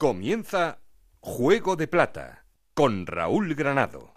[0.00, 0.78] Comienza
[1.20, 4.14] Juego de Plata con Raúl Granado.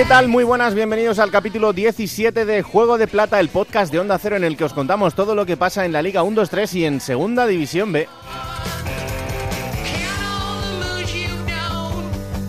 [0.00, 0.28] ¿Qué tal?
[0.28, 4.34] Muy buenas, bienvenidos al capítulo 17 de Juego de Plata, el podcast de Onda Cero
[4.34, 6.74] en el que os contamos todo lo que pasa en la Liga 1, 2, 3
[6.76, 8.08] y en Segunda División B.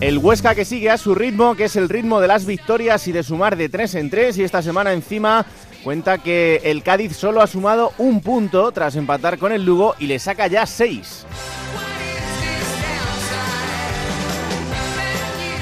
[0.00, 3.12] El Huesca que sigue a su ritmo, que es el ritmo de las victorias y
[3.12, 5.44] de sumar de 3 en 3 y esta semana encima
[5.84, 10.06] cuenta que el Cádiz solo ha sumado un punto tras empatar con el Lugo y
[10.06, 11.26] le saca ya 6.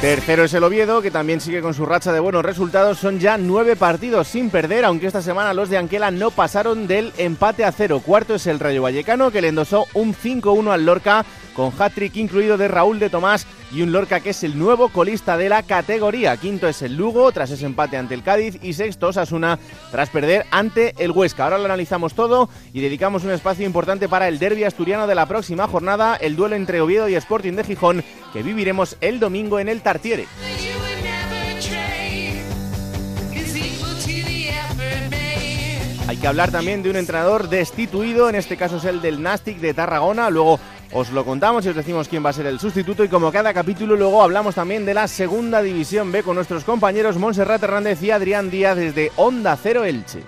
[0.01, 2.97] Tercero es el Oviedo, que también sigue con su racha de buenos resultados.
[2.97, 7.13] Son ya nueve partidos sin perder, aunque esta semana los de Anquela no pasaron del
[7.19, 8.01] empate a cero.
[8.03, 12.57] Cuarto es el Rayo Vallecano, que le endosó un 5-1 al Lorca, con hat-trick incluido
[12.57, 16.37] de Raúl de Tomás y un Lorca que es el nuevo colista de la categoría.
[16.37, 18.59] Quinto es el Lugo, tras ese empate ante el Cádiz.
[18.63, 19.59] Y sexto, Osasuna,
[19.91, 21.45] tras perder ante el Huesca.
[21.45, 25.27] Ahora lo analizamos todo y dedicamos un espacio importante para el derby asturiano de la
[25.27, 29.69] próxima jornada, el duelo entre Oviedo y Sporting de Gijón, que viviremos el domingo en
[29.69, 30.27] el Tartiere.
[36.09, 39.59] Hay que hablar también de un entrenador destituido, en este caso es el del Nastic
[39.59, 40.29] de Tarragona.
[40.29, 40.59] Luego
[40.93, 43.05] os lo contamos y os decimos quién va a ser el sustituto.
[43.05, 47.17] Y como cada capítulo, luego hablamos también de la segunda división B con nuestros compañeros
[47.17, 50.23] Montserrat Hernández y Adrián Díaz desde Onda Cero Elche.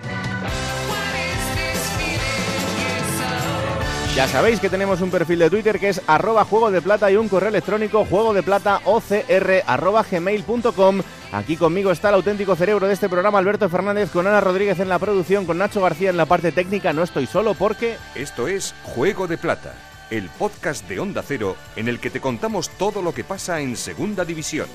[4.14, 7.16] Ya sabéis que tenemos un perfil de Twitter que es arroba juego de plata y
[7.16, 11.00] un correo electrónico juego de plata ocr arroba gmail.com.
[11.32, 14.90] Aquí conmigo está el auténtico cerebro de este programa, Alberto Fernández, con Ana Rodríguez en
[14.90, 16.92] la producción, con Nacho García en la parte técnica.
[16.92, 17.96] No estoy solo porque...
[18.14, 19.72] Esto es Juego de Plata,
[20.12, 23.76] el podcast de Onda Cero en el que te contamos todo lo que pasa en
[23.78, 24.66] Segunda División.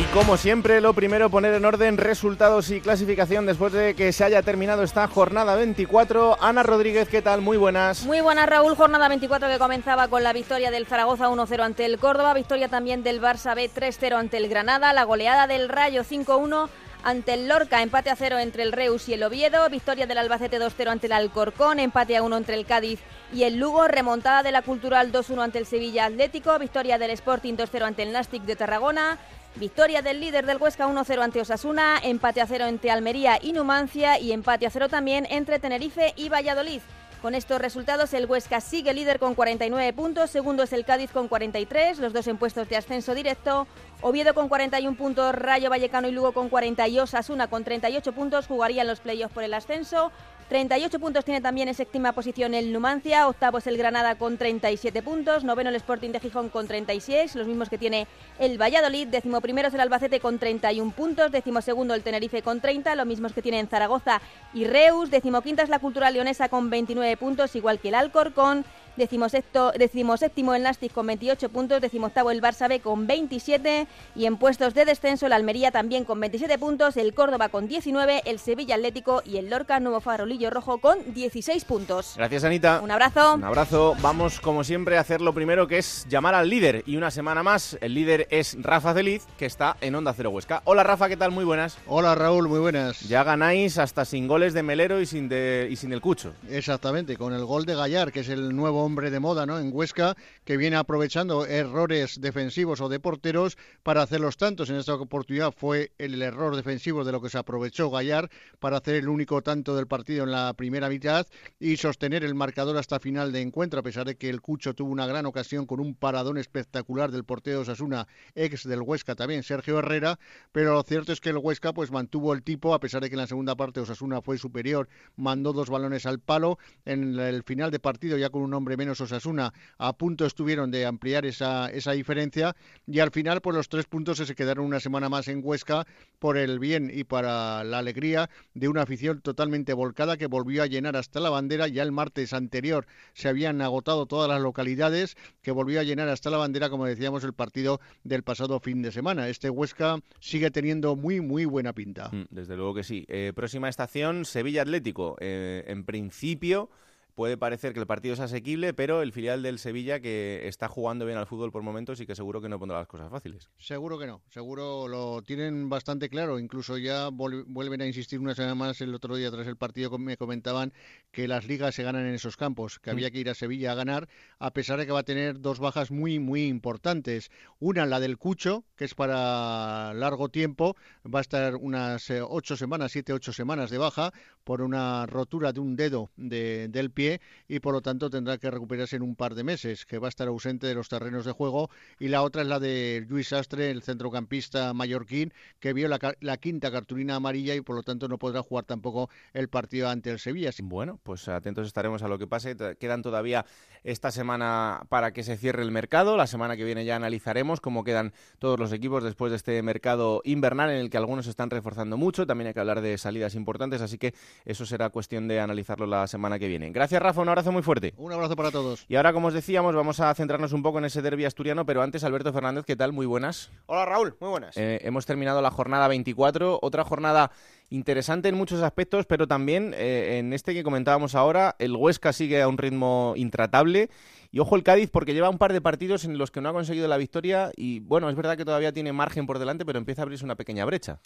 [0.00, 4.24] Y como siempre, lo primero, poner en orden resultados y clasificación después de que se
[4.24, 6.38] haya terminado esta jornada 24.
[6.40, 7.42] Ana Rodríguez, ¿qué tal?
[7.42, 8.06] Muy buenas.
[8.06, 8.76] Muy buenas, Raúl.
[8.76, 13.02] Jornada 24 que comenzaba con la victoria del Zaragoza 1-0 ante el Córdoba, victoria también
[13.02, 16.70] del Barça B 3-0 ante el Granada, la goleada del Rayo 5-1
[17.02, 20.58] ante el Lorca, empate a 0 entre el Reus y el Oviedo, victoria del Albacete
[20.58, 23.00] 2-0 ante el Alcorcón, empate a 1 entre el Cádiz
[23.34, 27.54] y el Lugo, remontada de la Cultural 2-1 ante el Sevilla Atlético, victoria del Sporting
[27.54, 29.18] 2-0 ante el Nastic de Tarragona,
[29.56, 34.18] Victoria del líder del Huesca 1-0 ante Osasuna, empate a 0 entre Almería y Numancia
[34.18, 36.80] y empate a 0 también entre Tenerife y Valladolid.
[37.20, 41.28] Con estos resultados el Huesca sigue líder con 49 puntos, segundo es el Cádiz con
[41.28, 43.66] 43, los dos en puestos de ascenso directo,
[44.00, 48.46] Oviedo con 41 puntos, Rayo Vallecano y Lugo con 40 y Osasuna con 38 puntos
[48.46, 50.12] jugarían los playoffs por el ascenso.
[50.50, 55.00] 38 puntos tiene también en séptima posición el Numancia, octavo es el Granada con 37
[55.00, 58.08] puntos, noveno el Sporting de Gijón con 36, los mismos que tiene
[58.40, 62.60] el Valladolid, décimo primero es el Albacete con 31 puntos, décimo segundo el Tenerife con
[62.60, 64.20] 30, los mismos que tienen Zaragoza
[64.52, 68.64] y Reus, décimo quinta es la Cultural Leonesa con 29 puntos, igual que el Alcorcón,
[69.00, 74.36] Decimo séptimo el Nastic con 28 puntos, decimoctavo el Barça B con 27 y en
[74.36, 78.74] puestos de descenso el Almería también con 27 puntos, el Córdoba con 19, el Sevilla
[78.74, 82.14] Atlético y el Lorca Nuevo Farolillo Rojo con 16 puntos.
[82.16, 82.80] Gracias Anita.
[82.82, 83.34] Un abrazo.
[83.36, 83.96] Un abrazo.
[84.02, 87.42] Vamos como siempre a hacer lo primero que es llamar al líder y una semana
[87.42, 90.60] más el líder es Rafa Feliz que está en Onda Cero Huesca.
[90.64, 91.30] Hola Rafa, ¿qué tal?
[91.30, 91.78] Muy buenas.
[91.86, 93.00] Hola Raúl, muy buenas.
[93.00, 96.34] Ya ganáis hasta sin goles de Melero y sin, de, y sin el Cucho.
[96.50, 99.60] Exactamente, con el gol de Gallar, que es el nuevo hombre de moda ¿no?
[99.60, 104.68] en Huesca, que viene aprovechando errores defensivos o de porteros para hacer los tantos.
[104.68, 108.28] En esta oportunidad fue el error defensivo de lo que se aprovechó Gallar
[108.58, 111.24] para hacer el único tanto del partido en la primera mitad
[111.60, 114.90] y sostener el marcador hasta final de encuentro, a pesar de que el Cucho tuvo
[114.90, 119.78] una gran ocasión con un paradón espectacular del portero Osasuna, ex del Huesca también, Sergio
[119.78, 120.18] Herrera,
[120.50, 123.14] pero lo cierto es que el Huesca pues mantuvo el tipo, a pesar de que
[123.14, 127.70] en la segunda parte Osasuna fue superior, mandó dos balones al palo, en el final
[127.70, 131.92] de partido ya con un hombre menos Osasuna a punto estuvieron de ampliar esa, esa
[131.92, 132.54] diferencia
[132.86, 135.86] y al final pues los tres puntos se quedaron una semana más en Huesca
[136.18, 140.66] por el bien y para la alegría de una afición totalmente volcada que volvió a
[140.66, 141.68] llenar hasta la bandera.
[141.68, 146.30] Ya el martes anterior se habían agotado todas las localidades que volvió a llenar hasta
[146.30, 149.28] la bandera, como decíamos, el partido del pasado fin de semana.
[149.28, 152.10] Este Huesca sigue teniendo muy, muy buena pinta.
[152.30, 153.04] Desde luego que sí.
[153.08, 155.16] Eh, próxima estación, Sevilla Atlético.
[155.20, 156.70] Eh, en principio
[157.14, 161.06] puede parecer que el partido es asequible, pero el filial del Sevilla, que está jugando
[161.06, 163.48] bien al fútbol por momentos y que seguro que no pondrá las cosas fáciles.
[163.58, 166.38] Seguro que no, seguro lo tienen bastante claro.
[166.38, 170.16] Incluso ya vuelven a insistir una semana más el otro día tras el partido, me
[170.16, 170.72] comentaban
[171.10, 172.92] que las ligas se ganan en esos campos, que mm.
[172.92, 174.08] había que ir a Sevilla a ganar,
[174.38, 177.30] a pesar de que va a tener dos bajas muy, muy importantes.
[177.58, 182.56] Una, la del Cucho, que es para largo tiempo, va a estar unas eh, ocho
[182.56, 184.12] semanas, siete, ocho semanas de baja
[184.44, 187.09] por una rotura de un dedo del pie
[187.48, 190.10] y por lo tanto tendrá que recuperarse en un par de meses, que va a
[190.10, 191.70] estar ausente de los terrenos de juego.
[191.98, 196.70] Y la otra es la de Luis Astre, el centrocampista mallorquín, que vio la, quinta
[196.70, 200.50] cartulina amarilla y por lo tanto no podrá jugar tampoco el partido ante el Sevilla.
[200.62, 202.56] Bueno, pues atentos estaremos a lo que pase.
[202.78, 203.46] Quedan todavía
[203.82, 206.16] esta semana para que se cierre el mercado.
[206.16, 210.20] La semana que viene ya analizaremos cómo quedan todos los equipos después de este mercado
[210.24, 212.26] invernal en el que algunos están reforzando mucho.
[212.26, 214.14] También hay que hablar de salidas importantes, así que
[214.44, 216.70] eso será cuestión de analizarlo la semana que viene.
[216.70, 217.20] Gracias Gracias, Rafa.
[217.20, 217.94] Un abrazo muy fuerte.
[217.98, 218.84] Un abrazo para todos.
[218.88, 221.82] Y ahora, como os decíamos, vamos a centrarnos un poco en ese derbi asturiano, pero
[221.82, 222.92] antes, Alberto Fernández, ¿qué tal?
[222.92, 223.52] Muy buenas.
[223.66, 224.16] Hola, Raúl.
[224.18, 224.56] Muy buenas.
[224.56, 227.30] Eh, hemos terminado la jornada 24, otra jornada
[227.68, 232.42] interesante en muchos aspectos, pero también eh, en este que comentábamos ahora, el Huesca sigue
[232.42, 233.88] a un ritmo intratable.
[234.32, 236.52] Y ojo el Cádiz porque lleva un par de partidos en los que no ha
[236.52, 240.02] conseguido la victoria y bueno, es verdad que todavía tiene margen por delante, pero empieza
[240.02, 240.98] a abrirse una pequeña brecha.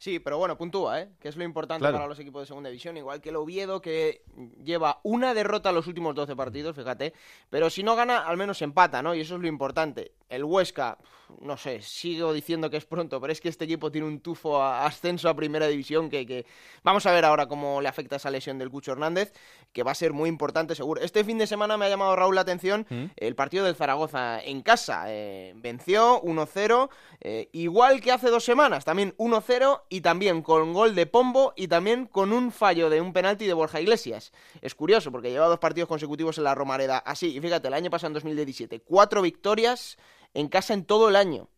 [0.00, 1.10] Sí, pero bueno, puntúa, ¿eh?
[1.20, 2.96] Que es lo importante para los equipos de segunda división.
[2.96, 4.22] Igual que el Oviedo, que
[4.64, 7.12] lleva una derrota en los últimos 12 partidos, fíjate.
[7.50, 9.14] Pero si no gana, al menos empata, ¿no?
[9.14, 10.12] Y eso es lo importante.
[10.30, 10.96] El Huesca,
[11.40, 14.62] no sé, sigo diciendo que es pronto, pero es que este equipo tiene un tufo
[14.62, 16.46] a ascenso a primera división que, que...
[16.82, 19.32] Vamos a ver ahora cómo le afecta esa lesión del Cucho Hernández,
[19.72, 21.00] que va a ser muy importante, seguro.
[21.00, 23.04] Este fin de semana me ha llamado Raúl la atención ¿Mm?
[23.16, 25.04] el partido del Zaragoza en casa.
[25.08, 26.90] Eh, venció 1-0,
[27.20, 31.68] eh, igual que hace dos semanas, también 1-0 y también con gol de Pombo y
[31.68, 34.32] también con un fallo de un penalti de Borja Iglesias.
[34.60, 37.36] Es curioso porque lleva dos partidos consecutivos en la Romareda así.
[37.36, 39.96] Y fíjate, el año pasado en 2017, cuatro victorias
[40.34, 41.48] en casa en todo el año.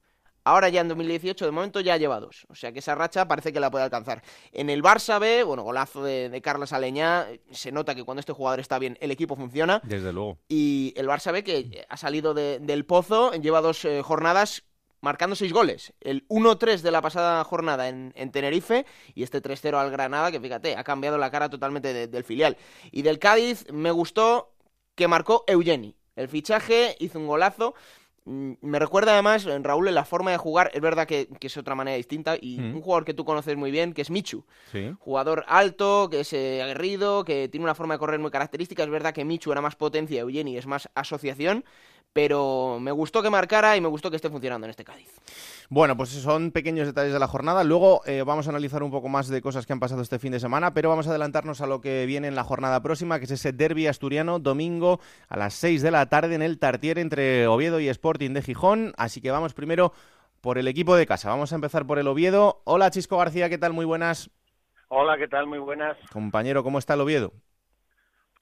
[0.45, 2.47] Ahora ya en 2018, de momento ya lleva dos.
[2.49, 4.23] O sea que esa racha parece que la puede alcanzar.
[4.51, 7.29] En el Barça B, bueno, golazo de, Carlos Aleñá.
[7.53, 9.81] Se nota que cuando este jugador está bien, el equipo funciona.
[9.85, 10.39] Desde luego.
[10.49, 14.65] Y el Barça B, que ha salido del pozo, lleva dos eh, jornadas
[15.01, 15.93] marcando seis goles.
[16.01, 20.77] El 1-3 de la pasada jornada en, Tenerife y este 3-0 al Granada, que fíjate,
[20.77, 22.57] ha cambiado la cara totalmente del filial.
[22.91, 24.55] Y del Cádiz me gustó
[24.95, 25.97] que marcó Eugeni.
[26.17, 27.75] El fichaje hizo un golazo.
[28.25, 31.57] Mm, me recuerda además, en Raúl, en la forma de jugar, es verdad que, es
[31.57, 32.77] otra manera distinta, y mm.
[32.77, 34.45] un jugador que tú conoces muy bien, que es Michu.
[35.01, 38.83] Jugador alto, que es eh, aguerrido, que tiene una forma de correr muy característica.
[38.85, 41.65] Es verdad que Michu era más potencia, Eugeni es más asociación,
[42.13, 45.11] pero me gustó que marcara y me gustó que esté funcionando en este Cádiz.
[45.69, 47.65] Bueno, pues son pequeños detalles de la jornada.
[47.65, 50.33] Luego eh, vamos a analizar un poco más de cosas que han pasado este fin
[50.33, 53.25] de semana, pero vamos a adelantarnos a lo que viene en la jornada próxima, que
[53.25, 57.47] es ese derby asturiano, domingo a las 6 de la tarde en el Tartier entre
[57.47, 58.93] Oviedo y Sporting de Gijón.
[58.99, 59.93] Así que vamos primero
[60.43, 61.31] por el equipo de casa.
[61.31, 62.61] Vamos a empezar por el Oviedo.
[62.65, 63.73] Hola Chisco García, ¿qué tal?
[63.73, 64.31] Muy buenas.
[64.89, 65.47] Hola, ¿qué tal?
[65.47, 65.97] Muy buenas.
[66.13, 67.33] Compañero, ¿cómo está el Oviedo?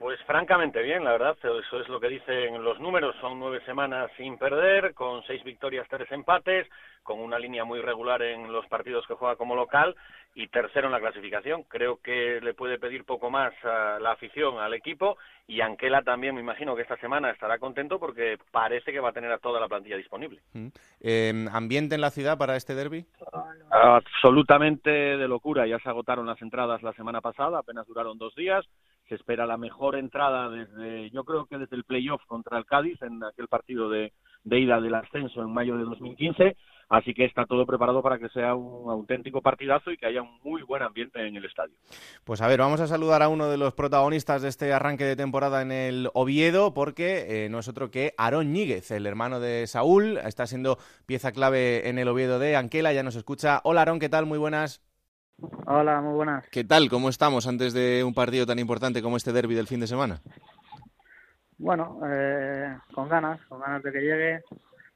[0.00, 4.10] Pues francamente bien, la verdad, eso es lo que dicen los números, son nueve semanas
[4.16, 6.66] sin perder, con seis victorias, tres empates,
[7.02, 9.94] con una línea muy regular en los partidos que juega como local
[10.34, 11.64] y tercero en la clasificación.
[11.64, 16.34] Creo que le puede pedir poco más a la afición al equipo y Anquela también
[16.34, 19.60] me imagino que esta semana estará contento porque parece que va a tener a toda
[19.60, 20.40] la plantilla disponible.
[20.54, 20.68] Mm.
[21.00, 23.04] Em, ¿Ambiente en la ciudad para este derby?
[23.70, 28.64] Absolutamente de locura, ya se agotaron las entradas la semana pasada, apenas duraron dos días
[29.10, 33.02] se espera la mejor entrada desde, yo creo que desde el playoff contra el Cádiz
[33.02, 34.12] en aquel partido de,
[34.44, 36.56] ida del ascenso en mayo de 2015.
[36.88, 40.38] Así que está todo preparado para que sea un auténtico partidazo y que haya un
[40.42, 41.74] muy buen ambiente en el estadio.
[42.24, 45.16] Pues a ver, vamos a saludar a uno de los protagonistas de este arranque de
[45.16, 49.66] temporada en el Oviedo, porque eh, no es otro que Aarón Ñíguez, el hermano de
[49.66, 53.60] Saúl, está siendo pieza clave en el Oviedo de Anquela, ya nos escucha.
[53.62, 54.26] Hola Aarón, ¿qué tal?
[54.26, 54.89] Muy buenas.
[55.66, 56.44] Hola, muy buenas.
[56.50, 56.88] ¿Qué tal?
[56.88, 60.20] ¿Cómo estamos antes de un partido tan importante como este derby del fin de semana?
[61.58, 64.42] Bueno, eh, con ganas, con ganas de que llegue,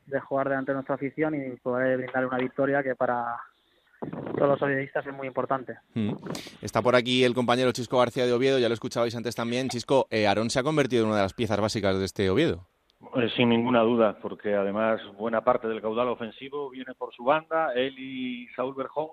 [0.07, 3.37] de jugar delante de nuestra afición y poder brindar una victoria que para
[4.37, 5.79] todos los periodistas es muy importante.
[5.95, 6.15] Mm.
[6.63, 9.69] Está por aquí el compañero Chisco García de Oviedo, ya lo escuchabais antes también.
[9.69, 12.67] Chisco, eh, Aarón se ha convertido en una de las piezas básicas de este Oviedo.
[13.17, 17.73] Eh, sin ninguna duda, porque además buena parte del caudal ofensivo viene por su banda.
[17.75, 19.09] Él y Saúl Berjón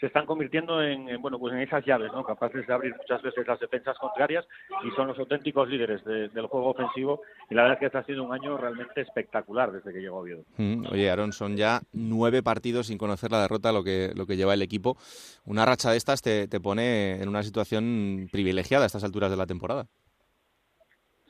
[0.00, 3.46] se están convirtiendo en, bueno pues en esas llaves no capaces de abrir muchas veces
[3.46, 4.46] las defensas contrarias
[4.82, 8.04] y son los auténticos líderes del juego ofensivo y la verdad es que este ha
[8.04, 10.44] sido un año realmente espectacular desde que llegó Oviedo.
[10.56, 14.36] Mm, oye Aaron son ya nueve partidos sin conocer la derrota lo que lo que
[14.36, 14.96] lleva el equipo.
[15.44, 19.36] Una racha de estas te, te pone en una situación privilegiada a estas alturas de
[19.36, 19.86] la temporada.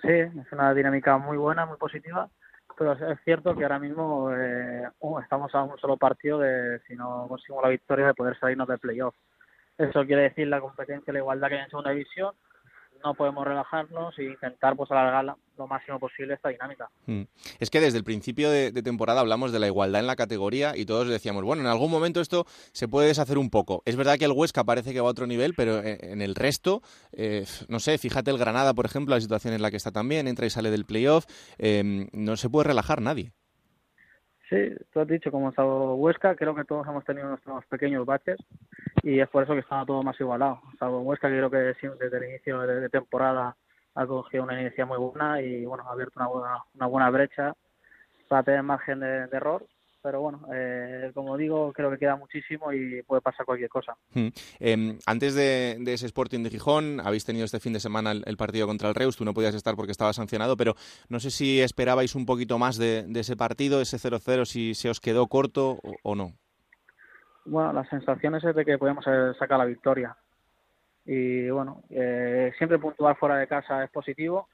[0.02, 2.30] Sí, es una dinámica muy buena, muy positiva,
[2.80, 6.96] pero es cierto que ahora mismo eh, uh, estamos a un solo partido de, si
[6.96, 9.14] no conseguimos la victoria, de poder salirnos del playoff.
[9.76, 12.32] Eso quiere decir la competencia, la igualdad que hay en segunda división
[13.04, 16.88] no podemos relajarnos e intentar pues alargar lo máximo posible esta dinámica.
[17.06, 17.22] Mm.
[17.58, 20.86] Es que desde el principio de, temporada hablamos de la igualdad en la categoría y
[20.86, 23.82] todos decíamos, bueno, en algún momento esto se puede deshacer un poco.
[23.84, 26.82] Es verdad que el Huesca parece que va a otro nivel, pero en, el resto,
[27.12, 30.28] eh, no sé, fíjate el Granada, por ejemplo, la situación en la que está también,
[30.28, 31.26] entra y sale del playoff,
[31.58, 33.32] eh, no se puede relajar nadie.
[34.50, 38.36] Sí, tú has dicho, como estado Huesca, creo que todos hemos tenido nuestros pequeños baches
[39.00, 40.60] y es por eso que estaba todo más igualado.
[40.76, 43.56] Salvo Huesca, creo que desde el inicio de, temporada
[43.94, 47.54] ha cogido una inicia muy buena y bueno, ha abierto una buena, una buena brecha
[48.26, 49.64] para tener margen de error
[50.02, 53.96] pero bueno, eh, como digo, creo que queda muchísimo y puede pasar cualquier cosa.
[54.14, 54.28] Hmm.
[54.58, 58.66] Em, antes de, ese Sporting de Gijón, habéis tenido este fin de semana el, partido
[58.66, 60.74] contra el Reus, tú no podías estar porque estaba sancionado, pero
[61.08, 65.00] no sé si esperabais un poquito más de, ese partido, ese 0-0, si se os
[65.00, 66.32] quedó corto o, no.
[67.44, 69.04] Bueno, las sensaciones es de que podíamos
[69.38, 70.16] sacar la victoria.
[71.04, 74.48] Y bueno, eh, siempre puntuar fuera de casa es positivo.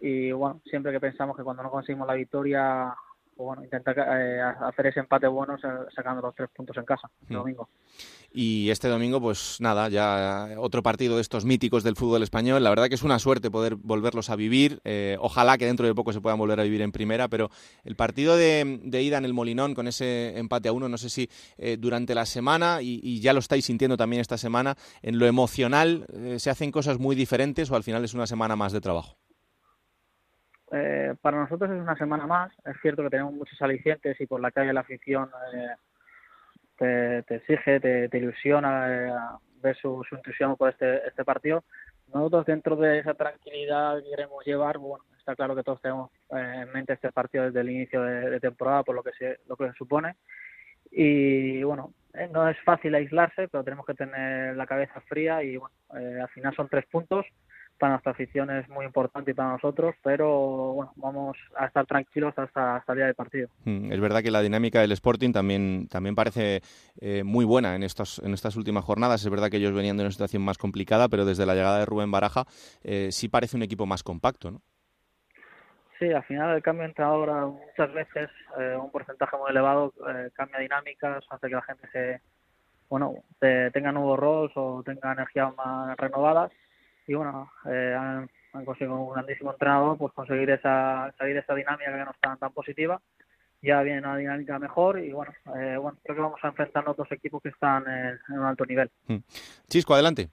[0.00, 2.94] Y bueno, siempre que pensamos que cuando no conseguimos la victoria
[3.44, 5.56] bueno, intenta eh, hacer ese empate bueno
[5.94, 7.38] sacando los tres puntos en casa el mm.
[7.38, 7.68] domingo.
[8.32, 12.62] Y este domingo, pues nada, ya otro partido de estos míticos del fútbol español.
[12.62, 14.80] La verdad que es una suerte poder volverlos a vivir.
[14.84, 17.50] Eh, ojalá que dentro de poco se puedan volver a vivir en primera, pero
[17.84, 21.30] el partido de, ida en el Molinón con ese empate a uno, no sé si
[21.56, 26.06] eh, durante la semana, y, ya lo estáis sintiendo también esta semana, en lo emocional,
[26.36, 29.16] ¿se hacen cosas muy diferentes o al final es una semana más de trabajo?
[30.72, 32.52] Eh, para nosotros es una semana más.
[32.64, 35.30] Es cierto que tenemos muchos alicientes y por la calle la afición
[36.80, 39.12] eh, te, exige, te, ilusiona eh,
[39.62, 41.64] ver su, su, entusiasmo por este, este partido.
[42.12, 46.72] Nosotros dentro de esa tranquilidad que queremos llevar, bueno, está claro que todos tenemos en
[46.72, 49.74] mente este partido desde el inicio de, temporada por lo que se, lo que se
[49.74, 50.16] supone.
[50.90, 51.92] Y bueno,
[52.30, 56.54] no es fácil aislarse, pero tenemos que tener la cabeza fría y bueno, al final
[56.54, 57.26] son tres puntos
[57.78, 62.34] para nuestra afición es muy importante y para nosotros, pero bueno, vamos a estar tranquilos
[62.36, 63.48] hasta, hasta el día del partido.
[63.64, 66.62] Mm, es verdad que la dinámica del Sporting también, también parece
[67.00, 69.22] eh, muy buena en, estos, en estas últimas jornadas.
[69.22, 71.86] Es verdad que ellos venían de una situación más complicada, pero desde la llegada de
[71.86, 72.44] Rubén Baraja
[72.82, 74.62] eh, sí parece un equipo más compacto, ¿no?
[75.98, 78.28] Sí, al final el cambio de entrenador muchas veces,
[78.58, 79.94] eh, un porcentaje muy elevado,
[80.34, 82.20] cambia dinámicas, hace que la gente se,
[82.90, 86.52] bueno, tenga nuevos roles o tenga energías más renovadas
[87.06, 88.28] y bueno, eh, han,
[88.64, 93.00] conseguido un grandísimo entrenador pues conseguir esa, salir esa dinámica que no está tan positiva.
[93.62, 96.90] Ya viene una dinámica mejor y bueno, eh, bueno creo que vamos a enfrentar a
[96.90, 98.90] otros equipos que están en, en un alto nivel.
[99.06, 99.18] Hmm.
[99.68, 100.30] Chisco, adelante.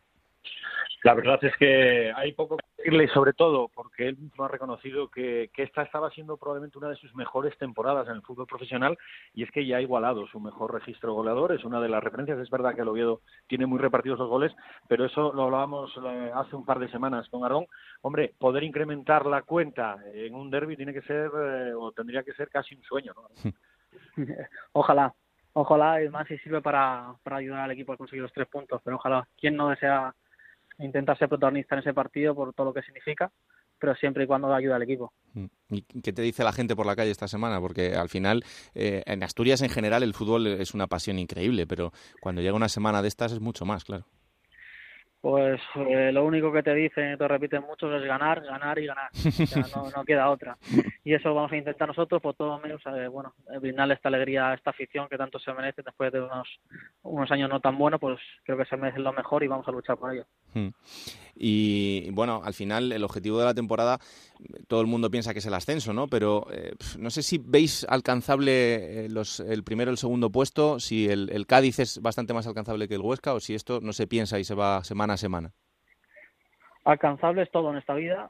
[1.04, 5.10] La verdad es que hay poco que decirle, sobre todo porque él mismo ha reconocido
[5.10, 8.98] que, esta estaba siendo probablemente una de sus mejores temporadas en el fútbol profesional
[9.34, 12.40] y es que ya ha igualado su mejor registro goleador, es una de las referencias.
[12.40, 14.56] Es verdad que el Oviedo tiene muy repartidos los goles,
[14.88, 17.66] pero eso lo hablábamos eh, hace un par de semanas con Arón.
[18.02, 22.34] Hombre, poder incrementar la cuenta en un derby tiene que ser, eh, o tendría que
[22.34, 23.52] ser casi un sueño, ¿no?
[24.72, 25.14] ojalá,
[25.52, 28.82] ojalá, y más si sirve para, para ayudar al equipo a conseguir los tres puntos,
[28.86, 30.14] pero ojalá, ¿quién no desea
[30.80, 33.32] intentar ser protagonista en ese partido por todo lo que significa,
[33.84, 35.12] pero siempre y cuando ayuda al equipo.
[35.34, 35.46] Mm.
[35.70, 37.60] ¿Y qué te dice la gente por la calle esta semana?
[37.60, 38.44] Porque al final,
[38.76, 42.70] eh, en Asturias en general, el fútbol es una pasión increíble, pero cuando llega una
[42.70, 44.06] semana de estas es mucho más, claro.
[45.20, 49.10] Pues eh, lo único que te dicen, te repiten mucho, es ganar, ganar y ganar.
[49.76, 50.58] no, no, queda otra.
[51.04, 54.54] Y eso vamos a intentar nosotros, por todo menos, eh, bueno, brindarle esta alegría a
[54.54, 56.48] esta afición que tanto se merece después de unos,
[57.04, 59.72] unos años no tan buenos, pues creo que se merece lo mejor y vamos a
[59.72, 60.26] luchar por ello.
[60.54, 60.70] Hmm.
[61.36, 64.00] Y bueno, al final el objetivo de la temporada,
[64.68, 66.08] todo el mundo piensa que es el ascenso, ¿no?
[66.08, 71.10] Pero eh, no sé si veis alcanzable los, el primero y el segundo puesto, si
[71.10, 74.38] el, Cádiz es bastante más alcanzable que el Huesca o si esto no se piensa
[74.38, 75.52] y se va semana semana?
[76.86, 78.30] Alcanzable es todo en esta vida,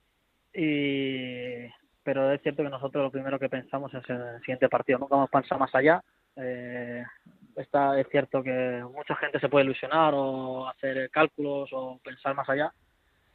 [0.54, 1.68] y
[2.04, 5.30] pero es cierto que nosotros lo primero que pensamos es el siguiente partido, nunca vamos
[5.34, 6.04] a pensar más allá.
[6.36, 7.04] Eh,
[7.58, 12.50] está, es cierto que mucha gente se puede ilusionar o hacer cálculos o pensar más
[12.50, 12.74] allá,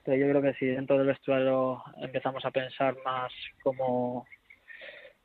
[0.05, 3.33] pero yo creo que si dentro del vestuario empezamos a pensar más
[3.63, 4.27] como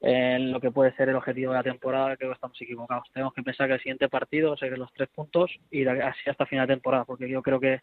[0.01, 3.07] en lo que puede ser el objetivo de la temporada, creo que estamos equivocados.
[3.13, 6.67] Tenemos que pensar que el siguiente partido, seguir los tres puntos y así hasta final
[6.67, 7.79] de temporada, porque yo creo que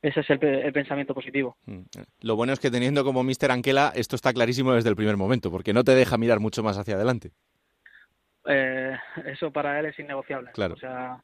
[0.00, 0.38] ese es el,
[0.72, 1.56] pensamiento positivo.
[1.66, 1.82] Mm.
[2.22, 5.50] Lo bueno es que teniendo como Mister Anquela, esto está clarísimo desde el primer momento,
[5.50, 7.32] porque no te deja mirar mucho más hacia adelante.
[8.48, 10.50] Eh, eso para él es innegociable.
[10.52, 10.74] Claro.
[10.74, 11.22] O sea,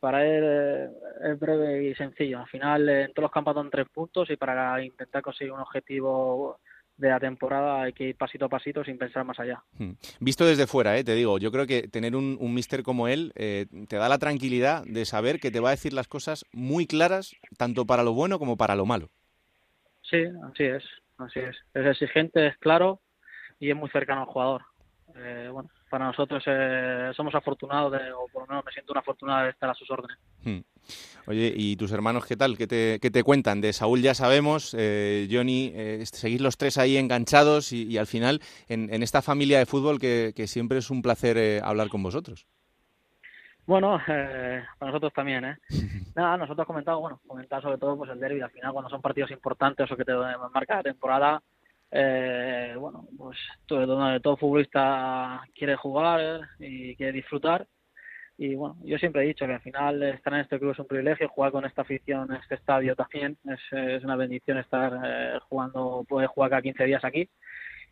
[0.00, 0.88] para él eh,
[1.24, 2.40] es breve y sencillo.
[2.40, 6.58] Al final, en todos los campos dan tres puntos y para intentar conseguir un objetivo
[6.96, 9.62] de la temporada hay que ir pasito a pasito sin pensar más allá.
[9.78, 9.92] Hmm.
[10.20, 13.32] Visto desde fuera, eh, te digo, yo creo que tener un, un mister como él
[13.34, 16.86] eh, te da la tranquilidad de saber que te va a decir las cosas muy
[16.86, 19.10] claras, tanto para lo bueno como para lo malo.
[20.02, 20.84] Sí, así es,
[21.18, 21.56] así es.
[21.74, 23.00] Es exigente, es claro
[23.58, 24.62] y es muy cercano al jugador.
[25.16, 28.98] Eh, bueno, para nosotros eh, somos afortunados, de, o por lo menos me siento una
[28.98, 30.18] afortunada de estar a sus órdenes.
[30.42, 30.58] Hmm.
[31.28, 32.58] Oye, ¿y tus hermanos qué tal?
[32.58, 33.60] ¿Qué te, qué te cuentan?
[33.60, 38.40] De Saúl ya sabemos, eh, Johnny, eh, seguís los tres ahí enganchados y, al final
[38.66, 42.02] en, en, esta familia de fútbol que, que siempre es un placer eh, hablar con
[42.02, 42.44] vosotros.
[43.64, 45.58] Bueno, eh, para nosotros también, ¿eh?
[46.16, 49.30] Nada, nosotros comentado, bueno, comentar sobre todo pues el derby, al final cuando son partidos
[49.30, 50.12] importantes o que te
[50.52, 51.40] marca la temporada,
[51.90, 57.66] eh, bueno, pues todo, todo futbolista quiere jugar y quiere disfrutar.
[58.36, 60.88] Y bueno, yo siempre he dicho que al final estar en este club es un
[60.88, 65.38] privilegio, jugar con esta afición en este estadio también es, es una bendición estar eh,
[65.48, 67.30] jugando, poder jugar cada 15 días aquí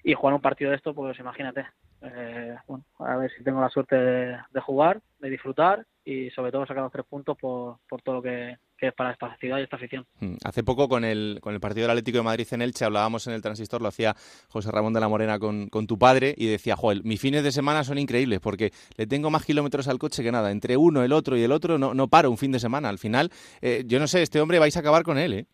[0.05, 1.67] y jugar un partido de esto, pues imagínate.
[2.03, 6.67] Eh, bueno, a ver si tengo la suerte de, jugar, de disfrutar y sobre todo
[6.67, 9.63] sacar los tres puntos por, por todo lo que, que es para esta ciudad y
[9.63, 10.05] esta afición.
[10.19, 10.35] Hmm.
[10.45, 13.35] Hace poco con el, con el partido del Atlético de Madrid en Elche hablábamos en
[13.35, 14.17] el transistor, lo hacía
[14.49, 17.53] José Ramón de la Morena con, con tu padre y decía, Joel, mis fines de
[17.53, 20.51] semana son increíbles porque le tengo más kilómetros al coche que nada.
[20.51, 22.89] Entre uno, el otro y el otro no, no paro un fin de semana.
[22.89, 23.31] Al final,
[23.61, 25.47] eh, yo no sé, este hombre vais a acabar con él, ¿eh?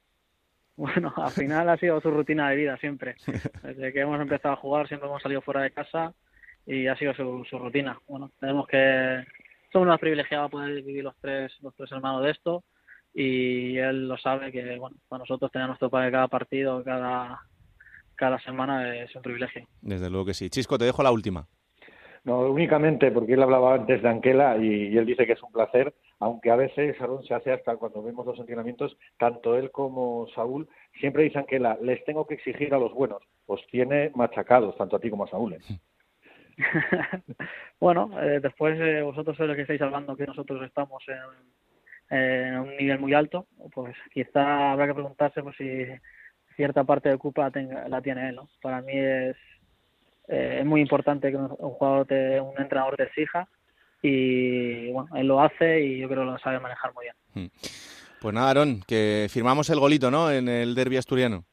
[0.78, 3.16] Bueno, al final ha sido su rutina de vida siempre.
[3.64, 6.14] Desde que hemos empezado a jugar siempre hemos salido fuera de casa
[6.64, 7.98] y ha sido su, su rutina.
[8.06, 9.24] Bueno, tenemos que
[9.72, 12.62] somos unos privilegiados poder vivir los tres los tres hermanos de esto
[13.12, 17.40] y él lo sabe que bueno para nosotros tener nuestro padre cada partido cada
[18.14, 21.46] cada semana es un privilegio desde luego que sí Chisco te dejo la última
[22.24, 25.52] no únicamente porque él hablaba antes de Anquela y, y él dice que es un
[25.52, 30.26] placer aunque a veces Aaron se hace hasta cuando vemos los entrenamientos tanto él como
[30.34, 30.68] Saúl
[31.00, 35.00] siempre dice Anquela les tengo que exigir a los buenos os tiene machacados tanto a
[35.00, 35.60] ti como a Saúl ¿eh?
[37.80, 42.76] bueno, eh, después eh, vosotros sois los que estáis hablando que nosotros estamos en, un
[42.76, 45.84] nivel muy alto, pues quizá habrá que preguntarse pues, si
[46.56, 48.36] cierta parte de culpa tenga, la tiene él.
[48.36, 48.48] ¿no?
[48.62, 49.36] Para mí es,
[50.28, 53.46] eh, es muy importante que un, un jugador, te, un entrenador te exija
[54.02, 57.50] y bueno, él lo hace y yo creo que lo sabe manejar muy bien.
[58.20, 60.30] Pues nada, Aaron, que firmamos el golito, ¿no?
[60.30, 61.44] En el derby asturiano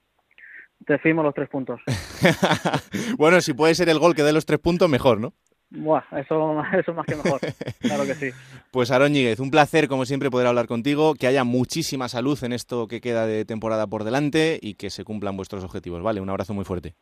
[0.86, 1.82] te firmo los tres puntos.
[3.18, 5.34] bueno, si puede ser el gol que dé los tres puntos, mejor, ¿no?
[5.72, 7.40] Buah, eso, eso más que mejor,
[7.80, 8.30] claro que sí.
[8.72, 12.54] Pues Aaron Ñíguez, un placer como siempre poder hablar contigo, que haya muchísima salud en
[12.54, 16.22] esto que queda de temporada por delante y que se cumplan vuestros objetivos, ¿vale?
[16.22, 16.94] Un abrazo muy fuerte.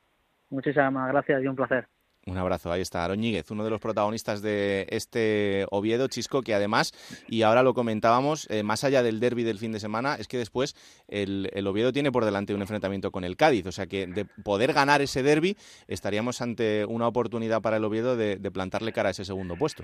[0.49, 1.88] Muchísimas gracias y un placer.
[2.25, 6.53] Un abrazo, ahí está Aaron Ñíguez, uno de los protagonistas de este Oviedo, Chisco, que
[6.53, 6.93] además,
[7.27, 10.38] y ahora lo comentábamos, eh, más allá del derby del fin de semana, es que
[10.38, 10.73] después
[11.09, 14.23] el, el, Oviedo tiene por delante un enfrentamiento con el Cádiz, o sea que de
[14.23, 15.57] poder ganar ese derby
[15.89, 19.83] estaríamos ante una oportunidad para el Oviedo de, de plantarle cara a ese segundo puesto.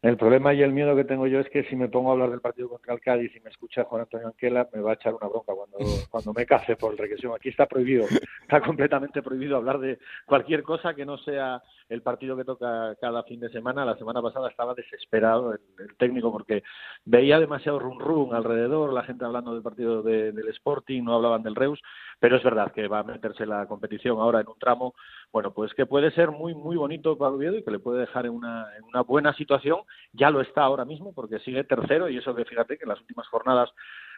[0.00, 2.30] El problema y el miedo que tengo yo es que si me pongo a hablar
[2.30, 5.12] del partido contra el Cádiz y me escucha Juan Antonio Anquela, me va a echar
[5.12, 5.78] una bronca cuando,
[6.10, 7.34] cuando me case por regresión.
[7.34, 8.06] Aquí está prohibido,
[8.42, 13.24] está completamente prohibido hablar de cualquier cosa que no sea el partido que toca cada
[13.24, 13.84] fin de semana.
[13.84, 16.62] La semana pasada estaba desesperado el, el técnico porque
[17.04, 21.42] veía demasiado rum rum alrededor, la gente hablando del partido de, del Sporting, no hablaban
[21.42, 21.80] del Reus,
[22.18, 24.94] pero es verdad que va a meterse la competición ahora en un tramo,
[25.32, 28.26] bueno, pues que puede ser muy, muy bonito para Oviedo y que le puede dejar
[28.26, 29.80] en una, en una buena situación.
[30.12, 33.00] Ya lo está ahora mismo porque sigue tercero y eso que fíjate que en las
[33.00, 33.70] últimas jornadas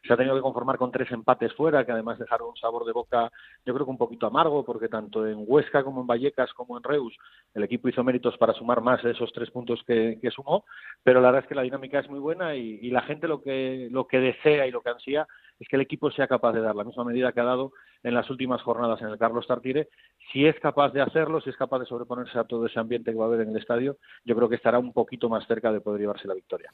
[0.06, 2.92] se ha tenido que conformar con tres empates fuera que además dejaron un sabor de
[2.92, 3.30] boca
[3.66, 6.82] yo creo que un poquito amargo porque tanto en Huesca como en Vallecas como en
[6.82, 7.16] Reus
[7.54, 10.64] el equipo hizo méritos para sumar más de esos tres puntos que, que sumó
[11.02, 13.42] pero la verdad es que la dinámica es muy buena y, y la gente lo
[13.42, 15.26] que lo que desea y lo que ansía
[15.58, 18.14] es que el equipo sea capaz de dar la misma medida que ha dado en
[18.14, 19.88] las últimas jornadas en el Carlos Tartire.
[20.32, 23.18] Si es capaz de hacerlo, si es capaz de sobreponerse a todo ese ambiente que
[23.18, 25.80] va a haber en el estadio, yo creo que estará un poquito más cerca de
[25.80, 26.70] poder llevarse la victoria.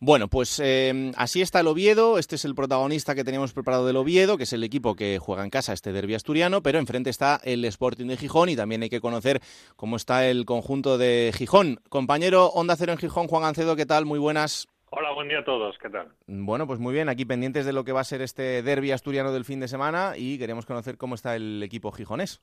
[0.00, 2.18] Bueno, pues eh, así está el Oviedo.
[2.18, 5.44] Este es el protagonista que teníamos preparado del Oviedo, que es el equipo que juega
[5.44, 8.90] en casa este derbi asturiano, pero enfrente está el Sporting de Gijón y también hay
[8.90, 9.40] que conocer
[9.76, 11.80] cómo está el conjunto de Gijón.
[11.88, 14.06] Compañero Onda Cero en Gijón, Juan Ancedo, ¿qué tal?
[14.06, 14.68] Muy buenas.
[14.96, 16.12] Hola, buen día a todos, ¿qué tal?
[16.28, 19.32] Bueno, pues muy bien, aquí pendientes de lo que va a ser este derby asturiano
[19.32, 22.40] del fin de semana y queremos conocer cómo está el equipo gijonés.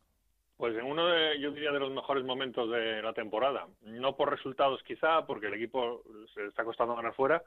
[0.57, 3.67] Pues en uno, de, yo diría, de los mejores momentos de la temporada.
[3.83, 7.41] No por resultados quizá, porque el equipo se está costando ganar fuera,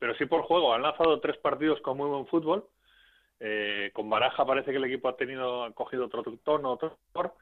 [0.00, 0.74] pero sí por juego.
[0.74, 2.66] Han lanzado tres partidos con muy buen fútbol.
[3.38, 7.34] Eh, con Baraja parece que el equipo ha tenido ha cogido otro tono, otro tono,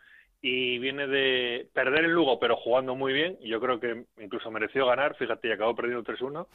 [0.42, 3.38] y viene de perder el Lugo, pero jugando muy bien.
[3.40, 5.16] Yo creo que incluso mereció ganar.
[5.16, 6.46] Fíjate, y acabó perdiendo 3-1.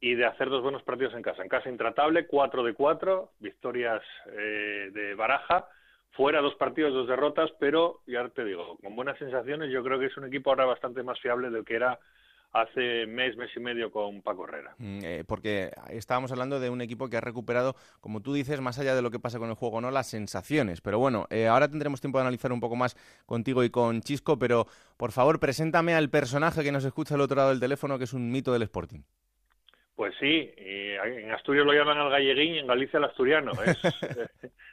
[0.00, 1.42] Y de hacer dos buenos partidos en casa.
[1.42, 5.68] En casa intratable, 4 de 4, victorias eh, de Baraja,
[6.10, 10.06] fuera dos partidos, dos derrotas, pero ya te digo, con buenas sensaciones, yo creo que
[10.06, 11.98] es un equipo ahora bastante más fiable del que era
[12.52, 14.74] hace mes, mes y medio con Paco Herrera.
[14.78, 18.78] Mm, eh, porque estábamos hablando de un equipo que ha recuperado, como tú dices, más
[18.78, 19.90] allá de lo que pasa con el juego, ¿no?
[19.90, 20.80] Las sensaciones.
[20.80, 24.38] Pero bueno, eh, ahora tendremos tiempo de analizar un poco más contigo y con Chisco,
[24.38, 28.04] pero por favor, preséntame al personaje que nos escucha al otro lado del teléfono, que
[28.04, 29.00] es un mito del Sporting.
[29.96, 33.52] Pues sí, en Asturias lo llaman al galleguín y en Galicia al asturiano.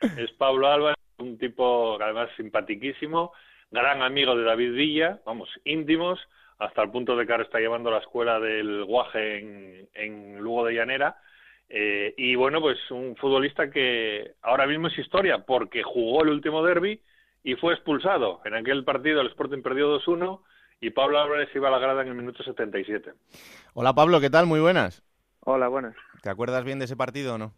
[0.02, 3.32] Es, es Pablo Álvarez, un tipo además simpatiquísimo,
[3.72, 6.20] gran amigo de David Villa, vamos, íntimos,
[6.60, 10.66] hasta el punto de que ahora está llevando la escuela del guaje en, en Lugo
[10.66, 11.18] de Llanera.
[11.70, 16.64] Eh, y bueno, pues un futbolista que ahora mismo es historia porque jugó el último
[16.64, 17.02] derby
[17.44, 18.42] y fue expulsado.
[18.46, 20.42] En aquel partido el Sporting perdió 2-1
[20.82, 23.14] y Pablo Álvarez iba a la grada en el minuto 77.
[23.74, 24.46] Hola Pablo, ¿qué tal?
[24.46, 25.04] Muy buenas.
[25.46, 25.96] Hola, buenas.
[26.22, 27.54] ¿Te acuerdas bien de ese partido o no?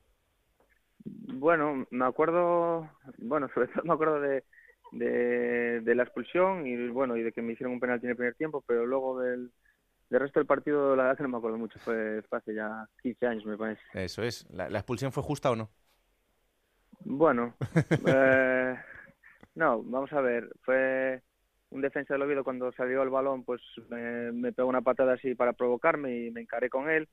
[1.04, 4.44] Bueno, me acuerdo, bueno, sobre todo me acuerdo de,
[4.92, 8.34] de, la expulsión y bueno y de que me hicieron un penalti en el primer
[8.36, 9.52] tiempo, pero luego del,
[10.10, 13.28] del resto del partido la verdad que no me acuerdo mucho, fue, hace ya 15
[13.28, 13.82] años me parece.
[13.94, 15.70] Eso es, ¿la, expulsión fue justa o no?
[17.02, 17.54] Bueno,
[18.08, 18.76] eh,
[19.54, 21.22] no, vamos a ver, fue
[21.70, 25.36] un defensa del Oviedo cuando salió el balón, pues me, me pegó una patada así
[25.36, 27.08] para provocarme y me encaré con él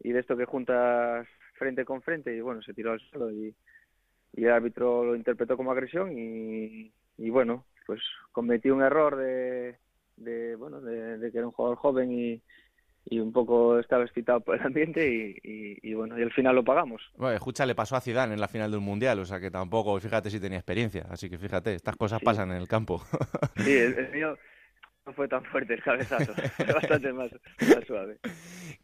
[0.00, 3.54] y de esto que juntas frente con frente y bueno, se tiró al suelo y,
[4.32, 8.00] y el árbitro lo interpretó como agresión y, y bueno, pues
[8.32, 9.76] cometí un error de,
[10.16, 12.42] de bueno, de, que era un jugador joven y,
[13.04, 16.64] y un poco estaba excitado por el ambiente y, y, bueno, y al final lo
[16.64, 17.02] pagamos.
[17.16, 19.98] Bueno, escucha, le pasó a Zidane en la final del Mundial, o sea que tampoco,
[20.00, 23.02] fíjate si tenía experiencia, así que fíjate, estas cosas pasan en el campo.
[23.56, 24.38] Sí, el, mío
[25.06, 26.32] no fue tan fuerte el cabezazo,
[26.74, 27.30] bastante más,
[27.86, 28.18] suave.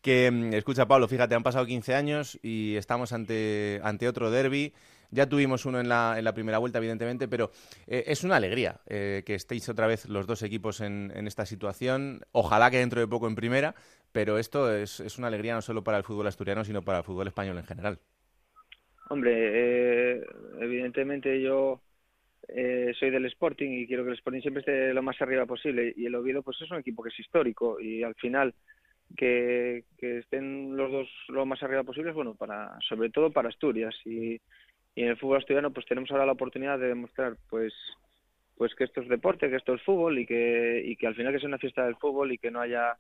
[0.01, 4.73] Que, mm, escucha, Pablo, fíjate, han pasado 15 años y estamos ante, ante otro derby
[5.11, 7.51] ya tuvimos uno en la, en la primera vuelta, evidentemente, pero
[7.87, 11.47] eh, es una alegría eh, que estéis otra vez los dos equipos en, en, esta
[11.47, 12.21] situación.
[12.33, 13.75] Ojalá que dentro de poco en primera,
[14.13, 17.05] pero esto es, es una alegría no solo para el fútbol asturiano, sino para el
[17.05, 17.99] fútbol español en general.
[19.09, 20.27] Hombre, eh,
[20.61, 21.81] evidentemente yo
[22.49, 25.93] soy del Sporting y quiero que el Sporting siempre esté lo más arriba posible.
[25.97, 28.55] Y el Oviedo, pues es un equipo que es histórico y al final
[29.17, 33.95] que, estén los dos lo más arriba posible, bueno, para, sobre todo para Asturias.
[34.05, 34.41] Y,
[34.97, 37.73] y en el fútbol asturiano pues tenemos ahora la oportunidad de demostrar pues
[38.57, 41.33] pues que esto es deporte, que esto es fútbol y que y que al final
[41.33, 42.97] que es una fiesta del fútbol y que no haya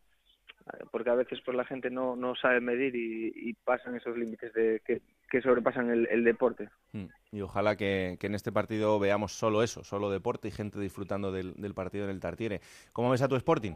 [0.90, 4.80] porque a veces pues la gente no, no sabe medir y, pasan esos límites de
[4.84, 5.00] que,
[5.30, 6.68] que sobrepasan el, deporte.
[6.92, 7.06] Mm.
[7.32, 11.54] Y ojalá que, en este partido veamos solo eso, solo deporte y gente disfrutando del,
[11.54, 12.60] del partido en el Tartiere.
[12.92, 13.74] ¿Cómo ves a tu Sporting?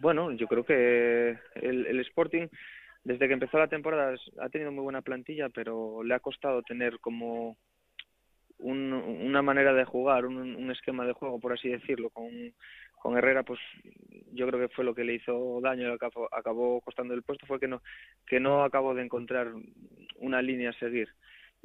[0.00, 2.48] Bueno, yo creo que el, el Sporting
[3.06, 6.98] desde que empezó la temporada ha tenido muy buena plantilla, pero le ha costado tener
[6.98, 7.56] como
[8.58, 12.10] una manera de jugar, un, esquema de juego, por así decirlo.
[12.10, 12.52] Con,
[12.96, 13.60] con Herrera, pues
[14.32, 17.60] yo creo que fue lo que le hizo daño acabó, acabó costando el puesto, fue
[17.60, 17.82] que no,
[18.26, 19.52] que no acabó de encontrar
[20.16, 21.08] una línea a seguir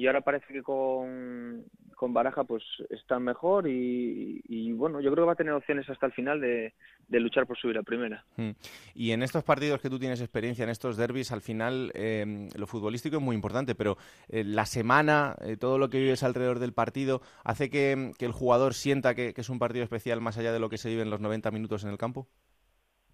[0.02, 5.28] y ahora parece que con, con Baraja pues está mejor y, bueno, yo creo que
[5.28, 6.74] va a tener opciones hasta el final de,
[7.08, 8.26] luchar por subir a primera.
[8.36, 8.50] Mm.
[8.96, 12.66] Y en estos partidos que tú tienes experiencia, en estos derbis, al final eh, lo
[12.66, 13.96] futbolístico es muy importante, pero
[14.28, 18.74] eh, la semana, eh, todo lo que vives alrededor del partido, ¿hace que, el jugador
[18.74, 21.12] sienta que, que, es un partido especial más allá de lo que se vive en
[21.12, 22.28] los 90 minutos en el campo?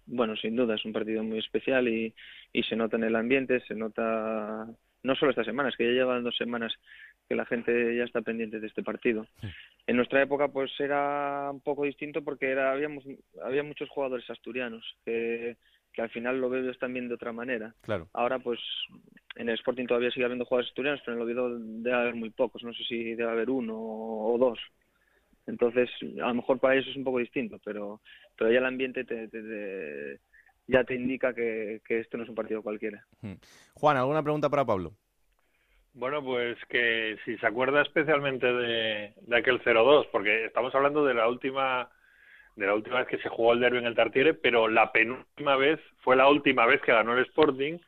[0.06, 2.14] Bueno, sin duda, es un partido muy especial y,
[2.54, 4.66] y se nota en el ambiente, se nota
[5.02, 6.74] no solo esta semana, es que ya llevan dos semanas
[7.28, 9.26] que la gente ya está pendiente de este partido.
[9.86, 13.04] En nuestra época pues era un poco distinto porque era habíamos
[13.42, 15.56] había muchos jugadores asturianos que,
[15.92, 17.74] que al final lo veo también de otra manera.
[17.82, 18.08] Claro.
[18.12, 18.60] Ahora pues
[19.36, 22.30] en el Sporting todavía sigue habiendo jugadores asturianos, pero en el Oviedo debe haber muy
[22.30, 24.58] pocos, no sé si debe haber uno o dos.
[25.46, 25.88] Entonces,
[26.22, 28.02] a lo mejor para ellos es un poco distinto, pero,
[28.36, 30.20] pero ya el ambiente te, te
[30.68, 33.04] ya te indica que, esto no es un partido cualquiera.
[33.74, 34.92] Juan, ¿alguna pregunta para Pablo?
[35.94, 41.14] Bueno, pues que si se acuerda especialmente de, de aquel 0-2, porque estamos hablando de
[41.14, 41.90] la última
[42.54, 45.56] de la última vez que se jugó el derby en el Tartiere, pero la penúltima
[45.56, 47.78] vez fue la última vez que ganó el Sporting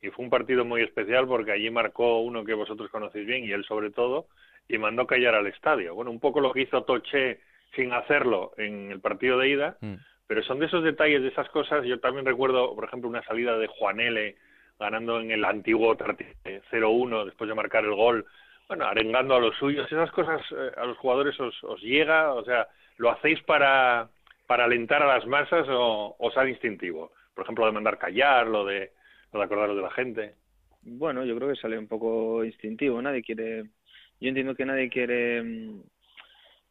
[0.00, 3.50] y fue un partido muy especial porque allí marcó uno que vosotros conocéis bien y
[3.50, 4.28] él sobre todo
[4.68, 5.96] y mandó callar al estadio.
[5.96, 7.40] Bueno, un poco lo que hizo Toche
[7.74, 9.94] sin hacerlo en el partido de ida, mm.
[10.30, 11.84] Pero son de esos detalles, de esas cosas.
[11.84, 14.36] Yo también recuerdo, por ejemplo, una salida de Juan L.
[14.78, 18.24] ganando en el antiguo 0-1 después de marcar el gol,
[18.68, 19.90] bueno, arengando a los suyos.
[19.90, 24.08] Esas cosas eh, a los jugadores os, os llega, o sea, ¿lo hacéis para,
[24.46, 27.10] para alentar a las masas o os sale instintivo?
[27.34, 28.92] Por ejemplo, de mandar callar, lo de,
[29.32, 30.34] lo de acordaros de la gente.
[30.82, 33.02] Bueno, yo creo que sale un poco instintivo.
[33.02, 33.64] Nadie quiere.
[34.20, 35.82] Yo entiendo que nadie quiere mm,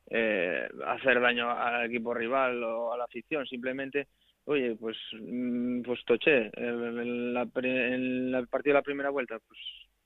[0.09, 4.07] eh, hacer daño al equipo rival o a la afición, simplemente,
[4.45, 9.59] oye, pues, mm, pues toché, en, la, en el partido de la primera vuelta, pues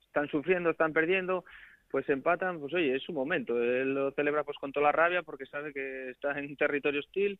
[0.05, 1.43] están sufriendo, están perdiendo,
[1.89, 5.21] pues empatan, pues oye, es su momento, él lo celebra pues con toda la rabia
[5.21, 7.39] porque sabe que está en territorio hostil,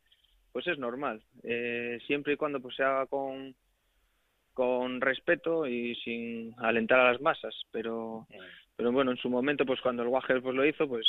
[0.52, 3.56] pues es normal, eh, siempre y cuando pues se haga con
[4.54, 8.28] con respeto y sin alentar a las masas, pero
[8.76, 11.08] pero bueno, en su momento pues cuando el Wager pues lo hizo, pues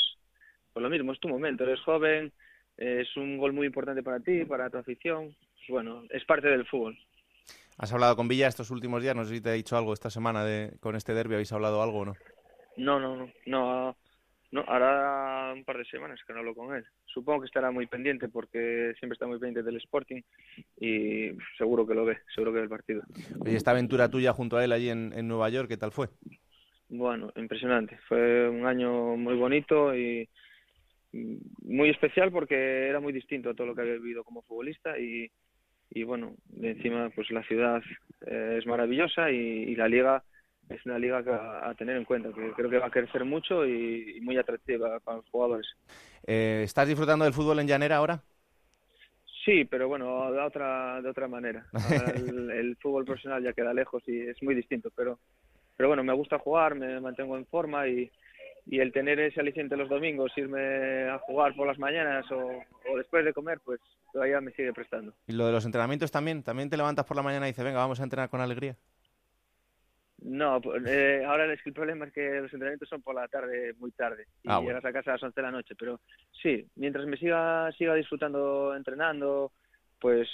[0.74, 2.32] pues lo mismo, es tu momento, eres joven,
[2.76, 6.66] es un gol muy importante para ti, para tu afición, pues bueno, es parte del
[6.66, 6.98] fútbol.
[7.78, 9.14] ¿Has hablado con Villa estos últimos días?
[9.14, 11.82] No sé si te ha dicho algo esta semana de, con este derby, ¿habéis hablado
[11.82, 12.14] algo o no?
[12.76, 13.96] No, no, no, no,
[14.50, 16.84] no, hará un par de semanas que no hablo con él.
[17.06, 20.22] Supongo que estará muy pendiente porque siempre está muy pendiente del Sporting
[20.80, 23.02] y seguro que lo ve, seguro que ve el partido.
[23.44, 26.08] ¿Y esta aventura tuya junto a él allí en, en Nueva York, qué tal fue?
[26.88, 27.98] Bueno, impresionante.
[28.08, 30.28] Fue un año muy bonito y
[31.62, 35.30] muy especial porque era muy distinto a todo lo que había vivido como futbolista y,
[35.90, 37.82] y bueno, de encima pues la ciudad
[38.26, 40.24] eh, es maravillosa y, la liga
[40.68, 41.22] es una liga
[41.62, 45.18] a, tener en cuenta, que creo que va a crecer mucho y, muy atractiva para
[45.18, 45.66] los jugadores.
[46.26, 48.22] Eh, ¿Estás disfrutando del fútbol en llanera ahora?
[49.44, 51.66] Sí, pero bueno, de otra, de otra manera.
[52.14, 55.18] El, el, fútbol profesional ya queda lejos y es muy distinto, pero,
[55.76, 58.10] pero bueno, me gusta jugar, me mantengo en forma y,
[58.66, 62.62] y el tener ese aliciente los domingos, irme a jugar por las mañanas o,
[62.96, 63.80] después de comer, pues
[64.12, 65.14] todavía me sigue prestando.
[65.26, 66.42] ¿Y lo de los entrenamientos también?
[66.42, 68.76] ¿También te levantas por la mañana y dices, venga, vamos a entrenar con alegría?
[70.22, 73.90] No, pues, eh, ahora el, problema es que los entrenamientos son por la tarde, muy
[73.92, 76.00] tarde, y ah, llegas a casa a las 11 de la noche, pero
[76.42, 79.52] sí, mientras me siga, siga disfrutando entrenando,
[80.00, 80.28] pues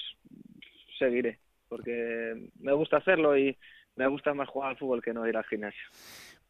[0.97, 3.59] seguiré, porque me gusta hacerlo y
[3.97, 5.83] me gusta más jugar al fútbol que no ir al gimnasio.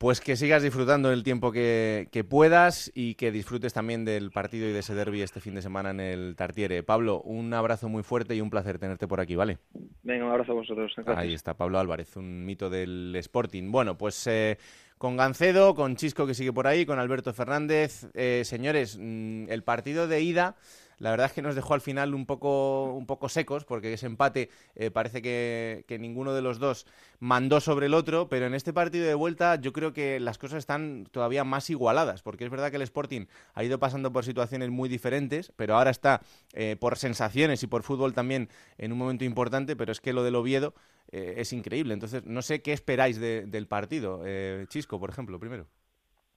[0.01, 4.73] Pues que sigas disfrutando el tiempo que, puedas y que disfrutes también del partido y
[4.73, 6.83] de ese derby este fin de semana en el Tartiere.
[6.83, 9.59] Pablo, un abrazo muy fuerte y un placer tenerte por aquí, ¿vale?
[10.03, 10.91] Venga, un abrazo a vosotros.
[11.05, 13.71] Ahí está Pablo Álvarez, un mito del Sporting.
[13.71, 14.57] Bueno, pues eh,
[14.97, 18.09] con Gancedo, con Chisco que sigue por ahí, con Alberto Fernández.
[18.15, 20.57] Eh, señores, mm, el partido de ida
[21.01, 24.07] la verdad es que nos dejó al final un poco, un poco secos, porque ese
[24.07, 26.87] empate eh, parece que, ninguno de los dos
[27.19, 30.59] mandó sobre el otro, pero en este partido de vuelta yo creo que las cosas
[30.59, 34.69] están todavía más igualadas, porque es verdad que el Sporting ha ido pasando por situaciones
[34.71, 36.21] muy diferentes, pero ahora está
[36.53, 40.23] eh, por sensaciones y por fútbol también en un momento importante, pero es que lo
[40.23, 40.75] del Oviedo
[41.13, 41.95] eh, es increíble.
[41.95, 44.23] Entonces, no sé qué esperáis del partido.
[44.69, 45.67] Chisco, por ejemplo, primero.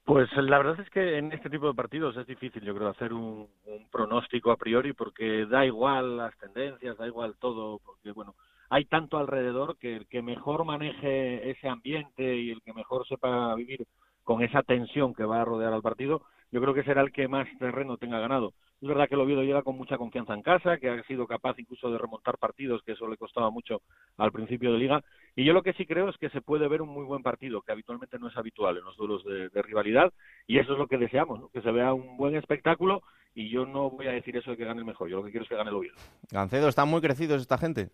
[0.05, 3.13] Pues la verdad es que en este tipo de partidos es difícil, yo creo, hacer
[3.13, 3.47] un,
[3.89, 8.35] pronóstico a priori porque da igual las tendencias, da igual todo, porque bueno,
[8.69, 13.55] hay tanto alrededor que el que mejor maneje ese ambiente y el que mejor sepa
[13.55, 13.85] vivir
[14.23, 17.29] con esa tensión que va a rodear al partido, yo creo que será el que
[17.29, 18.53] más terreno tenga ganado.
[18.83, 21.57] Es verdad que el Oviedo llega con mucha confianza en casa, que ha sido capaz
[21.57, 23.81] incluso de remontar partidos, que eso le costaba mucho
[24.17, 25.01] al principio de liga.
[25.37, 27.61] Y yo lo que sí creo es que se puede ver un muy buen partido,
[27.61, 30.11] que habitualmente no es habitual en los duelos de, rivalidad.
[30.47, 33.03] Y eso es lo que deseamos, que se vea un buen espectáculo.
[33.33, 35.31] Y yo no voy a decir eso de que gane el mejor, yo lo que
[35.31, 35.95] quiero es que gane el Oviedo.
[36.29, 37.89] Gancedo, ¿están muy crecidos esta gente?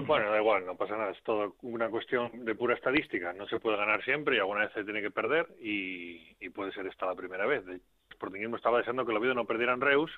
[0.00, 3.32] Bueno, da igual, no pasa nada, es todo una cuestión de pura estadística.
[3.32, 6.86] No se puede ganar siempre y alguna vez se tiene que perder y, puede ser
[6.86, 7.64] esta la primera vez.
[8.12, 10.10] Sportingismo estaba deseando que el Oviedo no perdiera en Reus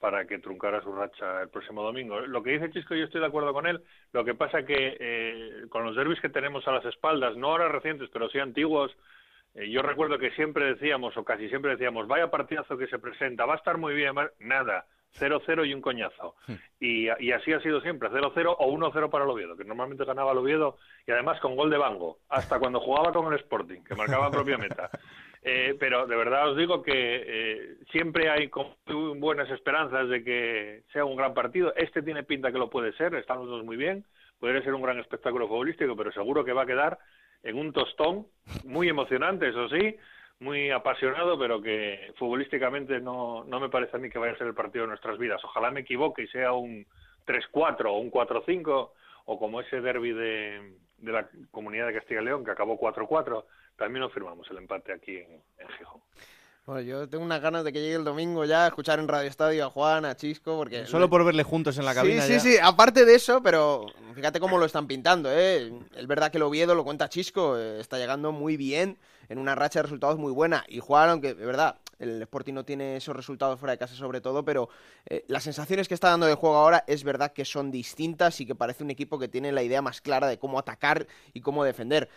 [0.00, 2.20] para que truncara su racha el próximo domingo.
[2.20, 3.82] Lo que dice Chisco, yo estoy de acuerdo con él.
[4.12, 7.68] Lo que pasa que eh, con los derbis que tenemos a las espaldas, no ahora
[7.68, 8.96] recientes, pero sí antiguos,
[9.54, 13.46] eh, yo recuerdo que siempre decíamos, o casi siempre decíamos, vaya partidazo que se presenta,
[13.46, 14.86] va a estar muy bien, nada,
[15.18, 16.34] 0-0 y un coñazo.
[16.46, 16.54] Hmm.
[16.80, 20.32] Y, y, así ha sido siempre, 0-0 o 1-0 para el Oviedo, que normalmente ganaba
[20.32, 23.94] el Oviedo y además con gol de Bango, hasta cuando jugaba con el Sporting, que
[23.94, 24.90] marcaba propia meta.
[25.44, 28.48] Eh, pero de verdad os digo que eh, siempre hay
[29.16, 31.74] buenas esperanzas de que sea un gran partido.
[31.74, 34.04] Este tiene pinta que lo puede ser, están los dos muy bien.
[34.38, 36.96] Podría ser un gran espectáculo futbolístico, pero seguro que va a quedar
[37.42, 38.28] en un tostón
[38.64, 39.96] muy emocionante, eso sí,
[40.42, 44.48] muy apasionado, pero que futbolísticamente no, no me parece a mí que vaya a ser
[44.48, 45.42] el partido de nuestras vidas.
[45.44, 46.86] Ojalá me equivoque y sea un
[47.26, 48.90] 3-4 o un 4-5
[49.24, 53.44] o como ese derby de, de la comunidad de Castilla y León que acabó 4-4
[53.76, 56.00] también nos firmamos el empate aquí en, Gijón.
[56.64, 59.28] Bueno, yo tengo unas ganas de que llegue el domingo ya a escuchar en Radio
[59.28, 60.86] Estadio a Juan, a Chisco, porque...
[60.86, 64.38] Solo por verle juntos en la cabina Sí, sí, sí, aparte de eso, pero fíjate
[64.38, 65.72] cómo lo están pintando, ¿eh?
[65.96, 68.96] Es verdad que el Oviedo, lo cuenta Chisco, eh, está llegando muy bien,
[69.28, 70.64] en una racha de resultados muy buena.
[70.68, 74.20] Y Juan, aunque de verdad el Sporting no tiene esos resultados fuera de casa sobre
[74.20, 74.68] todo, pero
[75.06, 78.46] eh, las sensaciones que está dando de juego ahora es verdad que son distintas y
[78.46, 81.64] que parece un equipo que tiene la idea más clara de cómo atacar y cómo
[81.64, 82.08] defender.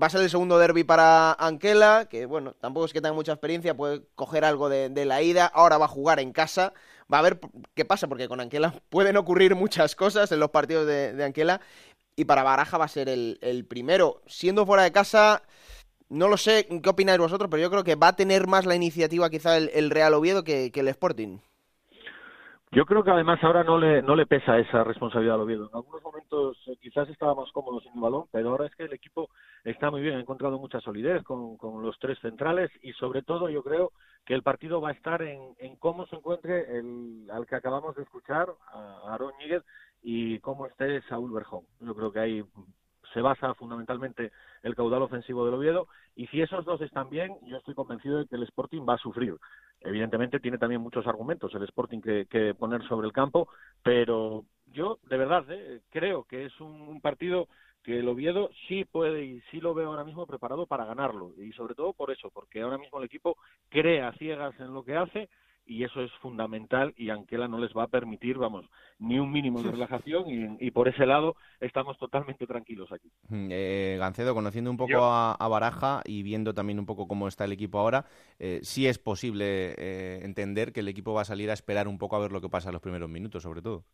[0.00, 3.32] Va a ser el segundo derby para Anquela, que bueno, tampoco es que tenga mucha
[3.32, 6.72] experiencia, puede coger algo de, la ida, ahora va a jugar en casa,
[7.12, 7.40] va a ver
[7.74, 11.60] qué pasa, porque con Anquela pueden ocurrir muchas cosas en los partidos de, Anquela,
[12.16, 14.22] y para Baraja va a ser el, primero.
[14.26, 15.42] Siendo fuera de casa,
[16.12, 18.76] no lo sé qué opináis vosotros, pero yo creo que va a tener más la
[18.76, 21.38] iniciativa quizá el, Real Oviedo que el Sporting.
[22.74, 25.68] Yo creo que además ahora no le, no le pesa esa responsabilidad al Oviedo.
[25.68, 28.84] En algunos momentos eh, quizás estaba más cómodo sin el balón, pero ahora es que
[28.84, 29.28] el equipo
[29.62, 33.50] está muy bien, ha encontrado mucha solidez con, con los tres centrales y sobre todo
[33.50, 33.92] yo creo
[34.24, 37.94] que el partido va a estar en, en cómo se encuentre el, al que acabamos
[37.94, 39.62] de escuchar, a Aaron Níguez,
[40.02, 41.66] y cómo esté Saúl Berjón.
[41.80, 42.44] Yo creo que ahí
[43.12, 47.56] se basa fundamentalmente el caudal ofensivo del Oviedo y si esos dos están bien, yo
[47.56, 49.36] estoy convencido de que el Sporting va a sufrir.
[49.80, 53.48] Evidentemente tiene también muchos argumentos el Sporting que, poner sobre el campo,
[53.82, 57.48] pero yo de verdad eh, creo que es un, partido
[57.82, 61.52] que el Oviedo sí puede y sí lo veo ahora mismo preparado para ganarlo y
[61.52, 63.36] sobre todo por eso, porque ahora mismo el equipo
[63.68, 65.28] crea ciegas en lo que hace
[65.66, 68.66] y eso es fundamental y Anquela no les va a permitir, vamos,
[68.98, 70.24] ni un mínimo de relajación
[70.60, 73.10] y, por ese lado estamos totalmente tranquilos aquí.
[73.28, 77.44] Mm, eh, Gancedo, conociendo un poco a, Baraja y viendo también un poco cómo está
[77.44, 78.06] el equipo ahora,
[78.38, 81.98] eh, sí es posible eh, entender que el equipo va a salir a esperar un
[81.98, 83.84] poco a ver lo que pasa en los primeros minutos, sobre todo.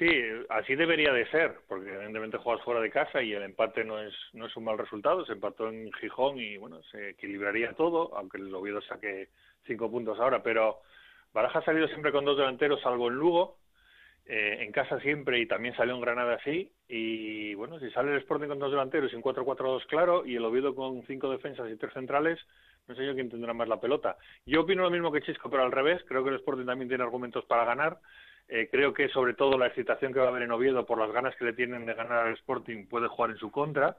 [0.00, 0.08] Sí,
[0.48, 4.14] así debería de ser, porque evidentemente juegas fuera de casa y el empate no es
[4.32, 5.26] no es un mal resultado.
[5.26, 9.28] Se empató en Gijón y bueno, se equilibraría todo, aunque el Oviedo saque
[9.66, 10.80] cinco puntos ahora, pero
[11.32, 13.58] Baraja ha salido siempre con dos delanteros, salvo en Lugo,
[14.26, 16.72] eh, en casa siempre y también salió en Granada así.
[16.88, 20.44] Y bueno, si sale el Sporting con dos delanteros y un 4-4-2 claro y el
[20.44, 22.38] Oviedo con cinco defensas y tres centrales,
[22.86, 24.16] no sé yo quién tendrá más la pelota.
[24.46, 26.02] Yo opino lo mismo que Chisco, pero al revés.
[26.06, 27.98] Creo que el Sporting también tiene argumentos para ganar.
[28.48, 31.12] Eh, creo que sobre todo la excitación que va a haber en Oviedo por las
[31.12, 33.96] ganas que le tienen de ganar al Sporting puede jugar en su contra.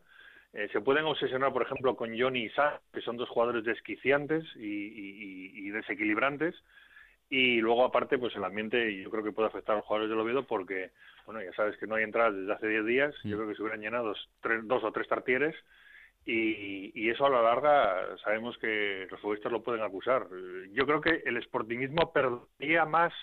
[0.54, 4.44] Eh, se pueden obsesionar, por ejemplo, con Johnny y Sa, que son dos jugadores desquiciantes
[4.56, 6.56] y, desequilibrantes.
[7.30, 10.20] Y luego, aparte, pues el ambiente yo creo que puede afectar a los jugadores del
[10.20, 10.92] Oviedo porque,
[11.26, 13.16] bueno, ya sabes que no hay entradas desde hace 10 días.
[13.24, 13.40] Yo mm.
[13.40, 14.14] creo que se hubieran llenado
[14.64, 15.56] dos, o tres tartieres
[16.26, 20.28] y, eso a la larga sabemos que los futbolistas lo pueden acusar.
[20.72, 23.14] Yo creo que el sportingismo perdería más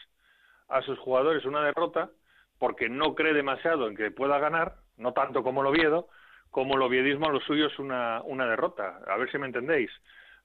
[0.68, 2.10] a sus jugadores una derrota
[2.58, 6.08] porque no cree demasiado en que pueda ganar, no tanto como el Oviedo,
[6.50, 9.00] como el oviedismo lo suyo es una, una derrota.
[9.06, 9.90] A ver si me entendéis.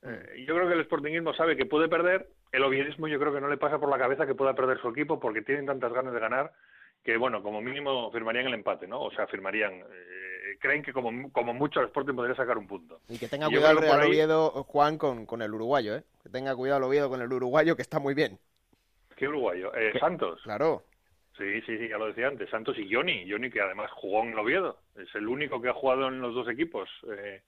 [0.03, 3.41] Eh, yo creo que el sportingismo sabe que puede perder, el oviedismo yo creo que
[3.41, 6.13] no le pasa por la cabeza que pueda perder su equipo porque tienen tantas ganas
[6.13, 6.51] de ganar
[7.03, 9.01] que, bueno, como mínimo firmarían el empate, ¿no?
[9.01, 9.73] O sea, firmarían...
[9.73, 12.99] Eh, creen que como, como mucho el Sporting podría sacar un punto.
[13.09, 16.03] Y que tenga cuidado el Real Oviedo, Juan, con, con el uruguayo, ¿eh?
[16.21, 18.39] Que tenga cuidado el Oviedo con el uruguayo, que está muy bien.
[19.17, 19.75] ¿Qué uruguayo?
[19.75, 20.41] Eh, Santos.
[20.43, 20.83] Claro.
[21.37, 22.49] Sí, sí, sí, ya lo decía antes.
[22.49, 23.29] Santos y Johnny.
[23.29, 24.77] Johnny que además jugó en Oviedo.
[24.95, 27.41] Es el único que ha jugado en los dos equipos eh,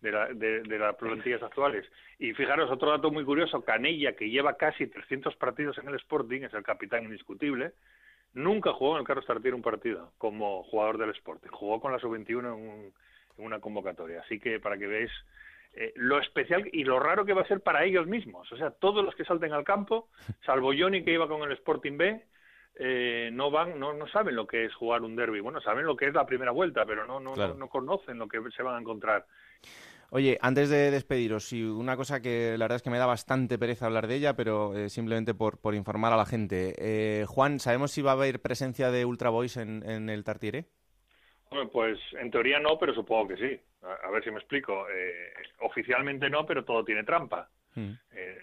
[0.00, 1.84] de, la, de, las plantillas actuales.
[2.18, 3.62] Y fijaros, otro dato muy curioso.
[3.62, 7.72] Canella, que lleva casi 300 partidos en el Sporting, es el capitán indiscutible,
[8.34, 11.50] nunca jugó en el Carlos Tartier un partido como jugador del Sporting.
[11.50, 12.92] Jugó con la Sub-21 en,
[13.38, 14.20] una convocatoria.
[14.20, 15.10] Así que para que veáis
[15.74, 18.50] eh, lo especial y lo raro que va a ser para ellos mismos.
[18.52, 20.08] O sea, todos los que salten al campo,
[20.46, 22.22] salvo Johnny que iba con el Sporting B,
[22.76, 25.40] eh, no van, no, no saben lo que es jugar un derby.
[25.40, 28.40] Bueno, saben lo que es la primera vuelta, pero no, no, no, conocen lo que
[28.56, 29.26] se van a encontrar.
[30.10, 33.58] Oye, antes de despediros, si una cosa que la verdad es que me da bastante
[33.58, 36.74] pereza hablar de ella, pero eh, simplemente por, por, informar a la gente.
[36.76, 40.66] Eh, Juan, ¿sabemos si va a haber presencia de Ultra Boys en, en el Tartiere?
[41.50, 43.60] Bueno, pues en teoría no, pero supongo que sí.
[43.82, 44.86] A, ver si me explico.
[45.60, 47.48] oficialmente no, pero todo tiene trampa.
[47.74, 47.92] Mm.
[48.12, 48.38] Eh,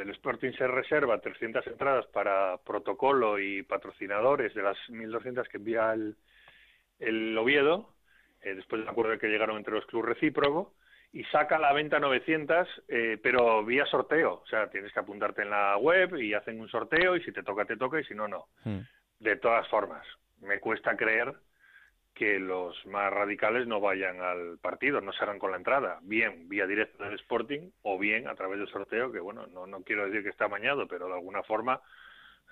[0.00, 5.92] el Sporting se reserva 300 entradas para protocolo y patrocinadores de las 1.200 que envía
[5.92, 6.16] el,
[6.98, 7.94] el Oviedo,
[8.40, 10.74] eh, después del acuerdo que llegaron entre los clubes recíproco,
[11.12, 14.42] y saca a la venta 900, eh, pero vía sorteo.
[14.42, 17.42] O sea, tienes que apuntarte en la web y hacen un sorteo y si te
[17.42, 18.46] toca, te toca y si no, no.
[18.64, 18.78] Mm.
[19.20, 20.06] De todas formas,
[20.40, 21.34] me cuesta creer
[22.14, 26.48] que los más radicales no vayan al partido, no se hagan con la entrada, bien
[26.48, 30.06] vía directa del Sporting o bien a través del sorteo, que bueno, no, no quiero
[30.06, 31.80] decir que está amañado, pero de alguna forma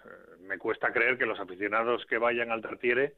[0.04, 0.08] eh,
[0.40, 3.14] me cuesta creer que los aficionados que vayan al Tartiere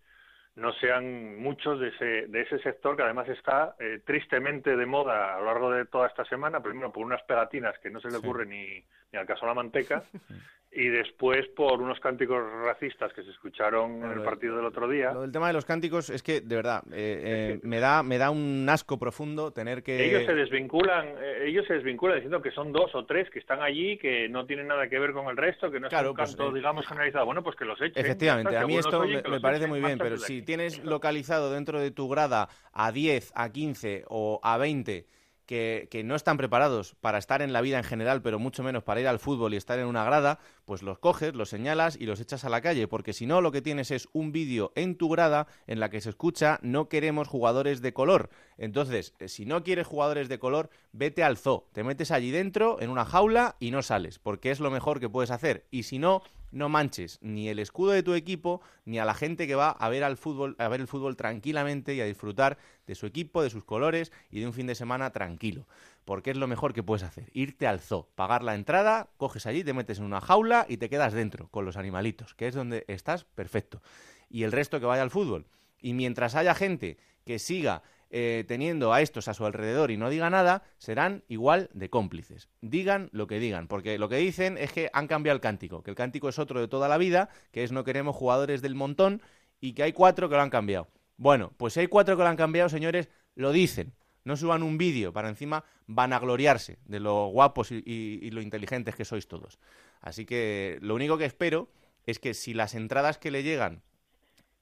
[0.54, 5.34] no sean muchos de ese, de ese sector que además está eh, tristemente de moda
[5.34, 8.18] a lo largo de toda esta semana, primero por unas pegatinas que no se le
[8.18, 10.04] ocurre ni, ni al caso La Manteca,
[10.74, 15.12] y después por unos cánticos racistas que se escucharon en el partido del otro día.
[15.12, 18.16] Lo del tema de los cánticos es que, de verdad, eh, eh, me, da, me
[18.16, 20.02] da un asco profundo tener que...
[20.02, 23.60] Ellos se desvinculan, eh, ellos se desvinculan diciendo que son dos o tres que están
[23.60, 26.30] allí, que no tienen nada que ver con el resto, que no es un pues,
[26.30, 27.26] canto, digamos, generalizado.
[27.26, 28.02] Bueno, pues que los echen.
[28.02, 32.08] Efectivamente, a mí esto me, parece muy bien, pero si tienes localizado dentro de tu
[32.08, 35.06] grada a 10, a 15 o a 20
[35.52, 39.02] que, no están preparados para estar en la vida en general, pero mucho menos para
[39.02, 42.20] ir al fútbol y estar en una grada, pues los coges, los señalas y los
[42.20, 45.10] echas a la calle, porque si no lo que tienes es un vídeo en tu
[45.10, 48.30] grada en la que se escucha no queremos jugadores de color.
[48.56, 52.80] Entonces, eh, si no quieres jugadores de color, vete al zoo, te metes allí dentro
[52.80, 55.66] en una jaula y no sales, porque es lo mejor que puedes hacer.
[55.70, 56.22] Y si no,
[56.52, 59.88] no manches ni el escudo de tu equipo ni a la gente que va a
[59.88, 63.50] ver al fútbol, a ver el fútbol tranquilamente y a disfrutar de su equipo, de
[63.50, 65.66] sus colores y de un fin de semana tranquilo.
[66.04, 69.64] Porque es lo mejor que puedes hacer, irte al zoo, pagar la entrada, coges allí,
[69.64, 72.84] te metes en una jaula y te quedas dentro con los animalitos, que es donde
[72.88, 73.82] estás perfecto.
[74.28, 75.46] Y el resto que vaya al fútbol.
[75.80, 77.82] Y mientras haya gente que siga
[78.14, 82.50] eh, teniendo a estos a su alrededor y no diga nada, serán igual de cómplices.
[82.60, 85.88] Digan lo que digan, porque lo que dicen es que han cambiado el cántico, que
[85.88, 89.22] el cántico es otro de toda la vida, que es no queremos jugadores del montón
[89.62, 90.88] y que hay cuatro que lo han cambiado.
[91.16, 93.94] Bueno, pues si hay cuatro que lo han cambiado, señores, lo dicen.
[94.24, 98.42] No suban un vídeo para encima van a gloriarse de lo guapos y, y lo
[98.42, 99.58] inteligentes que sois todos.
[100.02, 101.70] Así que lo único que espero
[102.04, 103.80] es que si las entradas que le llegan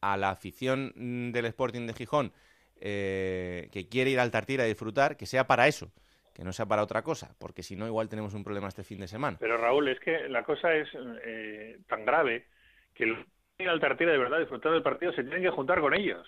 [0.01, 2.33] a la afición mm, del Sporting de Gijón
[2.81, 5.93] eh, que quiere ir al Tartiere a disfrutar, que sea para eso,
[6.35, 9.01] que no sea para otra cosa, porque si no, igual tenemos un problema este fin
[9.01, 9.37] de semana.
[9.39, 10.89] Pero Raúl, es que la cosa es
[11.25, 12.47] eh, tan grave
[12.95, 13.19] que los
[13.57, 15.95] que ir al Tartiere de verdad a disfrutar del partido se tienen que juntar con
[15.95, 16.27] ellos.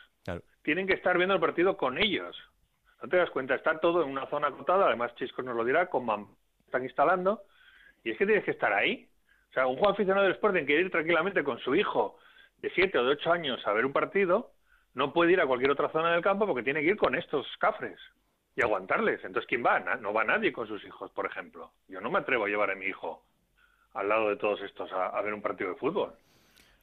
[0.62, 2.36] Tienen que estar viendo el partido con ellos.
[3.02, 5.86] No te das cuenta, está todo en una zona acotada, además Chisco nos lo dirá,
[5.86, 6.06] con
[6.64, 7.42] están instalando,
[8.04, 9.08] y es que tienes que estar ahí.
[9.50, 12.18] O sea, un jugador aficionado del Sporting quiere ir tranquilamente con su hijo
[12.58, 14.52] de 7 o de 8 años a ver un partido,
[14.94, 17.46] no puede ir a cualquier otra zona del campo porque tiene que ir con estos
[17.58, 17.98] cafres
[18.54, 19.24] y aguantarles.
[19.24, 19.80] Entonces, ¿quién va?
[19.80, 21.72] No va nadie con sus hijos, por ejemplo.
[21.88, 23.24] Yo no me atrevo a llevar a mi hijo
[23.94, 26.12] al lado de todos estos a, ver un partido de fútbol.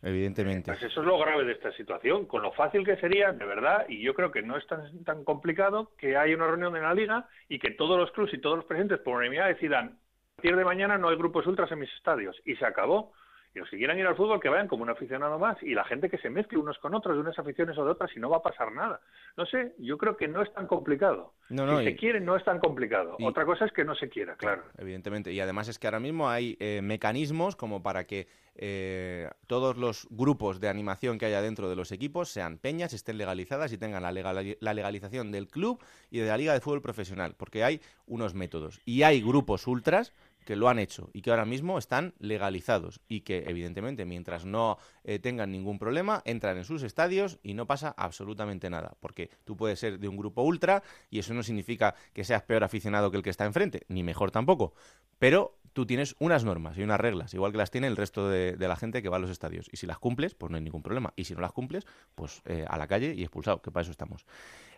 [0.02, 0.72] Evidentemente.
[0.72, 3.86] Pues eso es lo grave de esta situación, con lo fácil que sería, de verdad,
[3.90, 6.94] y yo creo que no es tan, tan complicado que haya una reunión en la
[6.94, 10.56] liga y que todos los clubes y todos los presidentes por unanimidad decidan, a partir
[10.56, 13.12] de mañana no hay grupos ultras en mis estadios, y se acabó
[13.54, 15.84] y los que quieran ir al fútbol que vayan como un aficionado más y la
[15.84, 18.30] gente que se mezcle unos con otros de unas aficiones o de otras y no
[18.30, 19.02] va a pasar nada.
[19.38, 21.34] No sé, yo creo que no es tan complicado.
[21.50, 23.18] No, si se quiere no es tan complicado.
[23.24, 24.64] Otra cosa es que no se quiera, claro.
[24.78, 25.32] Evidentemente.
[25.32, 30.08] Y además es que ahora mismo hay eh, mecanismos como para que eh, todos los
[30.12, 34.04] grupos de animación que haya dentro de los equipos sean peñas, estén legalizadas y tengan
[34.04, 35.82] la, la legalización del club
[36.12, 37.36] y de la liga de fútbol profesional.
[37.36, 38.82] Porque hay unos métodos.
[38.86, 40.14] Y hay grupos ultras
[40.50, 44.80] que lo han hecho y que ahora mismo están legalizados y que evidentemente mientras no
[45.04, 49.56] eh, tengan ningún problema entran en sus estadios y no pasa absolutamente nada porque tú
[49.56, 50.82] puedes ser de un grupo ultra
[51.12, 54.32] y eso no significa que seas peor aficionado que el que está enfrente ni mejor
[54.32, 54.74] tampoco
[55.20, 58.56] pero tú tienes unas normas y unas reglas, igual que las tiene el resto de,
[58.58, 59.68] la gente que va a los estadios.
[59.72, 61.14] Y si las cumples, pues no hay ningún problema.
[61.16, 61.86] Y si no las cumples,
[62.16, 64.26] pues eh, a la calle y expulsado, que para eso estamos.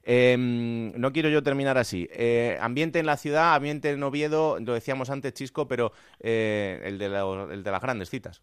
[0.04, 2.08] Em, no quiero yo terminar así.
[2.12, 6.98] Eh, ambiente en la ciudad, ambiente en Oviedo, lo decíamos antes, Chisco, pero eh, el,
[6.98, 8.42] de el de las grandes citas.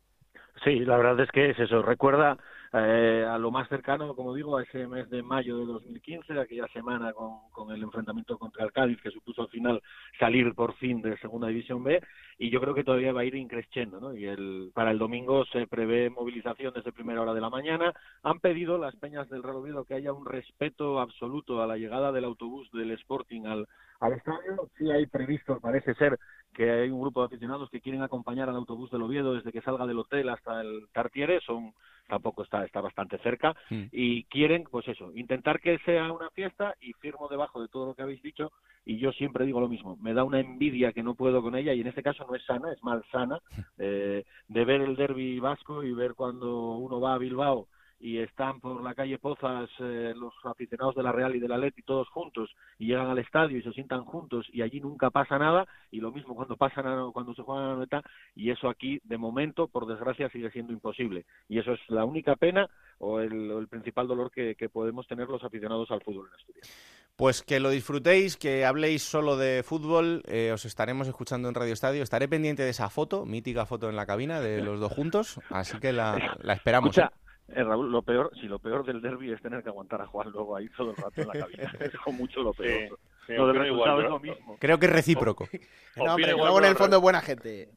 [0.64, 1.82] Sí, la verdad es que es eso.
[1.82, 2.38] Recuerda
[2.72, 6.66] eh, a lo más cercano, como digo, a ese mes de mayo de 2015, aquella
[6.68, 9.82] semana con, con el enfrentamiento contra el Cádiz, que supuso al final
[10.18, 12.00] salir por fin de Segunda División B,
[12.36, 14.14] y yo creo que todavía va a ir increciendo, ¿no?
[14.14, 17.92] Y el, para el domingo se prevé movilización desde primera hora de la mañana.
[18.22, 22.12] Han pedido las peñas del Real Oviedo que haya un respeto absoluto a la llegada
[22.12, 23.66] del autobús del Sporting al,
[24.00, 24.68] al estadio.
[24.76, 26.18] Sí hay previsto, parece ser,
[26.54, 29.62] que hay un grupo de aficionados que quieren acompañar al autobús del Oviedo desde que
[29.62, 31.40] salga del hotel hasta el Tartiere.
[31.40, 31.72] Son
[32.08, 33.84] tampoco está, está bastante cerca, hmm.
[33.92, 37.94] y quieren, pues eso, intentar que sea una fiesta y firmo debajo de todo lo
[37.94, 38.50] que habéis dicho,
[38.84, 41.74] y yo siempre digo lo mismo, me da una envidia que no puedo con ella,
[41.74, 43.38] y en este caso no es sana, es malsana,
[43.78, 47.68] eh, de ver el derby vasco y ver cuando uno va a Bilbao
[48.00, 51.58] y están por la calle Pozas eh, los aficionados de la Real y de la
[51.58, 55.38] Leti todos juntos y llegan al estadio y se sientan juntos y allí nunca pasa
[55.38, 58.02] nada y lo mismo cuando pasan cuando se juegan a la neta
[58.36, 62.36] y eso aquí de momento por desgracia sigue siendo imposible y eso es la única
[62.36, 62.68] pena
[62.98, 66.68] o el, principal dolor que, podemos tener los aficionados al fútbol en Asturias.
[67.16, 71.72] Pues que lo disfrutéis, que habléis solo de fútbol, eh, os estaremos escuchando en Radio
[71.72, 75.40] Estadio, estaré pendiente de esa foto, mítica foto en la cabina de los dos juntos,
[75.50, 76.96] así que la, esperamos.
[76.96, 77.02] ¿eh?
[77.48, 80.30] Eh, Raúl, lo peor, si lo peor del derby es tener que aguantar a Juan
[80.30, 82.98] luego ahí todo el rato en la cabina, es mucho lo peor.
[83.28, 84.20] lo
[84.58, 85.48] Creo que es recíproco.
[85.96, 87.70] no, hombre, luego en el fondo es buena gente.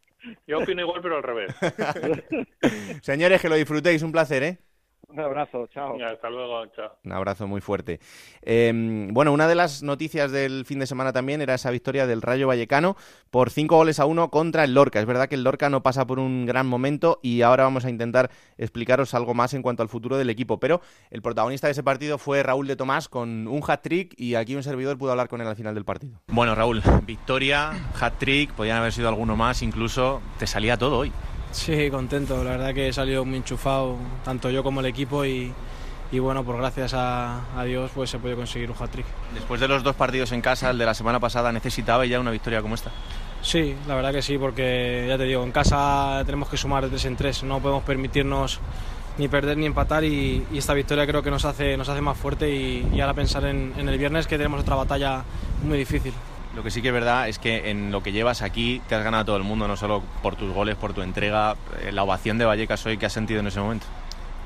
[0.45, 1.55] Yo opino igual, pero al revés.
[3.01, 4.59] Señores, que lo disfrutéis, un placer, ¿eh?
[5.11, 5.97] Un abrazo, chao.
[6.03, 6.91] hasta luego, chao.
[7.03, 7.99] Un abrazo muy fuerte.
[8.41, 12.21] Em, bueno, una de las noticias del fin de semana también era esa victoria del
[12.21, 12.95] Rayo Vallecano
[13.29, 14.99] por cinco goles a uno contra el Lorca.
[14.99, 17.89] Es verdad que el Lorca no pasa por un gran momento y ahora vamos a
[17.89, 20.59] intentar explicaros algo más en cuanto al futuro del equipo.
[20.59, 24.55] Pero el protagonista de ese partido fue Raúl de Tomás con un hat-trick y aquí
[24.55, 26.21] un servidor pudo hablar con él al final del partido.
[26.27, 31.11] Bueno, Raúl, victoria, hat-trick, podían haber sido alguno más, incluso te salía todo hoy.
[31.51, 32.43] Sí, contento.
[32.43, 35.53] La verdad que he salido muy enchufado, tanto yo como el equipo, y,
[36.11, 39.05] bueno, por gracias a, Dios pues se puede conseguir un hat-trick.
[39.33, 42.31] Después de los dos partidos en casa, el de la semana pasada, ¿necesitaba ya una
[42.31, 42.91] victoria como esta?
[43.41, 46.89] Sí, la verdad que sí, porque ya te digo, en casa tenemos que sumar de
[46.89, 48.59] tres en tres, no podemos permitirnos
[49.17, 52.49] ni perder ni empatar y, esta victoria creo que nos hace, nos hace más fuerte
[52.53, 55.23] y, y ahora pensar en, en el viernes que tenemos otra batalla
[55.63, 56.13] muy difícil.
[56.55, 59.03] Lo que sí que es verdad es que en lo que llevas aquí te has
[59.03, 62.03] ganado a todo el mundo, no solo por tus goles, por tu entrega, eh, la
[62.03, 63.85] ovación de Vallecas hoy que has sentido en ese momento.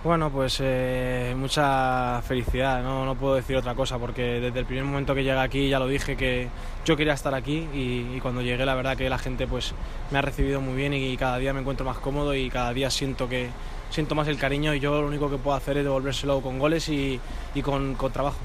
[0.06, 3.06] Bueno, pues eh, mucha felicidad, ¿no?
[3.06, 5.88] no puedo decir otra cosa, porque desde el primer momento que llegué aquí ya lo
[5.88, 6.48] dije que
[6.86, 9.74] yo quería estar aquí y, cuando llegué la verdad que la gente pues
[10.12, 12.92] me ha recibido muy bien y, cada día me encuentro más cómodo y cada día
[12.92, 13.50] siento que
[13.90, 16.88] siento más el cariño y yo lo único que puedo hacer es devolvérselo con goles
[16.88, 17.20] y,
[17.64, 18.38] con trabajo.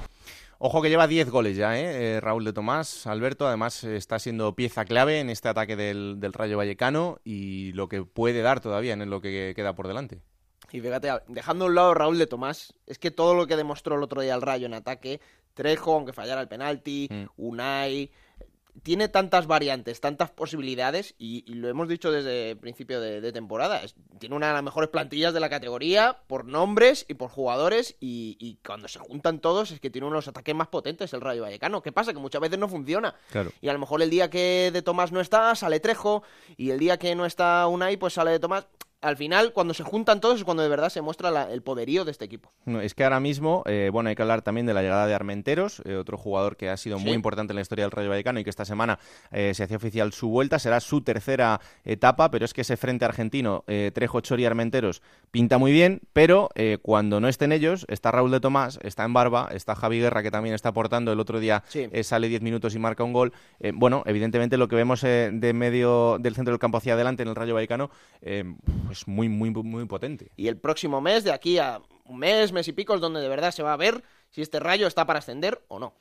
[0.62, 2.16] Ojo que lleva 10 goles ya, ¿eh?
[2.16, 2.20] ¿eh?
[2.20, 7.18] Raúl de Tomás, Alberto, además está siendo pieza clave en este ataque del, Rayo Vallecano
[7.24, 10.20] y lo que puede dar todavía en lo que queda por delante.
[10.70, 13.96] Y fíjate, dejando a un lado Raúl de Tomás, es que todo lo que demostró
[13.96, 15.22] el otro día el Rayo en ataque,
[15.54, 17.24] Trejo, aunque fallara el penalti, mm.
[17.38, 18.10] Unai,
[18.82, 23.80] tiene tantas variantes, tantas posibilidades, y, lo hemos dicho desde el principio de, temporada.
[24.18, 28.58] tiene una de las mejores plantillas de la categoría por nombres y por jugadores, y,
[28.66, 31.42] cuando se juntan todos es que tiene uno de los ataques más potentes el Rayo
[31.42, 31.82] Vallecano.
[31.82, 32.12] ¿Qué pasa?
[32.12, 33.14] Que muchas veces no funciona.
[33.60, 36.22] Y a lo mejor el día que de Tomás no está, sale Trejo,
[36.56, 38.66] y el día que no está Unai, pues sale de Tomás
[39.02, 42.10] al final, cuando se juntan todos, es cuando de verdad se muestra el poderío de
[42.10, 42.52] este equipo.
[42.66, 45.14] No, es que ahora mismo, eh, bueno, hay que hablar también de la llegada de
[45.14, 48.40] Armenteros, eh, otro jugador que ha sido muy importante en la historia del Rayo Vallecano
[48.40, 48.98] y que esta semana
[49.32, 50.58] eh, se hacía oficial su vuelta.
[50.58, 55.58] Será su tercera etapa, pero es que ese frente argentino, Trejo, Chori y Armenteros, pinta
[55.58, 56.50] muy bien, pero
[56.82, 60.30] cuando no estén ellos, está Raúl de Tomás, está en Barba, está Javi Guerra, que
[60.30, 61.12] también está aportando.
[61.12, 61.64] El otro día
[62.02, 63.32] sale 10 minutos y marca un gol.
[63.74, 67.34] bueno, evidentemente lo que vemos de medio del centro del campo hacia adelante en el
[67.34, 67.90] Rayo Vallecano
[68.90, 70.30] es muy, muy, muy potente.
[70.36, 73.28] Y el próximo mes, de aquí a un mes, mes y pico, es donde de
[73.28, 75.94] verdad se va a ver si este rayo está para ascender o no.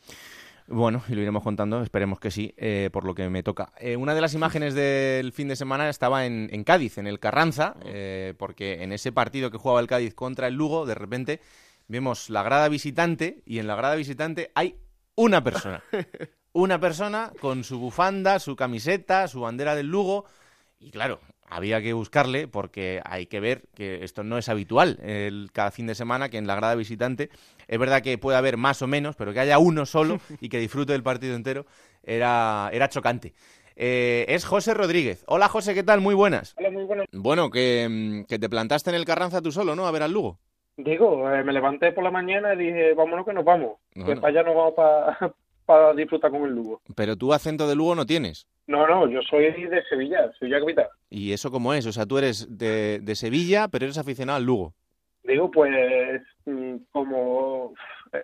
[0.72, 3.74] Bueno, y lo iremos contando, esperemos que sí, eh, por lo que me toca.
[3.80, 7.76] Eh, una de las imágenes del fin de semana estaba en, Cádiz, en el Carranza,
[7.86, 11.42] eh, porque en ese partido que jugaba el Cádiz contra el Lugo, de repente
[11.88, 14.76] vemos la grada visitante y en la grada visitante hay
[15.16, 15.84] una persona.
[16.54, 20.26] una persona con su bufanda, su camiseta, su bandera del Lugo.
[20.80, 21.20] Y claro,
[21.50, 25.88] había que buscarle porque hay que ver que esto no es habitual el, cada fin
[25.88, 27.30] de semana que en la grada visitante
[27.68, 30.60] es verdad que puede haber más o menos pero que haya uno solo y que
[30.60, 31.66] disfrute del partido entero
[32.04, 33.34] era, era chocante
[33.82, 35.24] eh, es José Rodríguez.
[35.26, 36.02] Hola José, ¿qué tal?
[36.02, 36.54] Muy buenas.
[36.58, 37.08] Hola, muy buenas.
[37.14, 39.88] Bueno, que, que te plantaste en el Carranza tú solo, ¿no?
[39.88, 40.38] A ver al Lugo.
[40.76, 43.78] Digo, eh, me levanté por la mañana y dije, vámonos que nos vamos.
[43.94, 45.34] Que para allá nos vamos para
[45.70, 46.82] para disfrutar con el Lugo.
[46.96, 48.48] Pero tú acento de Lugo no tienes.
[48.66, 50.88] No, no, yo soy de Sevilla, Sevilla capital.
[51.12, 51.86] ¿Y eso cómo es?
[51.86, 54.74] O sea, tú eres de, de Sevilla, pero eres aficionado al Lugo.
[55.24, 57.76] Digo, pues mm, como
[58.14, 58.24] eh,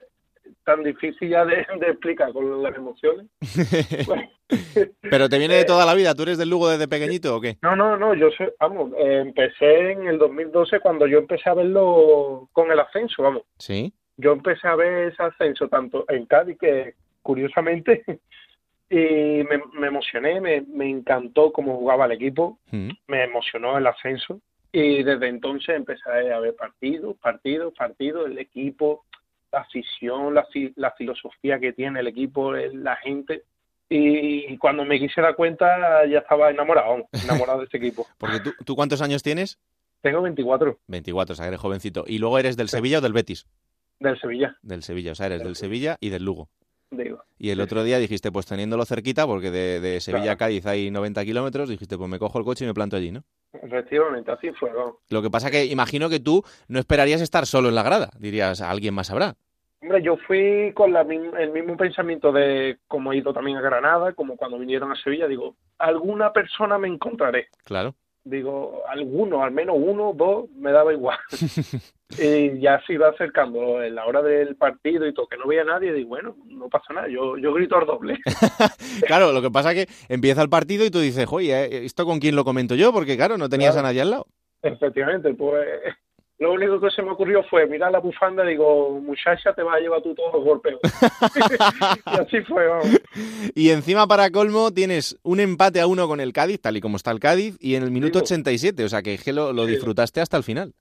[0.63, 3.27] tan difícil ya de, explicar con las emociones.
[5.01, 6.15] ¿Pero te viene de toda la vida?
[6.15, 7.59] ¿Tú eres del Lugo desde pequeñito o qué?
[7.61, 11.53] No, no, no, yo sé, vamos, eh, empecé en el 2012 cuando yo empecé a
[11.53, 13.43] verlo con el ascenso, vamos.
[13.59, 13.93] Sí.
[14.17, 16.95] Yo empecé a ver ese ascenso tanto en Cádiz que
[17.25, 18.03] curiosamente,
[18.89, 22.89] y me, emocioné, me, encantó cómo jugaba el equipo, mm.
[23.07, 24.39] me emocionó el ascenso
[24.71, 29.05] y desde entonces empecé a ver partidos, partidos, partidos, el equipo,
[29.51, 30.45] la afición, la,
[30.75, 33.43] la filosofía que tiene el equipo, la gente.
[33.89, 38.05] Y cuando me quise dar cuenta ya estaba enamorado, enamorado de este equipo.
[38.19, 39.59] Porque tú, tú cuántos años tienes?
[40.01, 40.77] Tengo 24.
[40.87, 42.03] 24, o sea, eres jovencito.
[42.05, 43.47] ¿Y luego eres del Sevilla o del Betis?
[43.99, 44.57] Del Sevilla.
[44.61, 46.49] Del Sevilla, o sea, eres del Sevilla y del Lugo.
[46.91, 47.23] Digo.
[47.37, 51.25] Y el otro día dijiste, pues teniéndolo cerquita, porque de, Sevilla a Cádiz hay 90
[51.25, 53.23] kilómetros, dijiste, pues me cojo el coche y me planto allí, ¿no?
[53.53, 54.69] Efectivamente, así fue.
[55.09, 58.61] Lo que pasa que imagino que tú no esperarías estar solo en la grada, dirías,
[58.61, 59.35] alguien más habrá.
[59.81, 64.35] Hombre, yo fui con el mismo pensamiento de como he ido también a Granada, como
[64.35, 67.49] cuando vinieron a Sevilla, digo, alguna persona me encontraré.
[67.63, 67.93] Claro.
[68.23, 71.19] Digo, alguno, al menos uno, dos, me daba igual.
[72.19, 75.61] y ya se iba acercando en la hora del partido y todo, que no veía
[75.61, 78.17] a nadie, y digo, bueno, no pasa nada, yo, yo grito al doble.
[79.07, 82.19] claro, lo que pasa es que empieza el partido y tú dices, oye, ¿esto con
[82.19, 82.91] quién lo comento yo?
[82.93, 84.27] Porque claro, no tenías a nadie al lado.
[84.61, 85.67] Efectivamente, pues
[86.37, 89.77] lo único que se me ocurrió fue mirar la bufanda y digo, muchacha, te vas
[89.77, 90.81] a llevar tú todos los golpeos.
[92.05, 93.01] y así fue, vamos.
[93.55, 96.97] Y encima, para colmo, tienes un empate a uno con el Cádiz, tal y como
[96.97, 100.19] está el Cádiz, y en el minuto 87, o sea que, que lo, lo disfrutaste
[100.19, 100.73] hasta el final.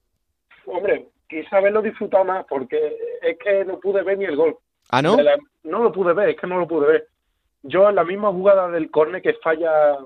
[0.67, 1.04] Hombre,
[1.43, 4.57] quise haberlo disfrutado más, porque es que no pude ver ni el gol.
[4.91, 5.17] ¿Ah, no?
[5.63, 7.09] No lo pude ver, es que no lo pude ver.
[7.63, 9.99] Yo en la misma jugada del córner que falla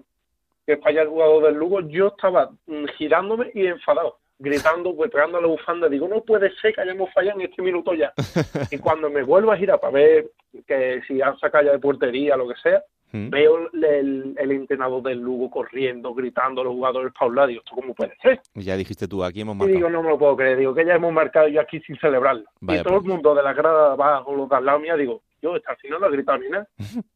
[0.67, 5.41] que falla el jugador del Lugo, yo estaba mm, girándome y enfadado gritando, pues pegando
[5.41, 8.13] la bufanda, digo, no puede ser que hayamos fallado en este minuto ya.
[8.71, 10.31] y cuando me vuelvo a girar para ver
[10.67, 12.83] que si han sacado ya de portería, lo que sea,
[13.13, 13.31] ¿Mm?
[13.31, 18.15] veo el, el, entrenador del Lugo corriendo, gritando a los jugadores para ¿esto cómo puede
[18.21, 18.41] ser?
[18.55, 19.73] Ya dijiste tú, aquí hemos marcado.
[19.73, 21.97] Y digo, no me lo puedo creer, digo que ya hemos marcado yo aquí sin
[21.99, 22.45] celebrarlo.
[22.61, 25.57] y todo el mundo de la grada abajo, los de al lado mía, digo, yo
[25.57, 26.69] esta final no he gritado ni nada.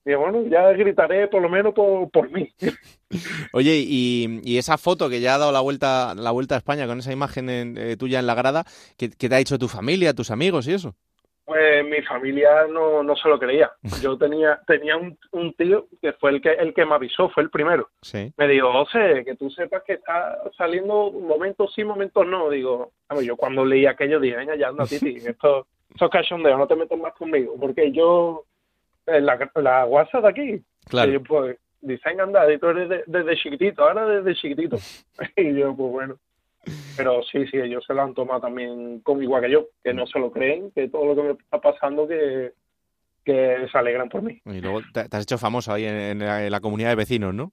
[0.04, 2.48] Y bueno, ya gritaré por lo menos por, por mí.
[3.52, 6.86] Oye, y, y, esa foto que ya ha dado la vuelta, la vuelta a España
[6.86, 8.64] con esa imagen eh, tuya en la grada,
[8.96, 10.94] ¿qué, te ha dicho tu familia, tus amigos y eso?
[11.44, 13.70] Pues mi familia no, no se lo creía.
[14.00, 17.42] Yo tenía tenía un, un, tío que fue el que el que me avisó, fue
[17.42, 17.88] el primero.
[18.00, 18.32] Sí.
[18.36, 22.48] Me dijo, José, que tú sepas que está saliendo momentos sí, momentos no.
[22.48, 26.76] Digo, yo cuando leí aquello dije, venga, ya anda, Titi, esto esos cachondeos, no te
[26.76, 28.44] metas más conmigo, porque yo,
[29.06, 31.22] la, la WhatsApp de aquí, claro.
[31.22, 34.76] pues, dicen anda, tú eres desde chiquitito, ahora desde chiquitito.
[35.36, 36.16] y yo, pues bueno.
[36.96, 40.06] Pero sí, sí, ellos se lo han tomado también como igual que yo, que no
[40.06, 42.52] se lo creen, que todo lo que me está pasando, que,
[43.24, 44.40] que se alegran por mí.
[44.46, 47.52] Y luego te, has hecho famoso ahí en, la, comunidad de vecinos, ¿no?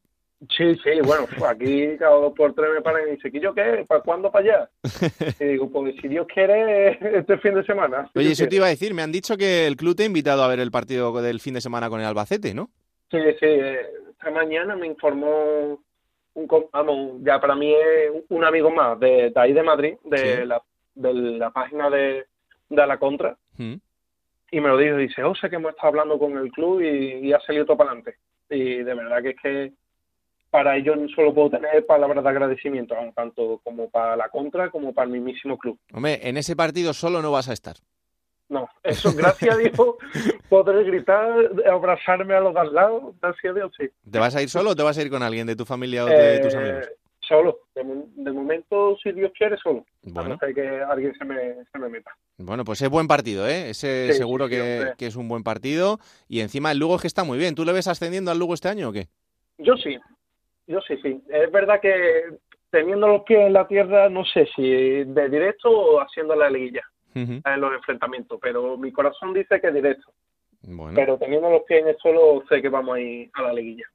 [0.56, 3.86] Sí, sí, bueno, aquí cada dos por tres me paran y dicen, ¿y yo qué?
[3.86, 4.70] ¿Para cuándo para allá?
[5.40, 8.10] Y digo, pues si Dios quiere, este fin de semana.
[8.16, 10.44] Oye, eso te iba a decir, me han dicho que el club te ha invitado
[10.44, 12.70] a ver el partido del fin de semana con el Albacete, ¿no?
[13.12, 13.48] Sí, sí,
[14.12, 15.84] esta mañana me informó
[16.34, 20.62] un, vamos, ya para mí es un amigo más de, ahí de Madrid, de, la,
[20.96, 22.26] de la página de,
[22.70, 23.76] de la contra, mm.
[24.52, 27.28] y me lo dijo, dice, o sea que hemos estado hablando con el club y,
[27.28, 28.18] y ha salido todo para adelante.
[28.50, 29.74] Y de verdad que es que
[30.50, 35.06] para ello solo puedo tener palabras de agradecimiento, tanto como para la contra como para
[35.06, 35.78] el mismísimo club.
[35.94, 37.76] Hombre, en ese partido solo no vas a estar.
[38.50, 39.74] No, eso, gracias a Dios,
[40.50, 43.88] podré gritar, abrazarme a los de al lado, gracias a Dios, sí.
[44.10, 46.04] ¿Te vas a ir solo o te vas a ir con alguien de tu familia
[46.04, 46.88] o de tus amigos?
[46.88, 47.84] Eh, solo, de,
[48.34, 49.86] momento, si Dios quiere, solo.
[50.02, 50.40] Bueno.
[50.42, 52.12] A no que alguien se me, se me meta.
[52.38, 53.70] Bueno, pues es buen partido, ¿eh?
[53.70, 56.00] Ese seguro que, que, es un buen partido.
[56.28, 57.54] Y encima el Lugo es que está muy bien.
[57.54, 59.10] ¿Tú le ves ascendiendo al Lugo este año o qué?
[59.60, 59.96] Yo sí,
[60.66, 61.22] yo sí, sí.
[61.30, 62.24] Es verdad que
[62.72, 66.82] teniendo los pies en la tierra, no sé si de directo o haciendo la liguilla
[67.16, 70.12] en los enfrentamientos, pero mi corazón dice que directo.
[70.94, 73.86] Pero teniendo los pies en el suelo, sé que vamos a ir a la liguilla.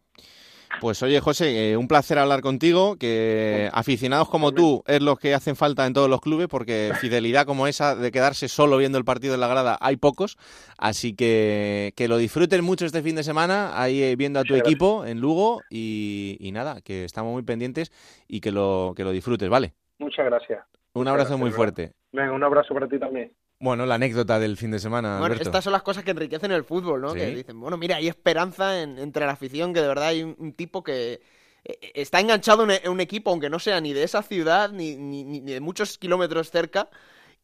[0.81, 5.35] Pues oye, José, eh, un placer hablar contigo, que aficionados como tú es los que
[5.35, 9.05] hacen falta en todos los clubes, porque fidelidad como esa de quedarse solo viendo el
[9.05, 10.37] partido en la grada hay pocos,
[10.79, 14.55] así que que lo disfruten mucho este fin de semana, ahí eh, viendo a tu
[14.55, 17.93] equipo en Lugo y, nada, que estamos muy pendientes
[18.29, 19.75] y que lo, que lo disfrutes, ¿vale?
[19.99, 20.65] Muchas gracias.
[20.93, 21.93] Un abrazo muy fuerte.
[22.15, 23.33] Venga, un abrazo para ti también.
[23.59, 25.19] Bueno, la anécdota del fin de semana.
[25.19, 27.13] Bueno, estas son las cosas que enriquecen el fútbol, ¿no?
[27.13, 30.85] Que dicen, bueno, mira, hay esperanza entre la afición, que de verdad hay un, tipo
[30.85, 31.21] que
[31.65, 35.41] eh, está enganchado en un equipo, aunque no sea ni de esa ciudad, ni, ni
[35.41, 36.89] de muchos kilómetros cerca,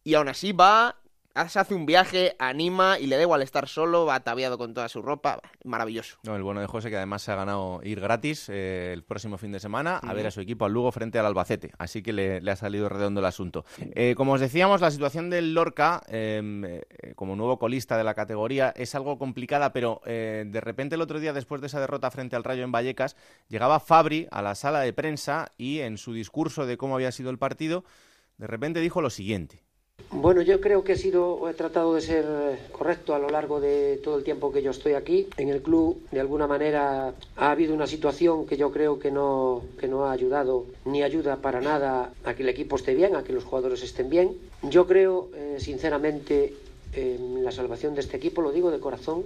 [0.04, 0.99] y aún así va
[1.48, 4.88] se hace un viaje, anima y le da igual estar solo, va ataviado con toda
[4.88, 6.18] su ropa, maravilloso.
[6.24, 9.38] No, el bueno de José que además se ha ganado ir gratis eh, el próximo
[9.38, 12.12] fin de semana a ver a su equipo al Lugo frente al Albacete, así que
[12.12, 13.64] le, ha salido redondo el asunto.
[13.78, 16.82] Eh, como os decíamos, la situación del Lorca em, eh,
[17.14, 21.32] como nuevo colista de la categoría es algo complicada, pero de repente el otro día
[21.32, 23.16] después de esa derrota frente al Rayo en Vallecas,
[23.48, 27.30] llegaba Fabri a la sala de prensa y en su discurso de cómo había sido
[27.30, 27.84] el partido,
[28.38, 29.62] de repente dijo lo siguiente.
[30.10, 32.26] Bueno, yo creo que he sido, he tratado de ser
[32.72, 35.28] correcto a lo largo de todo el tiempo que yo estoy aquí.
[35.36, 39.62] En el club, de alguna manera, ha habido una situación que yo creo que no,
[39.78, 43.22] que no ha ayudado ni ayuda para nada a que el equipo esté bien, a
[43.24, 44.36] que los jugadores estén bien.
[44.62, 46.54] Yo creo, eh, sinceramente,
[46.92, 49.24] en la salvación de este equipo, lo digo de corazón,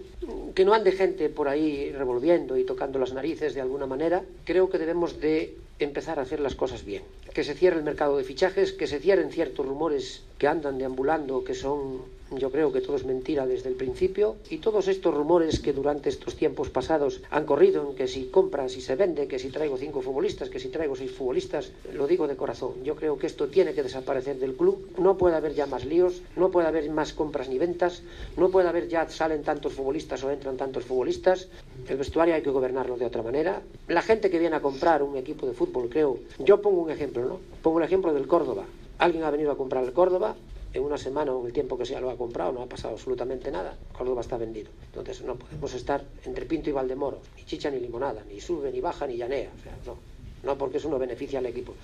[0.55, 4.22] que no ande gente por ahí revolviendo y tocando las narices de alguna manera.
[4.45, 7.03] Creo que debemos de empezar a hacer las cosas bien.
[7.35, 11.45] Que se cierre el mercado de fichajes, que se cierren ciertos rumores que andan deambulando,
[11.45, 15.61] que son yo creo que todo es mentira desde el principio y todos estos rumores
[15.61, 19.39] que durante estos tiempos pasados han corrido en que si compras si se vende, que
[19.39, 22.82] si traigo cinco futbolistas, que si traigo seis futbolistas, lo digo de corazón.
[22.82, 24.91] Yo creo que esto tiene que desaparecer del club.
[24.99, 28.03] No puede haber ya más líos, no puede haber más compras ni ventas,
[28.37, 31.49] no puede haber ya salen tantos futbolistas o entran tantos futbolistas.
[31.89, 33.61] El vestuario hay que gobernarlo de otra manera.
[33.89, 37.24] La gente que viene a comprar un equipo de fútbol, creo, yo pongo un ejemplo,
[37.62, 38.64] Pongo el ejemplo del Córdoba.
[38.99, 40.37] Alguien ha venido a comprar el Córdoba,
[40.75, 42.95] en una semana o en el tiempo que sea lo ha comprado, no ha pasado
[42.95, 44.70] absolutamente nada, Córdoba está vendido.
[44.87, 48.81] Entonces no podemos estar entre Pinto y Valdemoro, ni chicha ni limonada, ni sube, ni
[48.81, 49.51] baja, ni llanea.
[49.57, 49.97] O sea, no,
[50.43, 51.75] no porque eso no beneficia al equipo.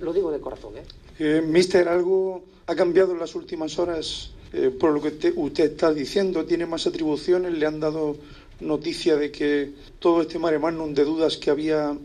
[0.00, 0.74] lo digo de corazón.
[0.76, 0.82] ¿eh?
[1.18, 5.92] eh mister, algo ha cambiado en las últimas horas eh, por lo que usted está
[5.92, 6.44] diciendo.
[6.44, 7.54] ¿Tiene más atribuciones?
[7.54, 8.16] ¿Le han dado
[8.60, 11.96] noticia de que todo este mare magnum de dudas que había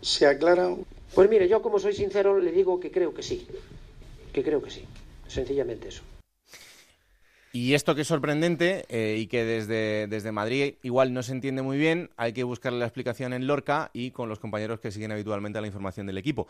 [0.00, 0.76] se aclara?
[1.18, 3.44] Pues mire, yo como soy sincero le digo que creo que sí,
[4.32, 4.84] que creo que sí.
[5.26, 6.04] Sencillamente eso.
[7.52, 11.62] Y esto que es sorprendente eh, y que desde, desde Madrid igual no se entiende
[11.62, 15.10] muy bien, hay que buscarle la explicación en Lorca y con los compañeros que siguen
[15.10, 16.46] habitualmente la información del equipo.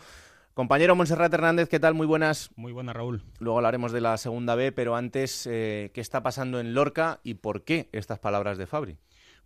[0.52, 1.94] Compañero Monserrat Hernández, ¿qué tal?
[1.94, 2.50] Muy buenas.
[2.54, 3.22] Muy buenas, Raúl.
[3.38, 7.34] Luego hablaremos de la segunda B, pero antes, eh, ¿qué está pasando en Lorca y
[7.34, 8.98] por qué estas palabras de Fabri?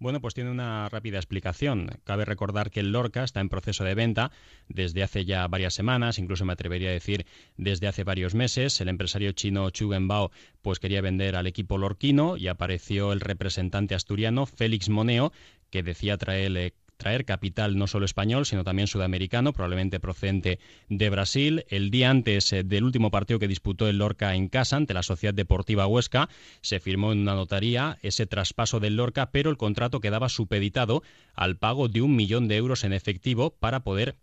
[0.02, 1.88] Bueno, pues tiene una rápida explicación.
[2.02, 4.32] Cabe recordar que el Lorca está en proceso de venta
[4.66, 7.24] desde hace ya varias semanas, incluso me atrevería a decir
[7.56, 8.80] desde hace varios meses.
[8.80, 13.94] El empresario chino Chu Wenbao pues quería vender al equipo lorquino y apareció el representante
[13.94, 15.32] asturiano Félix Moneo
[15.70, 21.64] que decía traerle traer capital no solo español, sino también sudamericano, probablemente procedente de Brasil.
[21.68, 25.02] El día antes eh, del último partido que disputó el Lorca en casa ante la
[25.02, 26.28] Sociedad Deportiva Huesca,
[26.60, 31.02] se firmó en una notaría ese traspaso del Lorca, pero el contrato quedaba supeditado
[31.34, 34.14] al pago de un millón de euros en efectivo para poder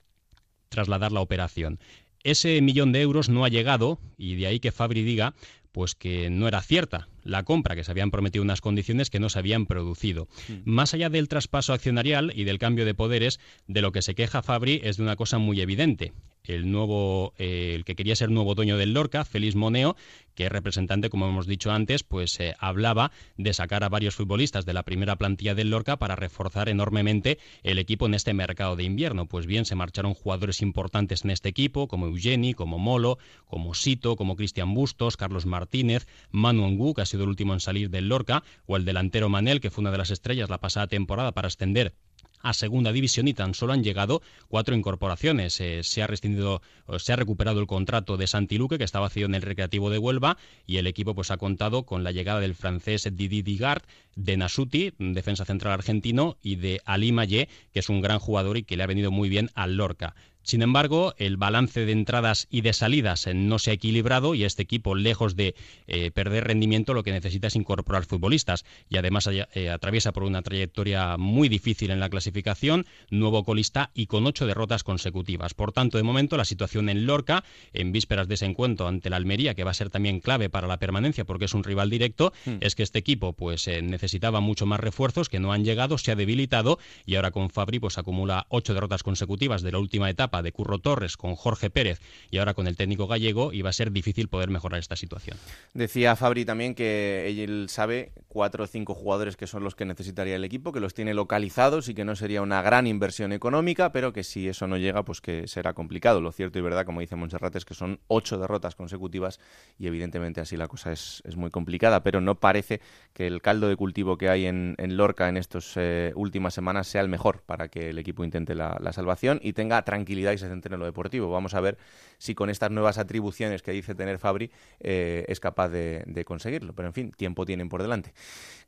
[0.69, 1.79] trasladar la operación.
[2.23, 5.33] Ese millón de euros no ha llegado y de ahí que Fabri diga
[5.73, 9.29] pues que no era cierta la compra, que se habían prometido unas condiciones que no
[9.29, 10.27] se habían producido.
[10.47, 10.53] Mm.
[10.65, 14.41] Más allá del traspaso accionarial y del cambio de poderes, de lo que se queja
[14.41, 16.13] Fabri es de una cosa muy evidente.
[16.43, 19.95] El nuevo, eh, el que quería ser nuevo dueño del Lorca, Félix Moneo,
[20.39, 24.65] que es representante, como hemos dicho antes, pues eh, hablaba de sacar a varios futbolistas
[24.65, 28.85] de la primera plantilla del Lorca para reforzar enormemente el equipo en este mercado de
[28.85, 29.25] invierno.
[29.25, 33.17] Pues bien, se marcharon jugadores importantes en este equipo, como Eugeni, como Molo,
[33.47, 37.59] como Sito, como Cristian Bustos, Carlos Martínez, Manu Ngu, que ha sido el último en
[37.59, 40.87] salir del Lorca, o el delantero Manel, que fue una de las estrellas la pasada
[40.87, 41.95] temporada para ascender
[42.41, 45.59] a segunda división y tan solo han llegado cuatro incorporaciones.
[45.59, 46.61] Eh, se ha rescindido,
[46.97, 49.97] se ha recuperado el contrato de Santi Luque, que estaba vacío en el Recreativo de
[49.97, 53.83] Huelva, y el equipo pues ha contado con la llegada del francés Didi Digard,
[54.15, 58.63] de Nasuti, defensa central argentino, y de Ali Maye, que es un gran jugador y
[58.63, 60.15] que le ha venido muy bien al Lorca.
[60.43, 64.45] Sin embargo, el balance de entradas y de salidas eh, no se ha equilibrado y
[64.45, 65.53] este equipo, lejos de
[65.87, 70.41] eh, perder rendimiento, lo que necesita es incorporar futbolistas y además eh, atraviesa por una
[70.41, 75.53] trayectoria muy difícil en la clasificación, nuevo colista y con ocho derrotas consecutivas.
[75.53, 79.17] Por tanto, de momento, la situación en Lorca, en vísperas de ese encuentro ante la
[79.17, 82.33] Almería, que va a ser también clave para la permanencia porque es un rival directo,
[82.45, 82.57] hmm.
[82.61, 86.15] es que este equipo pues necesitaba mucho más refuerzos que no han llegado, se ha
[86.15, 90.51] debilitado y ahora con Fabri pues acumula ocho derrotas consecutivas de la última etapa de
[90.51, 91.99] Curro Torres con Jorge Pérez
[92.31, 95.37] y ahora con el técnico gallego, iba a ser difícil poder mejorar esta situación.
[95.73, 100.35] Decía Fabri también que él sabe cuatro o cinco jugadores que son los que necesitaría
[100.35, 104.13] el equipo, que los tiene localizados y que no sería una gran inversión económica, pero
[104.13, 106.21] que si eso no llega, pues que será complicado.
[106.21, 109.39] Lo cierto y verdad, como dice Montserrat, es que son ocho derrotas consecutivas
[109.77, 112.81] y evidentemente así la cosa es, muy complicada, pero no parece
[113.13, 117.01] que el caldo de cultivo que hay en, Lorca en estas eh, últimas semanas sea
[117.01, 120.73] el mejor para que el equipo intente la salvación y tenga tranquilidad y se centre
[120.73, 121.29] en lo deportivo.
[121.29, 121.77] Vamos a ver
[122.17, 126.73] si con estas nuevas atribuciones que dice tener Fabri eh, es capaz de, conseguirlo.
[126.73, 128.13] Pero en fin, tiempo tienen por delante.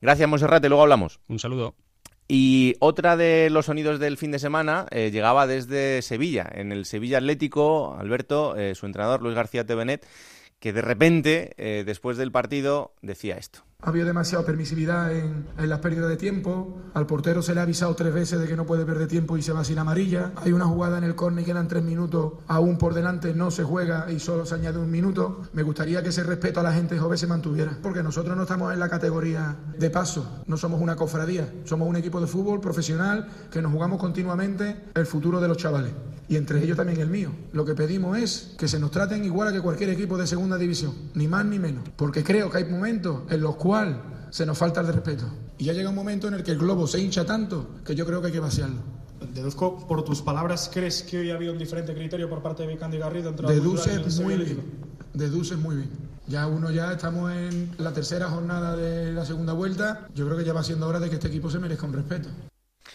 [0.01, 0.69] Gracias, Monserrate.
[0.69, 1.19] Luego hablamos.
[1.27, 1.75] Un saludo.
[2.27, 6.49] Y otra de los sonidos del fin de semana eh, llegaba desde Sevilla.
[6.53, 10.07] En el Sevilla Atlético, Alberto, eh, su entrenador Luis García Tevenet,
[10.59, 13.63] que de repente, después del partido, decía esto.
[13.83, 16.77] Ha habido demasiada permisividad en, las pérdidas de tiempo.
[16.93, 19.41] Al portero se le ha avisado tres veces de que no puede perder tiempo y
[19.41, 20.33] se va sin amarilla.
[20.35, 22.33] Hay una jugada en el córner y quedan tres minutos.
[22.47, 25.41] Aún por delante no se juega y solo se añade un minuto.
[25.53, 27.79] Me gustaría que ese respeto a la gente joven se mantuviera.
[27.81, 30.43] Porque nosotros no estamos en la categoría de paso.
[30.45, 31.51] No somos una cofradía.
[31.63, 35.91] Somos un equipo de fútbol profesional que nos jugamos continuamente el futuro de los chavales.
[36.29, 37.31] Y entre ellos también el mío.
[37.51, 40.57] Lo que pedimos es que se nos traten igual a que cualquier equipo de segunda
[40.57, 40.93] división.
[41.15, 41.83] Ni más ni menos.
[41.95, 43.70] Porque creo que hay momentos en los cuales
[44.29, 45.25] se nos falta el respeto.
[45.57, 48.05] Y ya llega un momento en el que el globo se hincha tanto que yo
[48.05, 48.81] creo que hay que vaciarlo.
[49.33, 52.69] Deduzco por tus palabras, ¿crees que hoy ha habido un diferente criterio por parte de
[52.69, 54.61] Vicandi Garrido entre Deduces muy bien.
[55.13, 55.89] Deduces muy bien.
[56.27, 60.07] Ya uno ya estamos en la tercera jornada de la segunda vuelta.
[60.15, 62.29] Yo creo que ya va siendo hora de que este equipo se merezca un respeto.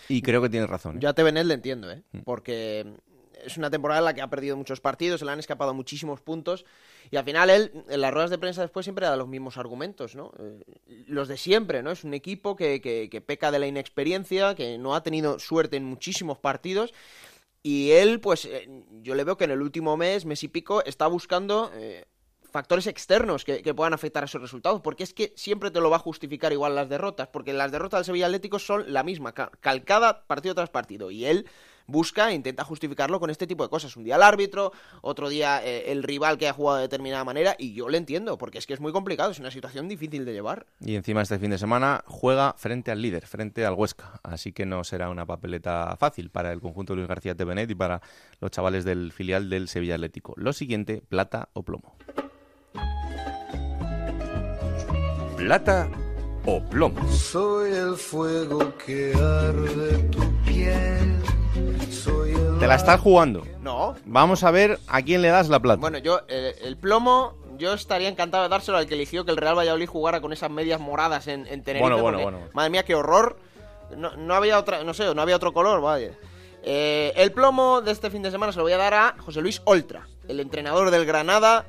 [0.09, 1.01] Y creo que tienes razón.
[1.01, 2.03] Yo a Tevenet le entiendo, ¿eh?
[2.12, 2.18] Mm.
[2.20, 2.87] Porque
[3.45, 6.20] es una temporada en la que ha perdido muchos partidos, se le han escapado muchísimos
[6.20, 6.64] puntos
[7.11, 10.15] y al final él, en las ruedas de prensa después siempre da los mismos argumentos,
[10.15, 10.33] ¿no?
[10.39, 10.65] Eh,
[11.07, 11.91] los de siempre, ¿no?
[11.91, 15.85] Es un equipo que, que, peca de la inexperiencia, que no ha tenido suerte en
[15.85, 16.93] muchísimos partidos
[17.63, 18.69] y él, pues eh,
[19.03, 21.71] yo le veo que en el último mes, mes y pico, está buscando...
[21.75, 22.05] Eh,
[22.49, 25.91] factores externos que, que, puedan afectar a esos resultados, porque es que siempre te lo
[25.91, 29.35] va a justificar igual las derrotas, porque las derrotas del Sevilla Atlético son la misma,
[29.35, 31.47] calcada partido tras partido, y él
[31.87, 33.97] busca e intenta justificarlo con este tipo de cosas.
[33.97, 34.72] Un día el árbitro,
[35.03, 38.39] otro día eh, el rival que ha jugado de determinada manera, y yo le entiendo,
[38.39, 40.66] porque es que es muy complicado, es una situación difícil de llevar.
[40.80, 44.66] Y encima este fin de semana juega frente al líder, frente al Huesca, así que
[44.66, 48.01] no será una papeleta fácil para el conjunto de Luis García Tevenet y para
[48.41, 50.34] los chavales del filial del Sevilla Atlético.
[50.37, 51.97] Lo siguiente, plata o plomo.
[55.37, 55.89] Plata
[56.47, 57.07] o plomo.
[57.12, 61.36] Soy el fuego que arde tu piel
[62.59, 63.47] te la estás jugando.
[63.61, 63.95] No.
[64.05, 65.81] Vamos a ver a quién le das la plata.
[65.81, 69.37] Bueno, yo, eh, el plomo, yo estaría encantado de dárselo al que eligió que el
[69.37, 71.83] Real Valladolid jugara con esas medias moradas en, en Tenerife.
[71.83, 72.41] Bueno, bueno, bueno.
[72.55, 73.39] Madre mía, qué horror.
[73.97, 76.13] No, había otra, no sé, no había otro color, vaya.
[76.63, 79.41] Eh, el plomo de este fin de semana se lo voy a dar a José
[79.41, 81.67] Luis Oltra, el entrenador del Granada.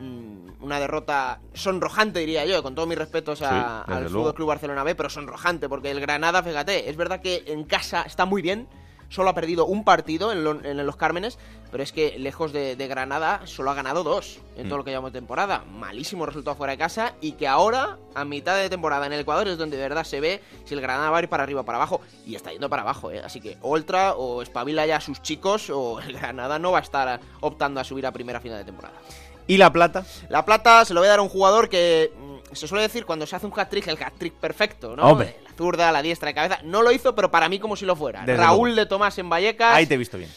[0.00, 4.94] Mm, una derrota sonrojante, diría yo, con todos mis respetos al Fútbol Club Barcelona B,
[4.94, 8.66] pero sonrojante, porque el Granada, fíjate, es verdad que en casa está muy bien,
[9.08, 11.38] solo ha perdido un partido en, los Cármenes,
[11.70, 14.78] pero es que lejos de, Granada solo ha ganado dos en todo mm.
[14.78, 15.64] lo que llevamos de temporada.
[15.70, 19.48] Malísimo resultado fuera de casa y que ahora, a mitad de temporada en el Ecuador,
[19.48, 21.64] es donde de verdad se ve si el Granada va a ir para arriba o
[21.64, 22.00] para abajo.
[22.26, 23.20] Y está yendo para abajo, ¿eh?
[23.24, 26.82] Así que Ultra o espabila ya a sus chicos o el Granada no va a
[26.82, 28.98] estar optando a subir a primera final de temporada.
[29.46, 30.04] ¿Y la plata?
[30.28, 32.12] La plata se lo voy a dar a un jugador que
[32.52, 35.04] se suele decir cuando se hace un hat-trick, el hat-trick perfecto, ¿no?
[35.04, 36.60] Hombre zurda, la diestra de cabeza.
[36.62, 38.24] No lo hizo, pero para mí como si lo fuera.
[38.24, 39.74] Raúl de Tomás en Vallecas.
[39.74, 40.30] Ahí te he visto bien.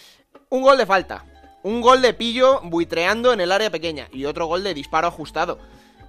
[0.50, 1.26] Un gol de falta.
[1.64, 4.10] Un gol de pillo buitreando en el área pequeña.
[4.12, 5.60] Y otro gol de disparo ajustado.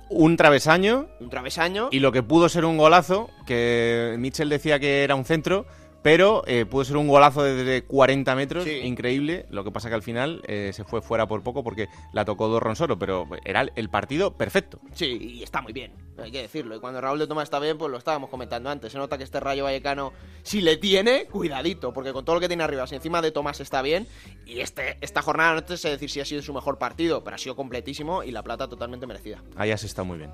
[0.09, 1.09] Un travesaño.
[1.21, 1.91] Un travesaño.
[1.93, 5.67] Y lo que pudo ser un golazo, que Mitchell decía que era un centro,
[6.03, 9.47] pero eh, pudo ser un golazo desde 40 metros, increíble.
[9.51, 12.49] Lo que pasa que al final eh, se fue fuera por poco porque la tocó
[12.49, 14.81] dos Ronsoro, pero era el partido perfecto.
[14.95, 16.77] Sí, y está muy bien, hay que decirlo.
[16.77, 18.93] Y cuando Raúl de Tomás está bien, pues lo estábamos comentando antes.
[18.93, 22.49] Se nota que este Rayo Vallecano, si le tiene, cuidadito, porque con todo lo que
[22.49, 24.07] tiene arriba, si encima de Tomás está bien,
[24.47, 27.37] y este esta jornada no te sé decir si ha sido su mejor partido, pero
[27.37, 29.43] ha sido completísimo y la plata totalmente merecida.
[29.57, 30.31] Ahí has estado muy bien.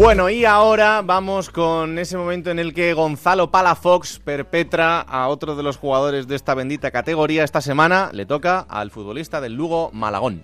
[0.00, 5.56] Bueno, y ahora vamos con ese momento en el que Gonzalo Palafox perpetra a otro
[5.56, 7.44] de los jugadores de esta bendita categoría.
[7.44, 10.42] Esta semana le toca al futbolista del Lugo Malagón.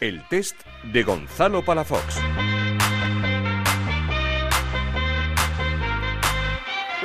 [0.00, 0.56] El test
[0.92, 2.20] de Gonzalo Palafox.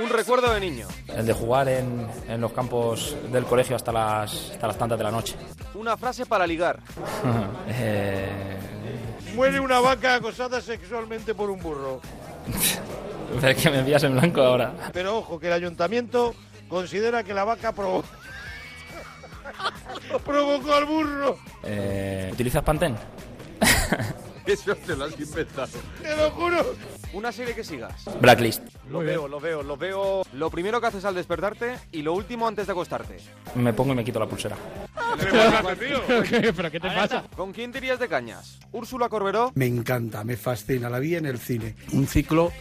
[0.07, 0.87] Un recuerdo de niño.
[1.09, 2.07] El de jugar en,
[2.39, 5.35] los campos del colegio hasta las, hasta las tantas de la noche.
[5.73, 6.79] Una frase para ligar.
[7.67, 8.57] eh,
[9.35, 11.99] muere una vaca acosada sexualmente por un burro.
[13.41, 14.71] Pero es que me envías en blanco ahora.
[14.93, 16.33] Pero ojo, que el ayuntamiento
[16.69, 17.73] considera que la vaca
[20.25, 21.37] provocó al burro.
[21.63, 22.95] Eh, ¿Utilizas Pantén?
[24.47, 25.67] Eso te lo has inventado.
[26.01, 26.75] Te lo juro.
[27.13, 28.05] Una serie que sigas.
[28.21, 28.61] Blacklist.
[28.89, 30.23] Lo veo, lo veo, lo veo.
[30.33, 33.17] Lo primero que haces al despertarte y lo último antes de acostarte.
[33.55, 34.55] Me pongo y me quito la pulsera.
[36.55, 37.23] ¿Pero qué te pasa?
[37.35, 38.59] ¿Con quién te irías de cañas?
[38.71, 39.51] ¿Úrsula Corberó?
[39.55, 40.89] Me encanta, me fascina.
[40.89, 41.75] La vi en el cine.
[41.93, 42.51] Un ciclo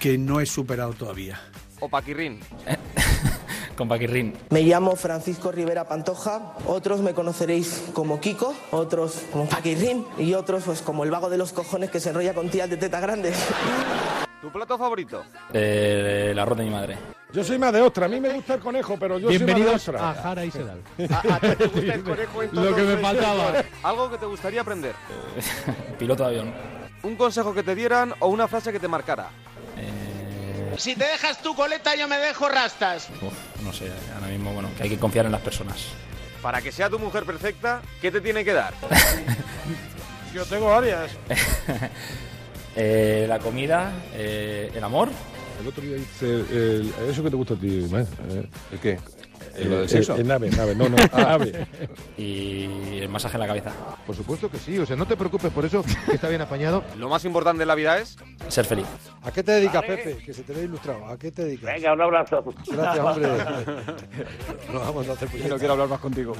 [0.00, 1.40] que no he superado todavía.
[1.80, 2.40] ¿O Paquirrín?
[3.82, 4.32] con Paquirrín.
[4.50, 10.62] Me llamo Francisco Rivera Pantoja, otros me conoceréis como Kiko, otros como Paquirrín y otros
[10.62, 13.36] pues como el vago de los cojones que se enrolla con tías de teta grandes.
[14.40, 15.24] ¿Tu plato favorito?
[15.52, 16.96] Eh, el arroz de mi madre.
[17.32, 19.94] Yo soy más de ostra, a mí me gusta el conejo, pero yo Bienvenidos soy
[19.94, 20.80] más de a Jara y Sedal.
[21.10, 23.64] ¿A, te gusta el conejo Lo que me faltaba.
[23.82, 24.94] ¿Algo que te gustaría aprender?
[25.98, 26.54] Piloto de avión.
[27.02, 29.28] ¿Un consejo que te dieran o una frase que te marcara?
[30.76, 33.08] Si te dejas tu coleta, yo me dejo rastas.
[33.62, 35.86] no sé, ahora mismo, bueno, que hay que confiar en las personas.
[36.40, 38.74] Para que sea tu mujer perfecta, ¿qué te tiene que dar?
[40.34, 41.10] yo tengo varias.
[42.74, 45.10] Eh, la comida, eh, el amor.
[45.60, 46.40] El otro día dice,
[47.06, 47.86] eso que te gusta a ti,
[48.72, 48.98] ¿El qué?
[49.56, 50.16] ¿En lo del sexo?
[50.16, 51.66] En ave, en ave, no, no, ave.
[52.16, 53.72] Y el masaje en la cabeza.
[54.06, 56.84] Por supuesto que sí, o sea, no te preocupes por eso, que está bien apañado.
[56.98, 58.16] Lo más importante de la vida es
[58.48, 58.86] Ser feliz.
[59.22, 60.16] ¿A qué te dedicas, Pepe?
[60.18, 61.06] Que se te ve ilustrado.
[61.06, 61.74] ¿A qué te dedicas?
[61.74, 62.44] Venga, un abrazo.
[62.70, 63.28] Gracias, hombre.
[64.72, 66.34] no vamos a hacer No quiero hablar más contigo.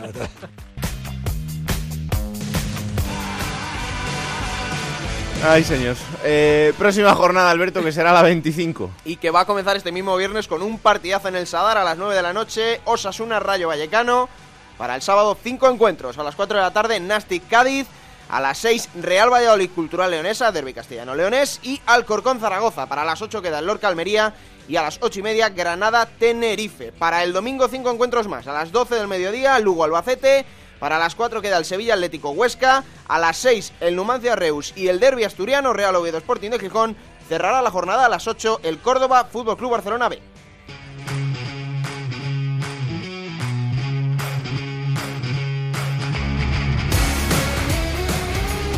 [5.45, 5.97] Ay, señor.
[6.23, 8.91] Eh, próxima jornada, Alberto, que será la 25.
[9.05, 11.83] Y que va a comenzar este mismo viernes con un partidazo en el Sadar a
[11.83, 12.81] las 9 de la noche.
[12.85, 14.29] Osasuna Rayo Vallecano.
[14.79, 16.17] Para el sábado, cinco encuentros.
[16.17, 17.89] A las 4 de la tarde, Nastic Cádiz.
[18.29, 21.59] A las 6, Real Valladolid Cultural Leonesa, Derby Castellano Leonés.
[21.65, 22.87] Y Alcorcón Zaragoza.
[22.87, 24.35] Para las 8 queda el Lorca Almería.
[24.69, 26.93] Y a las 8 y media, Granada Tenerife.
[26.93, 28.47] Para el domingo, cinco encuentros más.
[28.47, 30.47] A las 12 del mediodía, Lugo Albacete.
[30.83, 32.83] Para las 4 queda el Sevilla Atlético Huesca.
[33.07, 36.97] A las 6 el Numancia Reus y el Derby Asturiano Real Oviedo Sporting de Gijón.
[37.29, 40.21] Cerrará la jornada a las 8 el Córdoba Fútbol Club Barcelona B.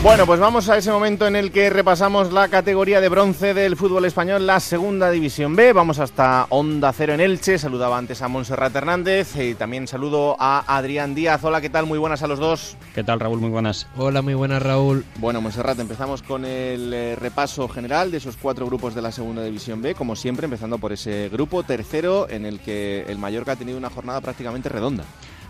[0.05, 3.75] Bueno, pues vamos a ese momento en el que repasamos la categoría de bronce del
[3.75, 5.73] fútbol español, la segunda división B.
[5.73, 7.59] Vamos hasta Onda Cero en Elche.
[7.59, 11.43] Saludaba antes a Montserrat Hernández y también saludo a Adrián Díaz.
[11.43, 11.87] Hola, ¿qué tal?
[11.87, 12.77] Muy buenas a los dos.
[12.95, 13.41] ¿Qué tal, Raúl?
[13.41, 13.87] Muy buenas.
[13.97, 15.07] Hola, muy buenas, Raúl.
[15.17, 19.43] Bueno, Montserrat, empezamos con el eh, repaso general de esos cuatro grupos de la segunda
[19.43, 23.57] división B, como siempre, empezando por ese grupo tercero en el que el Mallorca ha
[23.57, 25.05] tenido una jornada prácticamente redonda.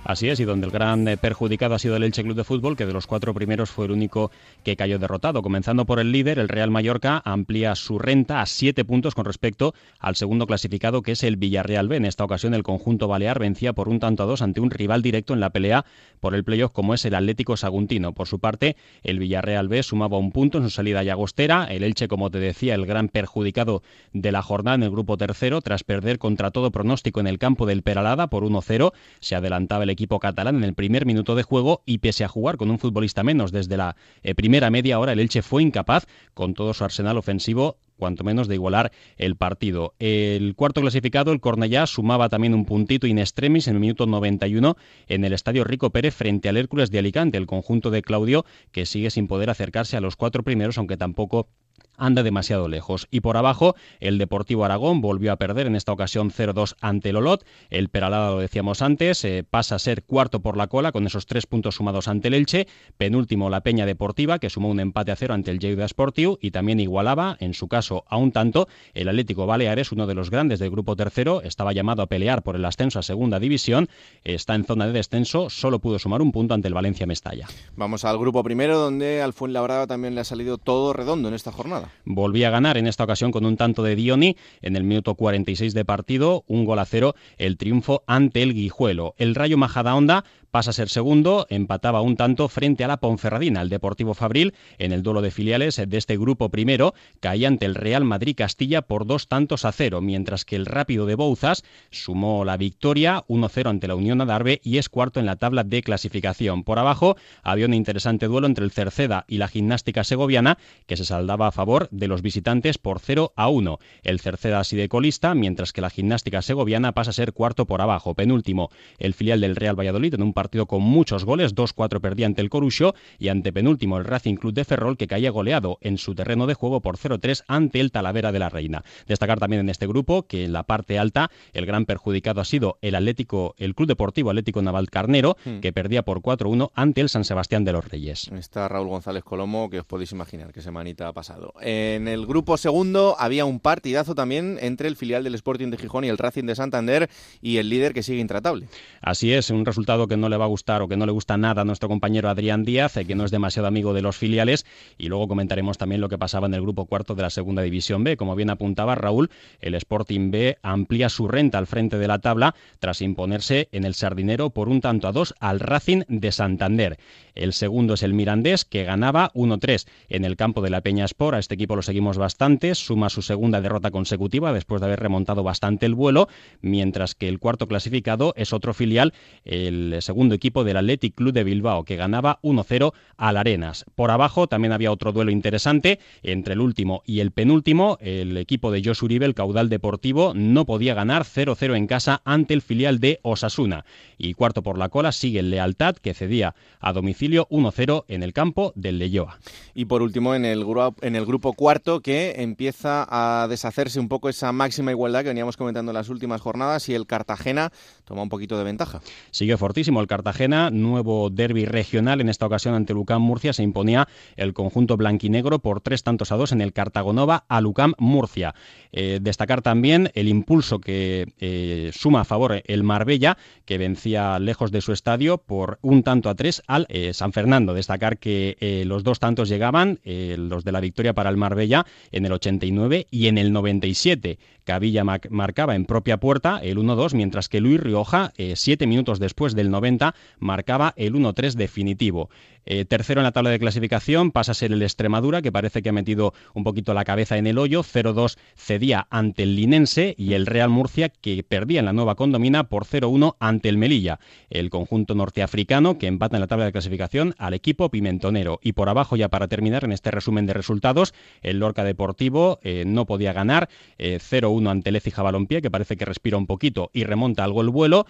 [0.04, 2.76] Así es, y donde el gran eh, perjudicado ha sido el Elche Club de Fútbol,
[2.76, 4.30] que de los cuatro primeros fue el único
[4.62, 5.40] que cayó derrotado.
[5.40, 9.72] Comenzando por el líder, el Real Mallorca amplía su renta a siete puntos con respecto
[9.98, 11.96] al segundo clasificado, que es el Villarreal B.
[11.96, 15.00] En esta ocasión, el conjunto balear vencía por un tanto a dos ante un rival
[15.00, 15.86] directo en la pelea
[16.20, 18.12] por el playoff, como es el Atlético Saguntino.
[18.12, 21.64] Por su parte, el Villarreal B sumaba un punto en su salida Llagostera.
[21.64, 23.82] El Elche, como te decía, el gran perjudicado
[24.12, 27.64] de la jornada en el grupo tercero, tras perder contra todo pronóstico en el campo
[27.64, 31.82] del Peralada por 1-0, se adelantaba el equipo catalán en el primer minuto de juego
[31.86, 35.20] y pese a jugar con un futbolista menos desde la eh, primera media hora, el
[35.20, 39.94] Elche fue incapaz con todo su arsenal ofensivo cuanto menos de igualar el partido.
[39.98, 44.76] El cuarto clasificado, el Cornellá, sumaba también un puntito in extremis en el minuto 91
[45.08, 48.86] en el Estadio Rico Pérez frente al Hércules de Alicante, el conjunto de Claudio, que
[48.86, 51.48] sigue sin poder acercarse a los cuatro primeros, aunque tampoco
[51.96, 53.06] anda demasiado lejos.
[53.10, 57.16] Y por abajo, el Deportivo Aragón volvió a perder en esta ocasión 0-2 ante el
[57.16, 57.44] Olot.
[57.70, 61.26] El Peralada, lo decíamos antes, eh, pasa a ser cuarto por la cola con esos
[61.26, 62.66] tres puntos sumados ante el Elche.
[62.96, 66.50] Penúltimo, la Peña Deportiva, que sumó un empate a cero ante el Lleida Sportiu y
[66.50, 70.58] también igualaba, en su caso, a un tanto, el Atlético Baleares, uno de los grandes
[70.58, 73.88] del grupo tercero, estaba llamado a pelear por el ascenso a segunda división,
[74.24, 77.46] está en zona de descenso, solo pudo sumar un punto ante el Valencia Mestalla.
[77.76, 81.52] Vamos al grupo primero, donde al Fuenlabrada también le ha salido todo redondo en esta
[81.52, 81.63] jornada.
[82.04, 85.74] Volvía a ganar en esta ocasión con un tanto de Dioni en el minuto 46
[85.74, 89.14] de partido, un gol a cero, el triunfo ante el Guijuelo.
[89.18, 90.24] El Rayo Majadahonda
[90.54, 93.60] pasa a ser segundo, empataba un tanto frente a la Ponferradina.
[93.60, 97.74] El Deportivo Fabril, en el duelo de filiales de este grupo primero, caía ante el
[97.74, 102.44] Real Madrid Castilla por dos tantos a cero, mientras que el Rápido de Bouzas sumó
[102.44, 106.62] la victoria 1-0 ante la Unión Adarve y es cuarto en la tabla de clasificación.
[106.62, 111.04] Por abajo había un interesante duelo entre el Cerceda y la Gimnástica Segoviana, que se
[111.04, 113.80] saldaba a favor de los visitantes por 0 a 1.
[114.04, 118.14] El Cerceda sigue colista, mientras que la Gimnástica Segoviana pasa a ser cuarto por abajo.
[118.14, 120.32] Penúltimo, el filial del Real Valladolid en un
[120.66, 124.64] con muchos goles, 2-4 perdía ante el Corucho y ante penúltimo el Racing Club de
[124.64, 128.38] Ferrol que caía goleado en su terreno de juego por 0-3 ante el Talavera de
[128.38, 128.84] la Reina.
[129.06, 132.78] Destacar también en este grupo que en la parte alta el gran perjudicado ha sido
[132.82, 135.60] el Atlético, el Club Deportivo Atlético Naval Carnero, Hmm.
[135.60, 138.30] que perdía por 4-1 ante el San Sebastián de los Reyes.
[138.32, 141.52] Está Raúl González Colomo, que os podéis imaginar que semanita ha pasado.
[141.60, 146.04] En el grupo segundo había un partidazo también entre el filial del Sporting de Gijón
[146.04, 147.10] y el Racing de Santander
[147.42, 148.68] y el líder que sigue intratable.
[149.00, 151.36] Así es, un resultado que no le va a gustar o que no le gusta
[151.36, 154.66] nada a nuestro compañero Adrián Díaz, eh, que no es demasiado amigo de los filiales,
[154.98, 158.04] y luego comentaremos también lo que pasaba en el grupo cuarto de la segunda división
[158.04, 158.16] B.
[158.16, 159.30] Como bien apuntaba Raúl,
[159.60, 163.94] el Sporting B amplía su renta al frente de la tabla tras imponerse en el
[163.94, 166.98] Sardinero por un tanto a dos al Racing de Santander.
[167.34, 171.34] El segundo es el Mirandés, que ganaba 1-3 en el campo de la Peña Sport.
[171.34, 175.42] A este equipo lo seguimos bastante, suma su segunda derrota consecutiva después de haber remontado
[175.42, 176.28] bastante el vuelo,
[176.60, 179.12] mientras que el cuarto clasificado es otro filial,
[179.44, 183.84] el segundo segundo equipo del Athletic Club de Bilbao, que ganaba 1-0 al Arenas.
[183.94, 187.98] Por abajo también había otro duelo interesante entre el último y el penúltimo.
[188.00, 192.54] El equipo de Jos Uribe, el caudal deportivo, no podía ganar 0-0 en casa ante
[192.54, 193.84] el filial de Osasuna.
[194.16, 198.32] Y cuarto por la cola sigue el Lealtad, que cedía a domicilio 1-0 en el
[198.32, 199.38] campo del Leyoa.
[199.74, 204.08] Y por último, en el, grupo, en el grupo cuarto, que empieza a deshacerse un
[204.08, 207.70] poco esa máxima igualdad que veníamos comentando en las últimas jornadas y el Cartagena
[208.06, 209.02] toma un poquito de ventaja.
[209.30, 214.52] Sigue fortísimo Cartagena, nuevo derby regional, en esta ocasión ante Lucam Murcia se imponía el
[214.52, 218.54] conjunto blanquinegro por tres tantos a dos en el Cartagonova a Lucam Murcia.
[218.92, 224.70] Eh, destacar también el impulso que eh, suma a favor el Marbella, que vencía lejos
[224.70, 227.74] de su estadio por un tanto a tres al eh, San Fernando.
[227.74, 232.32] Destacar que los dos tantos llegaban, los de la victoria para el Marbella, en el
[232.32, 234.38] 89 y en el 97.
[234.64, 239.70] Cavilla marcaba en propia puerta el 1-2, mientras que Luis Rioja, siete minutos después del
[239.70, 239.93] 90,
[240.38, 242.30] marcaba el 1-3 definitivo.
[242.66, 245.88] Eh, tercero en la tabla de clasificación pasa a ser el Extremadura, que parece que
[245.88, 247.82] ha metido un poquito la cabeza en el hoyo.
[247.82, 252.64] 0-2 cedía ante el Linense y el Real Murcia, que perdía en la nueva condomina
[252.64, 254.18] por 0-1 ante el Melilla.
[254.50, 258.60] El conjunto norteafricano que empata en la tabla de clasificación al equipo pimentonero.
[258.62, 262.84] Y por abajo, ya para terminar en este resumen de resultados, el Lorca Deportivo eh,
[262.86, 263.68] no podía ganar.
[263.98, 267.60] 0-1 eh, ante el Ecija Balompié, que parece que respira un poquito y remonta algo
[267.60, 268.06] el vuelo.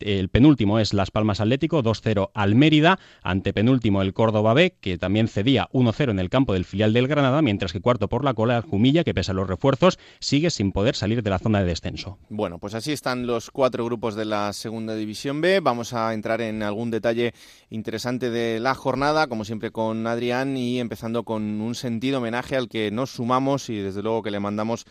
[0.00, 2.98] el penúltimo es Las Palmas Atlético, 2-0 al Mérida.
[3.22, 7.08] Ante penúltimo el Córdoba B, que también cedía 1-0 en el campo del filial del
[7.08, 10.50] Granada, mientras que cuarto por la cola el Jumilla, que pese a los refuerzos, sigue
[10.50, 12.18] sin poder salir de la zona de descenso.
[12.28, 15.60] Bueno, pues así están los cuatro grupos de la Segunda División B.
[15.60, 17.34] Vamos a entrar en algún detalle
[17.70, 22.68] interesante de la jornada, como siempre con Adrián, y empezando con un sentido homenaje al
[22.68, 24.84] que nos sumamos y desde luego que le mandamos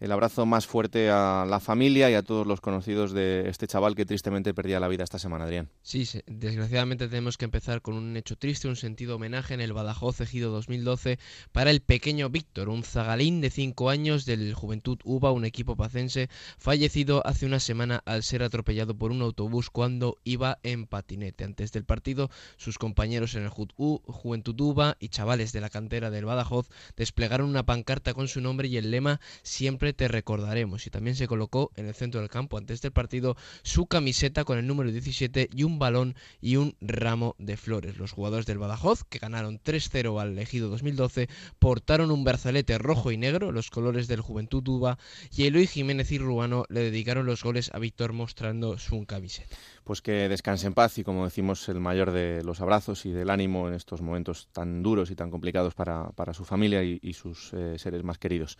[0.00, 3.94] el abrazo más fuerte a la familia y a todos los conocidos de este chaval
[3.94, 5.68] que tristemente perdía la vida esta semana, Adrián.
[5.82, 10.20] Sí, desgraciadamente tenemos que empezar con un hecho triste, un sentido homenaje en el Badajoz
[10.20, 11.18] Ejido 2012
[11.52, 16.28] para el pequeño Víctor, un zagalín de 5 años del Juventud UBA, un equipo pacense,
[16.58, 21.44] fallecido hace una semana al ser atropellado por un autobús cuando iba en patinete.
[21.44, 26.24] Antes del partido, sus compañeros en el Juventud UBA y chavales de la cantera del
[26.24, 30.86] Badajoz desplegaron una pancarta con su nombre y el lema siempre te recordaremos.
[30.86, 34.58] Y también se colocó en el centro del campo antes del partido su camiseta con
[34.58, 37.98] el número 17 y un balón y un ramo de flores.
[37.98, 41.28] Los jugadores del Badajoz, que ganaron 3-0 al elegido 2012,
[41.58, 44.98] portaron un berzalete rojo y negro, los colores del Juventud Uva,
[45.30, 50.00] y Eloy Jiménez y Ruano le dedicaron los goles a Víctor mostrando su camiseta pues
[50.00, 53.68] que descanse en paz y como decimos el mayor de los abrazos y del ánimo
[53.68, 58.02] en estos momentos tan duros y tan complicados para, su familia y, sus eh, seres
[58.02, 58.58] más queridos.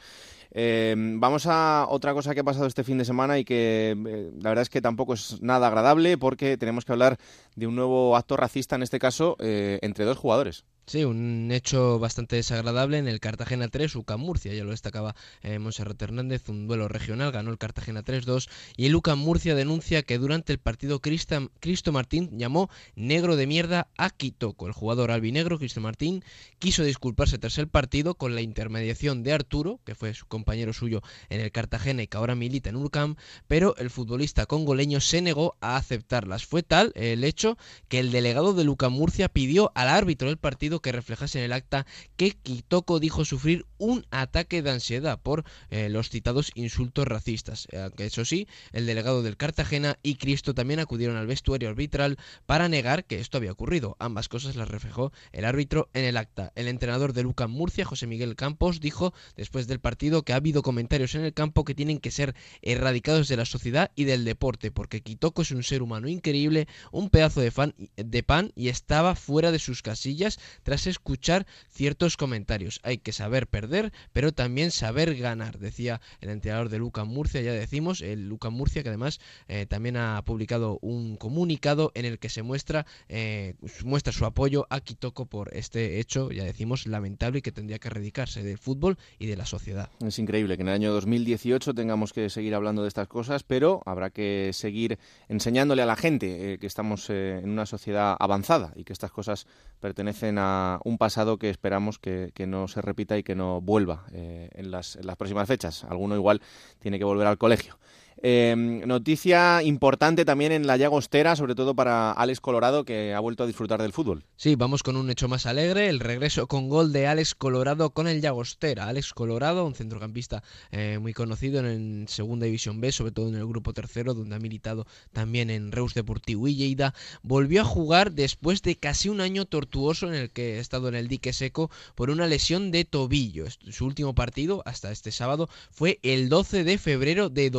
[0.50, 4.30] Eh, vamos a otra cosa que ha pasado este fin de semana y que eh,
[4.40, 7.18] la verdad es que tampoco es nada agradable porque tenemos que hablar
[7.56, 10.64] de un nuevo acto racista, en este caso, entre dos jugadores.
[10.87, 15.59] Sí, un hecho bastante desagradable en el Cartagena 3, UCAM Murcia, ya lo destacaba eh,
[15.59, 20.18] Monserrat Hernández, un duelo regional, ganó el Cartagena 3-2 y el UCAM Murcia denuncia que
[20.18, 24.66] durante el partido Cristo Martín llamó negro de mierda a Quitoco.
[24.66, 26.22] El jugador albinegro, Cristo Martín,
[26.59, 31.01] quiso disculparse tras el partido con la intermediación de Arturo, que fue su compañero suyo
[31.30, 33.16] en el Cartagena y que ahora milita en UCAM,
[33.49, 36.45] pero el futbolista congoleño se negó a aceptarlas.
[36.45, 37.57] Fue tal el hecho
[37.89, 41.52] que el delegado de UCAM Murcia pidió al árbitro del partido que reflejase en el
[41.52, 47.68] acta que Kitoko dijo sufrir un ataque de ansiedad por eh, los citados insultos racistas.
[47.70, 52.68] Eh, eso sí, el delegado del Cartagena y Cristo también acudieron al vestuario arbitral para
[52.68, 53.96] negar que esto había ocurrido.
[53.98, 56.52] Ambas cosas las reflejó el árbitro en el acta.
[56.54, 60.62] El entrenador de Lucan Murcia, José Miguel Campos, dijo después del partido que ha habido
[60.62, 64.70] comentarios en el campo que tienen que ser erradicados de la sociedad y del deporte,
[64.70, 67.52] porque Kitoko es un ser humano increíble, un pedazo de,
[67.96, 72.80] de pan y estaba fuera de sus casillas tras escuchar ciertos comentarios.
[72.82, 77.52] Hay que saber perder, pero también saber ganar, decía el entrenador de Luca Murcia, ya
[77.52, 82.28] decimos, el Luca Murcia que además eh, también ha publicado un comunicado en el que
[82.28, 83.54] se muestra, eh,
[83.84, 87.88] muestra su apoyo a Kitoko por este hecho, ya decimos, lamentable y que tendría que
[87.88, 89.90] erradicarse del fútbol y de la sociedad.
[90.04, 93.82] Es increíble que en el año 2018 tengamos que seguir hablando de estas cosas, pero
[93.86, 94.98] habrá que seguir
[95.28, 99.46] enseñándole a la gente eh, que estamos en una sociedad avanzada y que estas cosas
[99.80, 100.53] pertenecen a
[100.84, 104.98] un pasado que esperamos que, no se repita y que no vuelva eh, en, las,
[105.18, 105.84] próximas fechas.
[105.84, 106.40] Alguno igual
[106.78, 107.78] tiene que volver al colegio.
[108.26, 113.44] Em, noticia importante también en la Llagostera, sobre todo para Alex Colorado, que ha vuelto
[113.44, 114.24] a disfrutar del fútbol.
[114.34, 118.08] Sí, vamos con un hecho más alegre, el regreso con gol de Alex Colorado con
[118.08, 118.88] el Llagostera.
[118.88, 123.46] Alex Colorado, un centrocampista eh, muy conocido en, Segunda División B, sobre todo en el
[123.46, 128.62] grupo tercero, donde ha militado también en Reus Deportivo y Lleida, volvió a jugar después
[128.62, 132.09] de casi un año tortuoso en el que ha estado en el dique seco por
[132.09, 133.44] una lesión de tobillo.
[133.70, 137.51] Su último partido, hasta este sábado, fue el 12 de febrero de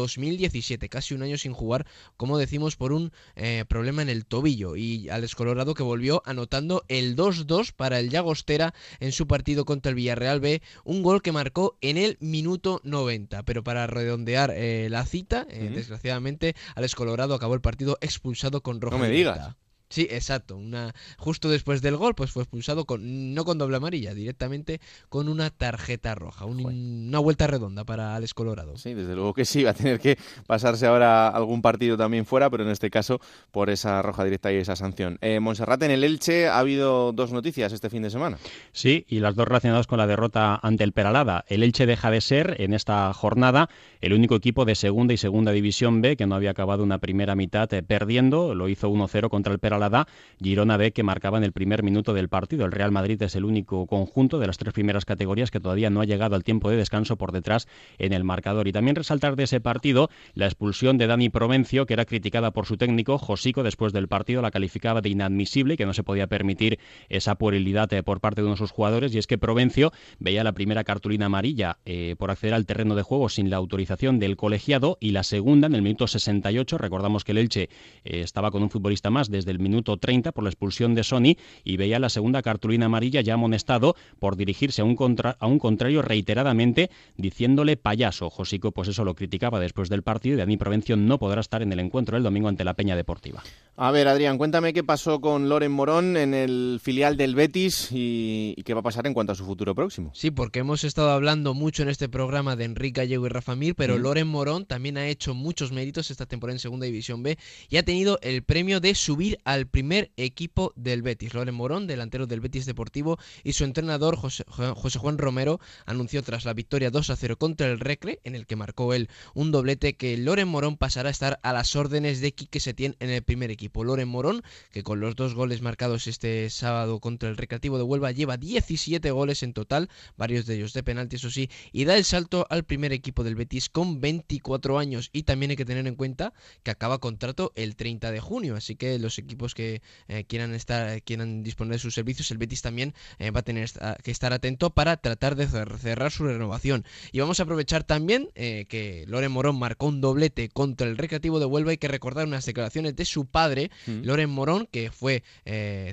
[0.56, 1.86] 2017 casi un año sin jugar,
[2.18, 4.76] como decimos, por un eh, problema en el tobillo.
[4.76, 9.90] Y Alex Colorado que volvió anotando el 2-2 para el Llagostera en su partido contra
[9.90, 13.44] el Villarreal B, un gol que marcó en el minuto 90.
[13.44, 18.82] Pero para redondear eh, la cita, eh, desgraciadamente, Alex Colorado acabó el partido expulsado con
[18.82, 18.98] roja.
[18.98, 19.56] No me digas.
[19.89, 20.57] Sí, exacto.
[20.57, 24.79] Una, justo después del gol, pues fue expulsado con, no con doble amarilla, directamente
[25.09, 26.45] con una tarjeta roja.
[26.45, 28.77] una vuelta redonda para Alex Colorado.
[28.77, 30.17] Sí, desde luego que sí, va a tener que
[30.47, 33.19] pasarse ahora algún partido también fuera, pero en este caso
[33.51, 35.17] por esa roja directa y esa sanción.
[35.21, 38.37] Eh, Monserrat, en el Elche ha habido dos noticias este fin de semana.
[38.71, 41.45] Sí, y las dos relacionadas con la derrota ante el Peralada.
[41.47, 43.69] El Elche deja de ser, en esta jornada,
[44.06, 47.34] el único equipo de segunda y segunda división B que no había acabado una primera
[47.34, 48.53] mitad eh, perdiendo.
[48.53, 50.07] Lo hizo 1-0 contra el Peralada
[50.40, 52.65] Girona B que marcaba en el primer minuto del partido.
[52.65, 56.02] El Real Madrid es el único conjunto de las tres primeras categorías que todavía no
[56.02, 57.68] ha llegado al tiempo de descanso por detrás
[57.98, 58.68] en el marcador.
[58.68, 62.68] Y también resaltar de ese partido la expulsión de Dani Provencio, que era criticada por
[62.68, 66.27] su técnico, Josico, después del partido la calificaba de inadmisible y que no se podía
[66.27, 66.77] permitir
[67.10, 69.15] esa puerilidad eh, por parte de uno de sus jugadores.
[69.15, 73.02] Y es que Provencio veía la primera cartulina amarilla eh, por acceder al terreno de
[73.02, 76.77] juego sin la autorización del colegiado y la segunda en el minuto 68.
[76.77, 77.69] Recordamos que el Elche
[78.03, 81.38] eh, estaba con un futbolista más desde el minuto 30 por la expulsión de Sony
[81.63, 85.59] y veía la segunda cartulina amarilla ya amonestado por dirigirse a un, contra, a un
[85.59, 88.30] contrario reiteradamente diciéndole payaso.
[88.30, 91.72] Josico pues eso lo criticaba después del partido y Dani Provención no podrá estar en
[91.72, 93.43] el encuentro el domingo ante la Peña Deportiva.
[93.77, 98.55] A ver, Adrián, cuéntame qué pasó con Loren Morón en el filial del Betis y,
[98.63, 100.11] qué va a pasar en cuanto a su futuro próximo.
[100.13, 103.76] Sí, porque hemos estado hablando mucho en este programa de Enrique Gallego y Rafa Mir,
[103.76, 107.37] pero Loren Morón también ha hecho muchos méritos esta temporada en Segunda División B
[107.69, 111.33] y ha tenido el premio de subir al primer equipo del Betis.
[111.35, 116.53] Loren Morón, delantero del Betis Deportivo, y su entrenador José, Juan Romero anunció tras la
[116.53, 120.17] victoria 2 a 0 contra el Recre, en el que marcó él un doblete, que
[120.17, 123.83] Loren Morón pasará a estar a las órdenes de Quique Setién en el primer equipo.
[123.83, 124.41] Loren Morón,
[124.71, 129.11] que con los dos goles marcados este sábado contra el Recreativo de Huelva, lleva 17
[129.11, 132.63] goles en total, varios de ellos de penalti, eso sí, y da el salto al
[132.63, 135.09] primer equipo del Betis con 24 años.
[135.13, 136.33] Y también hay que tener en cuenta
[136.63, 141.01] que acaba contrato el 30 de junio, así que los equipos que eh, quieran estar
[141.03, 143.69] quieran disponer de sus servicios, el Betis también eh, va a tener
[144.03, 146.85] que estar atento para tratar de cerrar su renovación.
[147.11, 151.39] Y vamos a aprovechar también eh, que Loren Morón marcó un doblete contra el Recreativo
[151.39, 151.71] de Huelva.
[151.71, 154.03] Hay que recordar unas declaraciones de su padre, mm.
[154.03, 155.23] Loren Morón, que fue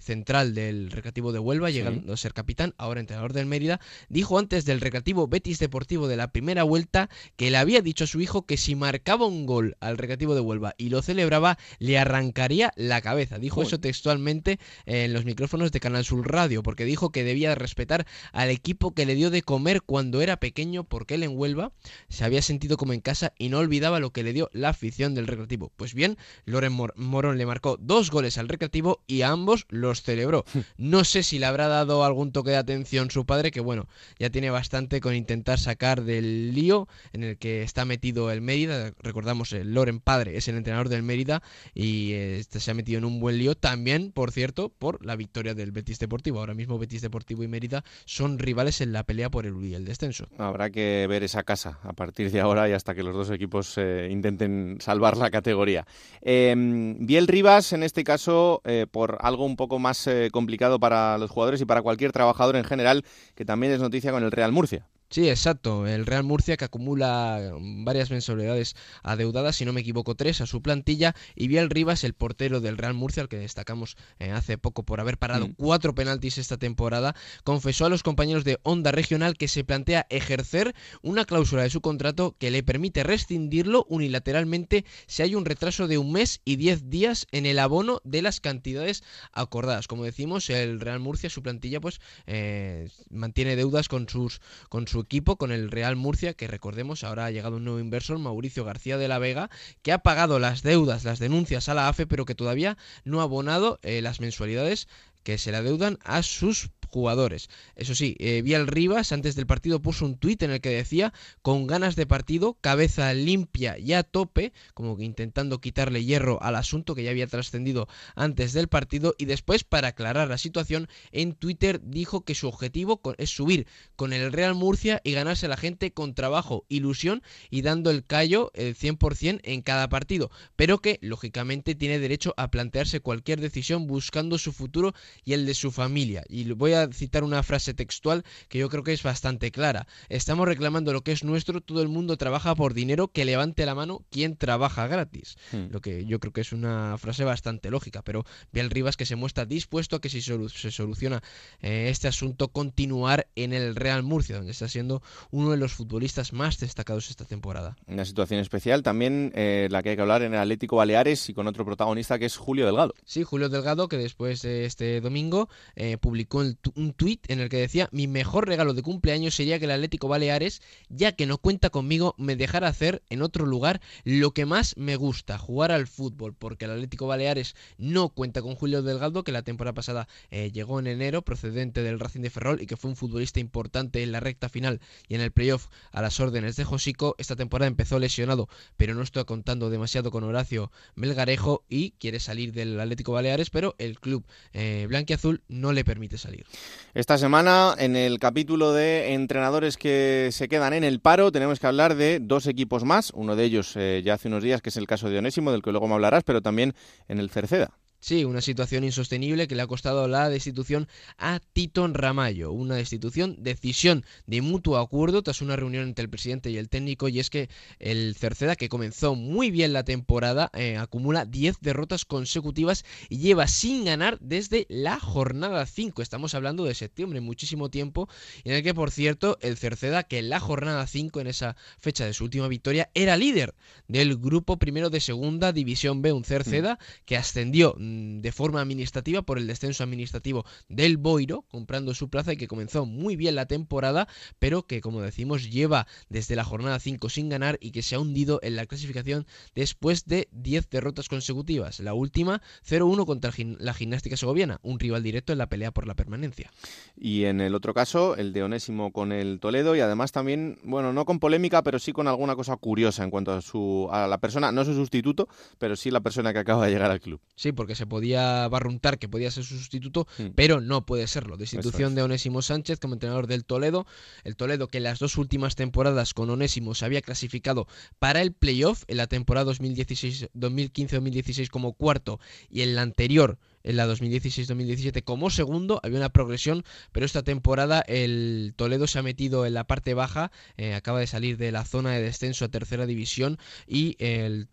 [0.03, 4.65] central del Recreativo de Huelva, llegando a ser capitán, ahora entrenador del Mérida, dijo antes
[4.65, 8.47] del Recreativo Betis Deportivo de la primera vuelta que le había dicho a su hijo
[8.47, 13.01] que si marcaba un gol al Recreativo de Huelva y lo celebraba, le arrancaría la
[13.01, 13.39] cabeza.
[13.39, 18.07] Dijo eso textualmente en los micrófonos de Canal Sur Radio, porque dijo que debía respetar
[18.33, 21.73] al equipo que le dio de comer cuando era pequeño, porque él en Huelva
[22.09, 25.15] se había sentido como en casa y no olvidaba lo que le dio la afición
[25.15, 25.73] del Recreativo.
[25.77, 30.45] Pues bien, Loren Morón le marcó dos goles al Recreativo y a ambos los celebró.
[30.77, 34.31] No sé si le habrá dado algún toque de atención su padre, que bueno, ya
[34.31, 38.93] tiene bastante con intentar sacar del lío en el que está metido el Mérida.
[39.01, 41.43] Recordamos, el Loren padre es el entrenador del Mérida
[41.74, 45.55] y este se ha metido en un buen lío también, por cierto, por la victoria
[45.55, 46.41] del Betis Deportivo.
[46.41, 50.27] Ahora mismo Betis Deportivo y Mérida son rivales en la pelea por el el descenso.
[50.39, 53.74] Habrá que ver esa casa a partir de ahora y hasta que los dos equipos
[53.77, 55.87] eh, intenten salvar la categoría.
[56.20, 56.55] Eh,
[56.99, 61.31] Biel Rivas, en este caso, eh, por algo un poco más eh, complicado para los
[61.31, 63.05] jugadores y para cualquier trabajador en general,
[63.35, 64.87] que también es noticia con el Real Murcia.
[65.13, 65.87] Sí, exacto.
[65.87, 70.63] El Real Murcia que acumula varias mensualidades adeudadas, si no me equivoco, tres a su
[70.63, 71.15] plantilla.
[71.37, 75.01] Y Biel Rivas, el portero del Real Murcia, al que destacamos eh, hace poco por
[75.01, 75.55] haber parado mm.
[75.59, 77.15] cuatro penaltis esta temporada,
[77.45, 81.83] confesó a los compañeros de Onda Regional que se plantea ejercer una cláusula de su
[81.83, 86.89] contrato que le permite rescindirlo unilateralmente si hay un retraso de un mes y diez
[86.89, 89.89] días en el abono de las cantidades acordadas.
[89.89, 94.41] Como decimos, el Real Murcia, su plantilla, pues eh, mantiene deudas con sus
[94.71, 98.19] con su equipo, con el Real Murcia, que recordemos, ahora ha llegado un nuevo inversor,
[98.19, 99.51] Mauricio García de la Vega,
[99.83, 103.24] que ha pagado las deudas, las denuncias a la AFE, pero que todavía no ha
[103.24, 104.89] abonado eh, las mensualidades
[105.23, 107.48] que se le adeudan a sus jugadores.
[107.74, 111.12] Eso sí, eh, Vial Rivas antes del partido puso un tuit en el que decía,
[111.40, 116.94] con ganas de partido, cabeza limpia y a tope, como intentando quitarle hierro al asunto
[116.94, 121.81] que ya había trascendido antes del partido, y después, para aclarar la situación, en Twitter
[121.82, 123.66] dijo que su objetivo es subir
[123.97, 128.05] con el Real Murcia y ganarse a la gente con trabajo, ilusión y dando el
[128.05, 133.86] callo el 100% en cada partido, pero que lógicamente tiene derecho a plantearse cualquier decisión
[133.86, 134.94] buscando su futuro
[135.24, 136.24] y el de su familia.
[136.28, 139.87] Y voy a citar una frase textual que yo creo que es bastante clara.
[140.09, 143.75] Estamos reclamando lo que es nuestro, todo el mundo trabaja por dinero, que levante la
[143.75, 145.37] mano quien trabaja gratis.
[145.53, 145.67] Hmm.
[145.71, 149.17] Lo que yo creo que es una frase bastante lógica, pero Biel Rivas que se
[149.17, 151.23] muestra dispuesto a que si se soluciona
[151.61, 156.33] eh, este asunto, continuar en el Real Murcia, donde está siendo uno de los futbolistas
[156.33, 157.77] más destacados esta temporada.
[157.87, 161.35] Una situación especial también eh, la que hay que hablar en el Atlético Baleares y
[161.35, 162.95] con otro protagonista que es Julio Delgado.
[163.05, 166.43] Sí, Julio Delgado que después de este domingo eh, publicó
[166.77, 170.09] un tuit en el que decía mi mejor regalo de cumpleaños sería que el Atlético
[170.09, 174.77] Baleares, ya que no cuenta conmigo, me dejara hacer en otro lugar lo que más
[174.77, 179.32] me gusta, jugar al fútbol, porque el Atlético Baleares no cuenta con Julio Delgado, que
[179.32, 182.90] la temporada pasada eh, llegó en enero, procedente del Racing de Ferrol y que fue
[182.90, 186.65] un futbolista importante en la recta final y en el playoff a las órdenes de
[186.65, 187.15] Josico.
[187.19, 192.53] Esta temporada empezó lesionado, pero no estoy contando demasiado con Horacio Melgarejo y quiere salir
[192.53, 196.47] del Atlético Baleares, pero el club eh, blanquiazul no le permite salir.
[196.95, 201.67] Esta semana, en el capítulo de entrenadores que se quedan en el paro, tenemos que
[201.67, 203.13] hablar de dos equipos más.
[203.15, 205.63] Uno de ellos eh, ya hace unos días, que es el caso de Onésimo, del
[205.63, 206.75] que luego me hablarás, pero también
[207.09, 207.71] en el Cerceda.
[208.03, 210.89] Sí, una situación insostenible que le ha costado la destitución
[211.19, 212.51] a Titon Ramallo.
[212.51, 217.09] Una destitución, decisión de mutuo acuerdo tras una reunión entre el presidente y el técnico.
[217.09, 217.49] Y es que
[217.79, 223.47] el Cerceda, que comenzó muy bien la temporada, eh, acumula 10 derrotas consecutivas y lleva
[223.47, 226.03] sin ganar desde la jornada 5.
[226.03, 228.09] Estamos hablando de septiembre, muchísimo tiempo.
[228.43, 232.05] En el que, por cierto, el Cerceda, que en la jornada 5, en esa fecha
[232.05, 233.55] de su última victoria, era líder
[233.87, 236.11] del grupo primero de segunda división B.
[236.11, 237.05] Un Cerceda mm.
[237.05, 237.77] que ascendió
[238.20, 242.86] de forma administrativa por el descenso administrativo del Boiro, comprando su plaza y que comenzó
[242.86, 244.09] muy bien la temporada,
[244.39, 248.01] pero que como decimos lleva desde la jornada 5 sin ganar y que se ha
[248.01, 251.81] hundido en la clasificación después de 10 derrotas consecutivas.
[251.81, 255.94] La última 0-1 contra la gimnástica segoviana, un rival directo en la pelea por la
[255.94, 256.51] permanencia.
[256.97, 260.93] Y en el otro caso, el de Onésimo con el Toledo y además también, bueno,
[260.93, 264.19] no con polémica, pero sí con alguna cosa curiosa en cuanto a su a la
[264.19, 265.28] persona, no su sustituto,
[265.59, 267.20] pero sí la persona que acaba de llegar al club.
[267.35, 270.27] Sí, porque se se podía barruntar que podía ser su sustituto, mm.
[270.37, 271.37] pero no puede serlo.
[271.37, 273.89] Destitución de Onésimo Sánchez como entrenador del Toledo.
[274.23, 277.67] El Toledo que en las dos últimas temporadas con Onésimo se había clasificado
[277.99, 283.87] para el playoff en la temporada 2015-2016 como cuarto y en la anterior en la
[283.87, 289.55] 2016-2017 como segundo, había una progresión, pero esta temporada el Toledo se ha metido en
[289.55, 293.39] la parte baja, eh, acaba de salir de la zona de descenso a tercera división
[293.67, 293.97] y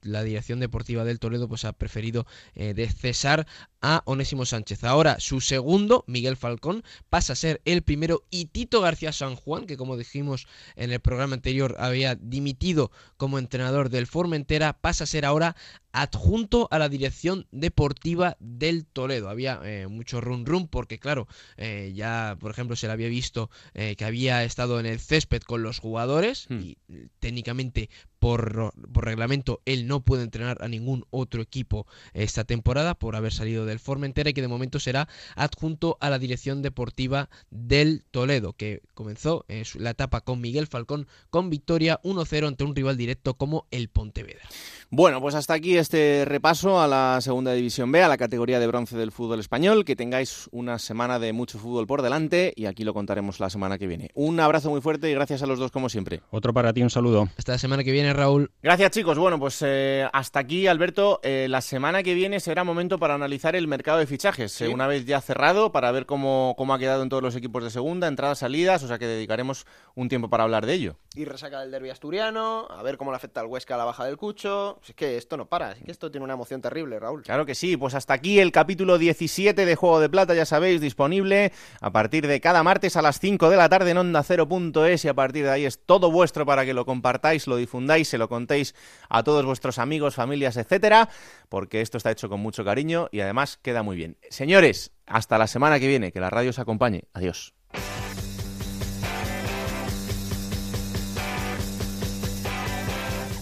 [0.02, 2.26] la dirección deportiva del Toledo pues ha preferido
[2.56, 3.48] eh, de cesar
[3.82, 4.84] a Onésimo Sánchez.
[4.84, 9.66] Ahora su segundo, Miguel Falcón, pasa a ser el primero y Tito García San Juan,
[9.66, 15.08] que como dijimos en el programa anterior había dimitido como entrenador del Formentera, pasa a
[15.08, 15.56] ser ahora
[15.92, 19.30] adjunto a la dirección deportiva del Toledo.
[19.30, 23.50] Había eh, mucho run run porque claro, eh, ya por ejemplo se le había visto
[23.74, 26.60] eh, que había estado en el césped con los jugadores hmm.
[26.60, 26.78] y
[27.20, 27.90] técnicamente
[28.20, 33.34] por, por, reglamento él no puede entrenar a ningún otro equipo esta temporada por haber
[33.34, 38.54] salido del Formentera y que de momento será adjunto a la dirección deportiva del Toledo
[38.54, 43.66] que comenzó la etapa con Miguel Falcón con victoria 1-0 ante un rival directo como
[43.72, 44.44] el Pontevedra.
[44.92, 48.66] Bueno, pues hasta aquí este repaso a la segunda división B, a la categoría de
[48.66, 49.86] bronce del fútbol español.
[49.86, 53.78] Que tengáis una semana de mucho fútbol por delante y aquí lo contaremos la semana
[53.78, 54.10] que viene.
[54.16, 56.22] Un abrazo muy fuerte y gracias a los dos como siempre.
[56.32, 57.30] Otro para ti, un saludo.
[57.38, 58.52] Hasta la semana que viene, Raúl.
[58.62, 59.18] Gracias chicos.
[59.18, 61.20] Bueno, pues eh, hasta aquí, Alberto.
[61.24, 64.62] Eh, la semana que viene será momento para analizar el mercado de fichajes.
[64.62, 67.64] Eh, una vez ya cerrado, para ver cómo, cómo ha quedado en todos los equipos
[67.64, 69.66] de segunda, entradas, salidas, o sea que dedicaremos
[69.96, 70.96] un tiempo para hablar de ello.
[71.16, 74.06] Y resaca del derbi asturiano, a ver cómo le afecta al Huesca a la baja
[74.06, 77.24] del Cucho es que esto no para, es que esto tiene una emoción terrible, Raúl.
[77.24, 80.82] Claro que sí, pues hasta aquí el capítulo 17 de Juego de Plata, ya sabéis,
[80.82, 85.06] disponible a partir de cada martes a las 5 de la tarde en onda 0.es
[85.06, 88.18] y a partir de ahí es todo vuestro para que lo compartáis, lo difundáis, se
[88.18, 88.76] lo contéis
[89.10, 91.10] a todos vuestros amigos, familias, etcétera,
[91.50, 94.18] porque esto está hecho con mucho cariño y además queda muy bien.
[94.30, 97.04] Señores, hasta la semana que viene, que la radio os acompañe.
[97.14, 97.54] Adiós.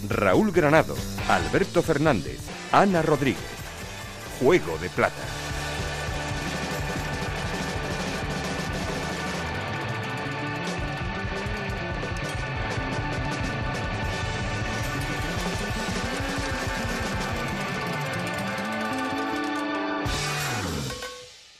[0.08, 0.96] Raúl Granado,
[1.28, 2.40] Alberto Fernández,
[2.72, 3.44] Ana Rodríguez.
[4.40, 5.47] Juego de Plata.